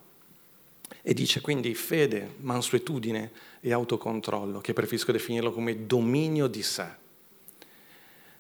E 1.03 1.13
dice 1.13 1.43
quindi 1.43 1.75
fede, 1.75 2.37
mansuetudine 2.39 3.31
e 3.61 3.73
autocontrollo, 3.75 4.63
che 4.63 4.73
preferisco 4.73 5.13
definirlo 5.13 5.53
come 5.53 5.85
dominio 5.85 6.47
di 6.47 6.63
sé. 6.63 6.87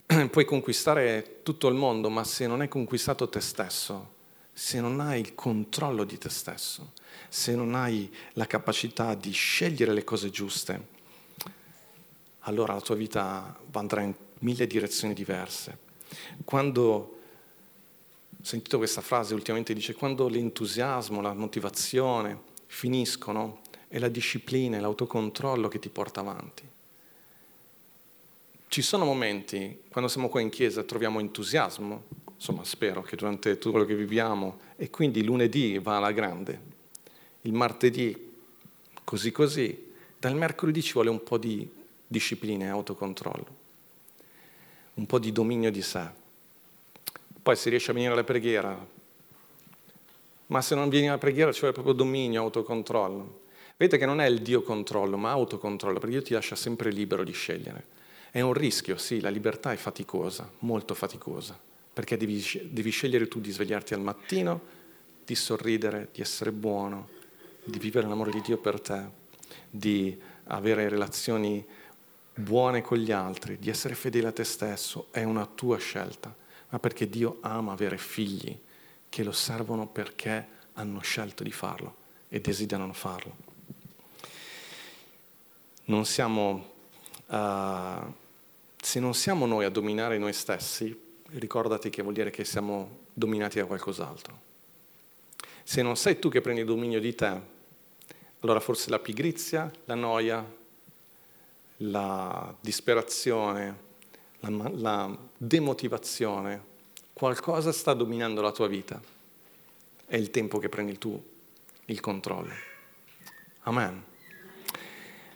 Puoi 0.31 0.47
conquistare 0.47 1.41
tutto 1.43 1.68
il 1.68 1.75
mondo, 1.75 2.09
ma 2.09 2.25
se 2.25 2.47
non 2.47 2.62
hai 2.62 2.68
conquistato 2.68 3.29
te 3.29 3.41
stesso, 3.41 4.12
se 4.51 4.81
non 4.81 4.99
hai 5.01 5.20
il 5.20 5.35
controllo 5.35 6.05
di 6.05 6.16
te 6.16 6.31
stesso, 6.31 6.93
se 7.29 7.55
non 7.55 7.75
hai 7.75 8.11
la 8.33 8.47
capacità 8.47 9.14
di 9.14 9.31
scegliere 9.31 9.93
le 9.93 10.05
cose 10.05 10.31
giuste, 10.31 10.87
allora 12.41 12.72
la 12.72 12.81
tua 12.81 12.95
vita 12.95 13.59
andrà 13.72 14.01
in 14.01 14.14
mille 14.39 14.66
direzioni 14.66 15.12
diverse. 15.12 15.79
Quando 16.45 17.14
sentito 18.45 18.76
questa 18.76 19.01
frase 19.01 19.32
ultimamente, 19.32 19.72
dice 19.72 19.95
quando 19.95 20.28
l'entusiasmo, 20.28 21.22
la 21.22 21.32
motivazione 21.32 22.38
finiscono, 22.66 23.62
è 23.88 23.99
la 23.99 24.09
disciplina, 24.09 24.76
è 24.76 24.80
l'autocontrollo 24.80 25.66
che 25.68 25.78
ti 25.78 25.88
porta 25.88 26.20
avanti. 26.20 26.62
Ci 28.68 28.82
sono 28.82 29.07
momenti, 29.07 29.84
quando 29.88 30.11
siamo 30.11 30.28
qua 30.28 30.42
in 30.42 30.51
chiesa, 30.51 30.82
troviamo 30.82 31.20
entusiasmo, 31.20 32.03
insomma 32.34 32.64
spero 32.64 33.01
che 33.01 33.16
durante 33.16 33.55
tutto 33.55 33.70
quello 33.70 33.86
che 33.86 33.97
viviamo, 33.97 34.61
e 34.76 34.90
quindi 34.90 35.24
lunedì 35.24 35.78
va 35.78 35.97
alla 35.97 36.12
grande, 36.12 36.61
il 37.42 37.55
martedì 37.55 38.32
così 39.05 39.32
così, 39.32 39.92
dal 40.18 40.36
mercoledì 40.36 40.82
ci 40.82 40.92
vuole 40.92 41.09
un 41.09 41.22
po' 41.22 41.38
di 41.38 41.66
disciplina 42.07 42.66
e 42.66 42.68
autocontrollo, 42.68 43.57
un 44.95 45.07
po' 45.07 45.18
di 45.18 45.32
dominio 45.32 45.70
di 45.70 45.80
sé 45.80 46.22
poi 47.45 47.57
si 47.57 47.68
riesce 47.68 47.90
a 47.90 47.95
venire 47.95 48.12
alla 48.12 48.24
preghiera. 48.24 48.74
Ma 50.47 50.62
se 50.62 50.74
non 50.74 50.88
vieni 50.88 51.09
alla 51.09 51.18
preghiera 51.18 51.53
ci 51.53 51.61
vuole 51.61 51.74
proprio 51.74 51.92
dominio, 51.92 52.40
autocontrollo. 52.40 53.42
Vedete 53.76 53.99
che 53.99 54.07
non 54.07 54.22
è 54.22 54.26
il 54.26 54.40
Dio 54.40 54.62
controllo, 54.62 55.18
ma 55.18 55.30
autocontrollo, 55.32 55.99
perché 55.99 56.14
Dio 56.14 56.24
ti 56.24 56.32
lascia 56.32 56.57
sempre 56.57 56.90
libero 56.90 57.22
di 57.22 57.32
scegliere. 57.32 57.84
È 58.30 58.40
un 58.40 58.55
rischio, 58.55 58.97
sì, 58.97 59.20
la 59.20 59.28
libertà 59.28 59.72
è 59.72 59.76
faticosa, 59.76 60.51
molto 60.61 60.95
faticosa, 60.95 61.61
perché 61.92 62.16
devi, 62.16 62.42
devi 62.70 62.88
scegliere 62.88 63.28
tu 63.28 63.40
di 63.40 63.51
svegliarti 63.51 63.92
al 63.92 64.01
mattino, 64.01 64.62
di 65.22 65.34
sorridere, 65.34 66.09
di 66.12 66.22
essere 66.22 66.51
buono, 66.51 67.11
di 67.62 67.78
vivere 67.78 68.09
l'amore 68.09 68.30
di 68.30 68.40
Dio 68.40 68.57
per 68.57 68.80
te, 68.80 69.03
di 69.68 70.18
avere 70.45 70.88
relazioni 70.88 71.62
buone 72.34 72.80
con 72.80 72.97
gli 72.97 73.12
altri, 73.12 73.59
di 73.59 73.68
essere 73.68 73.95
fedele 73.95 74.28
a 74.28 74.32
te 74.32 74.45
stesso, 74.45 75.09
è 75.11 75.24
una 75.24 75.45
tua 75.45 75.76
scelta, 75.76 76.34
ma 76.75 76.81
perché 76.81 77.09
Dio 77.09 77.39
ama 77.43 77.70
avere 77.70 77.97
figli 77.97 78.59
che 79.09 79.22
lo 79.22 79.31
servono 79.31 79.87
perché 79.87 80.49
hanno 80.72 80.99
scelto 81.03 81.45
di 81.45 81.53
farlo 81.53 81.95
e 82.29 82.41
desiderano 82.41 82.93
farlo. 82.93 83.37
Non 85.85 86.05
siamo, 86.05 86.72
uh, 87.27 88.12
se 88.77 88.99
non 88.99 89.14
siamo 89.14 89.47
noi 89.47 89.64
a 89.64 89.70
dominare 89.70 90.18
noi 90.18 90.33
stessi, 90.33 91.01
ricordati 91.35 91.91
che 91.91 92.03
vuol 92.03 92.14
dire 92.14 92.31
che 92.31 92.45
siamo 92.45 93.03
dominati 93.12 93.61
da 93.61 93.66
qualcos'altro. 93.66 94.41
Se 95.62 95.81
non 95.81 95.97
sei 95.97 96.18
tu 96.18 96.29
che 96.29 96.41
prendi 96.41 96.62
il 96.62 96.66
dominio 96.66 96.99
di 96.99 97.14
te, 97.14 97.41
allora 98.41 98.59
forse 98.59 98.91
la 98.91 98.99
pigrizia, 98.99 99.70
la 99.85 99.95
noia, 99.95 100.45
la 101.77 102.53
disperazione, 102.61 103.84
la, 104.51 104.70
la 104.74 105.18
demotivazione, 105.36 106.62
qualcosa 107.12 107.72
sta 107.72 107.95
dominando 107.95 108.40
la 108.40 108.53
tua 108.53 108.66
vita. 108.66 109.01
È 110.07 110.16
il 110.16 110.30
tempo 110.30 110.59
che 110.59 110.68
prendi 110.68 110.99
tu 110.99 111.22
il 111.86 112.01
controllo. 112.01 112.53
Amen. 113.62 114.05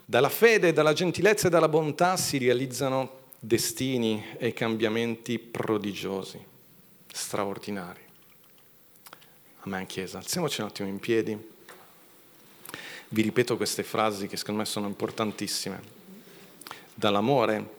Dalla 0.04 0.28
fede, 0.28 0.72
dalla 0.72 0.92
gentilezza 0.92 1.48
e 1.48 1.50
dalla 1.50 1.68
bontà 1.68 2.16
si 2.16 2.38
realizzano 2.38 3.16
destini 3.38 4.24
e 4.38 4.52
cambiamenti 4.52 5.38
prodigiosi, 5.38 6.42
straordinari. 7.12 8.00
Amen, 9.60 9.86
Chiesa. 9.86 10.18
Alziamoci 10.18 10.60
un 10.60 10.68
attimo 10.68 10.88
in 10.88 10.98
piedi. 10.98 11.56
Vi 13.10 13.22
ripeto 13.22 13.56
queste 13.56 13.82
frasi 13.82 14.26
che 14.28 14.36
secondo 14.36 14.60
me 14.60 14.66
sono 14.66 14.86
importantissime. 14.86 15.80
Dall'amore, 16.94 17.76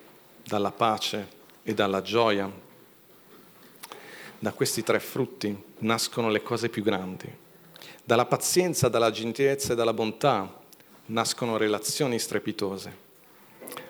dalla 0.50 0.72
pace 0.72 1.28
e 1.62 1.76
dalla 1.76 2.02
gioia, 2.02 2.52
da 4.40 4.52
questi 4.52 4.82
tre 4.82 5.00
frutti 5.00 5.56
nascono 5.80 6.30
le 6.30 6.42
cose 6.42 6.70
più 6.70 6.82
grandi. 6.82 7.32
Dalla 8.04 8.26
pazienza, 8.26 8.90
dalla 8.90 9.12
gentilezza 9.12 9.74
e 9.74 9.76
dalla 9.76 9.94
bontà 9.94 10.62
nascono 11.08 11.58
relazioni 11.58 12.18
strepitose. 12.18 13.08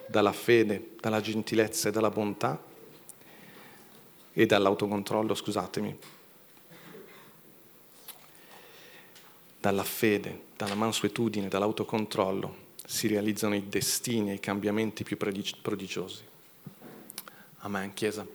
Dalla 0.05 0.33
fede, 0.33 0.95
dalla 0.99 1.21
gentilezza 1.21 1.87
e 1.87 1.91
dalla 1.93 2.09
bontà 2.09 2.61
e 4.33 4.45
dall'autocontrollo, 4.45 5.33
scusatemi, 5.33 5.97
dalla 9.61 9.83
fede, 9.83 10.41
dalla 10.57 10.75
mansuetudine, 10.75 11.47
dall'autocontrollo 11.47 12.67
si 12.85 13.07
realizzano 13.07 13.55
i 13.55 13.69
destini 13.69 14.31
e 14.31 14.33
i 14.33 14.39
cambiamenti 14.39 15.03
più 15.03 15.15
prodigiosi. 15.15 16.28
Amen, 17.59 17.93
Chiesa. 17.93 18.25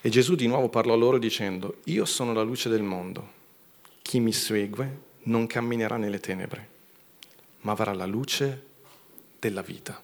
E 0.00 0.08
Gesù 0.08 0.34
di 0.34 0.46
nuovo 0.46 0.68
parlò 0.68 0.94
loro 0.94 1.18
dicendo, 1.18 1.78
io 1.84 2.04
sono 2.04 2.32
la 2.32 2.42
luce 2.42 2.68
del 2.68 2.82
mondo, 2.82 3.32
chi 4.02 4.20
mi 4.20 4.32
segue 4.32 5.04
non 5.24 5.46
camminerà 5.46 5.96
nelle 5.96 6.20
tenebre, 6.20 6.68
ma 7.62 7.72
avrà 7.72 7.92
la 7.92 8.06
luce 8.06 8.64
della 9.38 9.62
vita. 9.62 10.00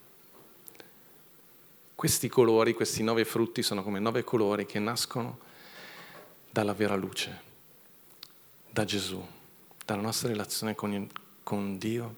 Questi 1.94 2.28
colori, 2.28 2.72
questi 2.74 3.02
nove 3.02 3.24
frutti 3.24 3.62
sono 3.62 3.82
come 3.82 4.00
nove 4.00 4.24
colori 4.24 4.66
che 4.66 4.80
nascono 4.80 5.38
dalla 6.50 6.74
vera 6.74 6.96
luce 6.96 7.50
da 8.72 8.84
Gesù, 8.84 9.22
dalla 9.84 10.00
nostra 10.00 10.28
relazione 10.28 10.74
con, 10.74 11.06
con 11.42 11.76
Dio, 11.76 12.16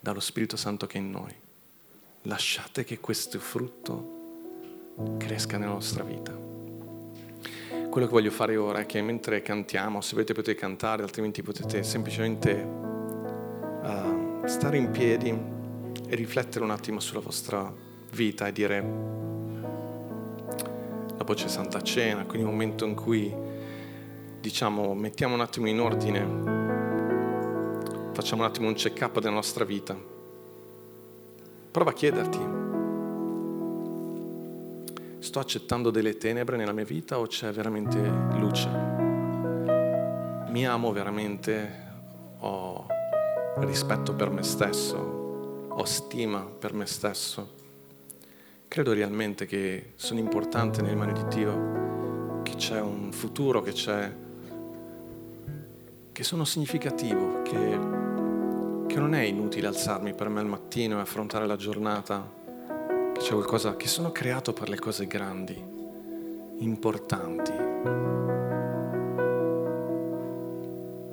dallo 0.00 0.18
Spirito 0.18 0.56
Santo 0.56 0.86
che 0.86 0.98
è 0.98 1.00
in 1.00 1.10
noi. 1.10 1.41
Lasciate 2.26 2.84
che 2.84 3.00
questo 3.00 3.40
frutto 3.40 4.20
cresca 5.18 5.58
nella 5.58 5.72
nostra 5.72 6.04
vita. 6.04 6.32
Quello 7.90 8.06
che 8.06 8.12
voglio 8.12 8.30
fare 8.30 8.56
ora 8.56 8.78
è 8.78 8.86
che 8.86 9.02
mentre 9.02 9.42
cantiamo, 9.42 10.00
se 10.00 10.12
volete 10.12 10.32
potete 10.32 10.56
cantare, 10.56 11.02
altrimenti 11.02 11.42
potete 11.42 11.82
semplicemente 11.82 12.52
uh, 12.52 14.46
stare 14.46 14.76
in 14.76 14.92
piedi 14.92 15.30
e 16.06 16.14
riflettere 16.14 16.62
un 16.62 16.70
attimo 16.70 17.00
sulla 17.00 17.18
vostra 17.18 17.74
vita 18.12 18.46
e 18.46 18.52
dire, 18.52 18.80
dopo 21.16 21.34
c'è 21.34 21.48
Santa 21.48 21.82
Cena, 21.82 22.24
quindi 22.24 22.46
un 22.46 22.52
momento 22.52 22.86
in 22.86 22.94
cui 22.94 23.34
diciamo, 24.38 24.94
mettiamo 24.94 25.34
un 25.34 25.40
attimo 25.40 25.66
in 25.66 25.80
ordine, 25.80 26.20
facciamo 28.12 28.42
un 28.42 28.48
attimo 28.48 28.68
un 28.68 28.74
check-up 28.74 29.18
della 29.18 29.34
nostra 29.34 29.64
vita. 29.64 30.11
Prova 31.72 31.88
a 31.88 31.94
chiederti, 31.94 32.38
sto 35.20 35.38
accettando 35.38 35.88
delle 35.88 36.18
tenebre 36.18 36.58
nella 36.58 36.72
mia 36.72 36.84
vita 36.84 37.18
o 37.18 37.26
c'è 37.26 37.50
veramente 37.50 37.98
luce? 38.36 38.68
Mi 40.48 40.66
amo 40.66 40.92
veramente? 40.92 41.80
Ho 42.40 42.86
rispetto 43.60 44.12
per 44.12 44.28
me 44.28 44.42
stesso? 44.42 44.98
Ho 45.70 45.84
stima 45.86 46.40
per 46.40 46.74
me 46.74 46.84
stesso? 46.84 47.52
Credo 48.68 48.92
realmente 48.92 49.46
che 49.46 49.92
sono 49.94 50.20
importante 50.20 50.82
nelle 50.82 50.94
mani 50.94 51.14
di 51.14 51.24
Dio, 51.34 52.42
che 52.42 52.54
c'è 52.56 52.82
un 52.82 53.12
futuro, 53.12 53.62
che 53.62 53.72
c'è 53.72 54.14
che 56.12 56.22
sono 56.22 56.44
significativo, 56.44 57.40
che, 57.40 58.01
che 58.92 59.00
non 59.00 59.14
è 59.14 59.22
inutile 59.22 59.68
alzarmi 59.68 60.12
per 60.12 60.28
me 60.28 60.40
al 60.40 60.46
mattino 60.46 60.98
e 60.98 61.00
affrontare 61.00 61.46
la 61.46 61.56
giornata, 61.56 62.30
che 63.14 63.20
c'è 63.20 63.32
qualcosa, 63.32 63.74
che 63.74 63.88
sono 63.88 64.12
creato 64.12 64.52
per 64.52 64.68
le 64.68 64.78
cose 64.78 65.06
grandi, 65.06 65.56
importanti. 66.58 67.52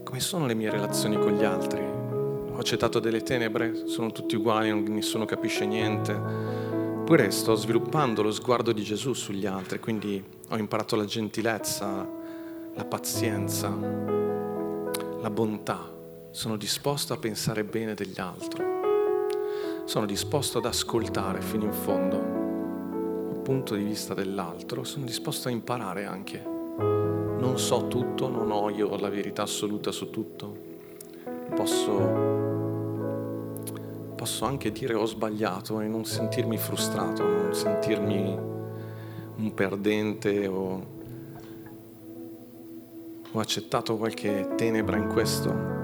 Come 0.03 0.19
sono 0.19 0.45
le 0.45 0.55
mie 0.55 0.69
relazioni 0.69 1.17
con 1.17 1.32
gli 1.32 1.45
altri? 1.45 1.80
Ho 1.80 2.57
accettato 2.57 2.99
delle 2.99 3.23
tenebre, 3.23 3.88
sono 3.88 4.11
tutti 4.11 4.36
uguali, 4.36 4.73
nessuno 4.89 5.23
capisce 5.23 5.65
niente. 5.65 6.11
Oppure 6.11 7.32
sto 7.32 7.55
sviluppando 7.55 8.21
lo 8.21 8.34
sguardo 8.34 8.73
di 8.73 8.84
Gesù 8.84 9.13
sugli 9.13 9.45
altri, 9.45 9.80
quindi 9.80 10.21
ho 10.49 10.57
imparato 10.57 10.97
la 10.97 11.05
gentilezza, 11.05 12.05
la 12.73 12.84
pazienza, 12.84 13.69
la 15.21 15.30
bontà, 15.30 15.97
sono 16.32 16.57
disposto 16.57 17.13
a 17.13 17.17
pensare 17.17 17.63
bene 17.63 17.95
degli 17.95 18.19
altri, 18.19 18.63
sono 19.86 20.05
disposto 20.05 20.59
ad 20.59 20.65
ascoltare 20.65 21.41
fino 21.41 21.65
in 21.65 21.73
fondo 21.73 22.17
il 23.32 23.39
punto 23.41 23.73
di 23.73 23.84
vista 23.84 24.13
dell'altro, 24.13 24.84
sono 24.84 25.05
disposto 25.05 25.47
a 25.47 25.51
imparare 25.51 26.05
anche. 26.05 26.39
Non 26.39 27.57
so 27.57 27.88
tutto, 27.88 28.30
non 28.30 28.51
ho 28.51 28.69
io 28.69 28.95
la 28.97 29.09
verità 29.09 29.41
assoluta 29.43 29.91
su 29.91 30.11
tutto, 30.11 30.55
posso, 31.55 31.97
posso 34.15 34.45
anche 34.45 34.71
dire 34.71 34.93
ho 34.93 35.05
sbagliato 35.05 35.82
e 35.82 35.88
non 35.88 36.05
sentirmi 36.05 36.57
frustrato, 36.57 37.23
non 37.23 37.55
sentirmi 37.55 38.38
un 39.38 39.53
perdente 39.55 40.45
o 40.47 40.97
ho 43.32 43.39
accettato 43.39 43.97
qualche 43.97 44.53
tenebra 44.55 44.97
in 44.97 45.07
questo. 45.07 45.78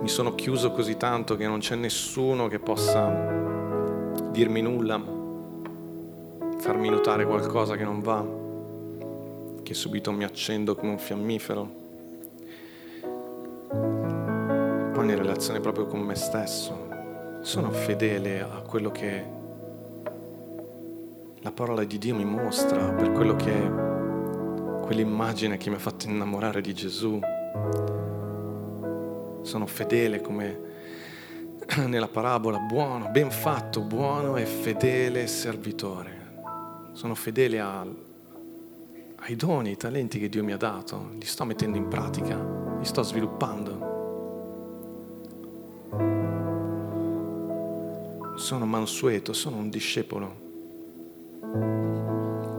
Mi 0.00 0.08
sono 0.08 0.34
chiuso 0.34 0.72
così 0.72 0.96
tanto 0.96 1.36
che 1.36 1.46
non 1.46 1.60
c'è 1.60 1.74
nessuno 1.76 2.48
che 2.48 2.58
possa 2.58 3.08
dirmi 4.30 4.60
nulla, 4.62 5.00
farmi 6.58 6.88
notare 6.88 7.24
qualcosa 7.26 7.76
che 7.76 7.84
non 7.84 8.00
va, 8.00 8.24
che 9.62 9.74
subito 9.74 10.12
mi 10.12 10.24
accendo 10.24 10.74
come 10.74 10.92
un 10.92 10.98
fiammifero. 10.98 11.80
Poi 14.92 15.04
in 15.04 15.16
relazione 15.16 15.60
proprio 15.60 15.86
con 15.86 16.00
me 16.00 16.14
stesso, 16.14 16.88
sono 17.42 17.70
fedele 17.70 18.40
a 18.40 18.62
quello 18.66 18.90
che 18.90 19.24
la 21.40 21.50
parola 21.50 21.84
di 21.84 21.98
Dio 21.98 22.14
mi 22.14 22.24
mostra, 22.24 22.92
per 22.92 23.12
quello 23.12 23.34
che 23.34 23.90
quell'immagine 24.82 25.56
che 25.56 25.70
mi 25.70 25.76
ha 25.76 25.80
fatto 25.80 26.06
innamorare 26.06 26.60
di 26.60 26.72
Gesù. 26.74 27.18
Sono 29.42 29.66
fedele 29.66 30.20
come 30.20 30.70
nella 31.86 32.08
parabola, 32.08 32.58
buono, 32.58 33.10
ben 33.10 33.30
fatto, 33.30 33.80
buono 33.82 34.36
e 34.36 34.46
fedele 34.46 35.26
servitore. 35.26 36.20
Sono 36.92 37.14
fedele 37.14 37.60
a, 37.60 37.86
ai 39.16 39.36
doni, 39.36 39.68
ai 39.70 39.76
talenti 39.76 40.18
che 40.18 40.28
Dio 40.28 40.42
mi 40.42 40.52
ha 40.52 40.56
dato, 40.56 41.10
li 41.18 41.26
sto 41.26 41.44
mettendo 41.44 41.76
in 41.76 41.88
pratica, 41.88 42.36
li 42.78 42.84
sto 42.84 43.02
sviluppando. 43.02 43.90
Sono 48.36 48.66
mansueto, 48.66 49.32
sono 49.32 49.56
un 49.56 49.68
discepolo. 49.70 50.40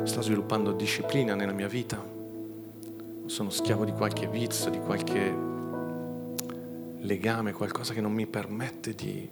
Sto 0.03 0.21
sviluppando 0.21 0.71
disciplina 0.73 1.33
nella 1.35 1.53
mia 1.53 1.67
vita 1.67 2.13
sono 3.25 3.49
schiavo 3.49 3.85
di 3.85 3.91
qualche 3.93 4.27
vizio, 4.27 4.69
di 4.69 4.79
qualche 4.79 5.51
legame, 7.03 7.53
qualcosa 7.53 7.93
che 7.93 8.01
non 8.01 8.11
mi 8.11 8.25
permette 8.25 8.93
di 8.93 9.29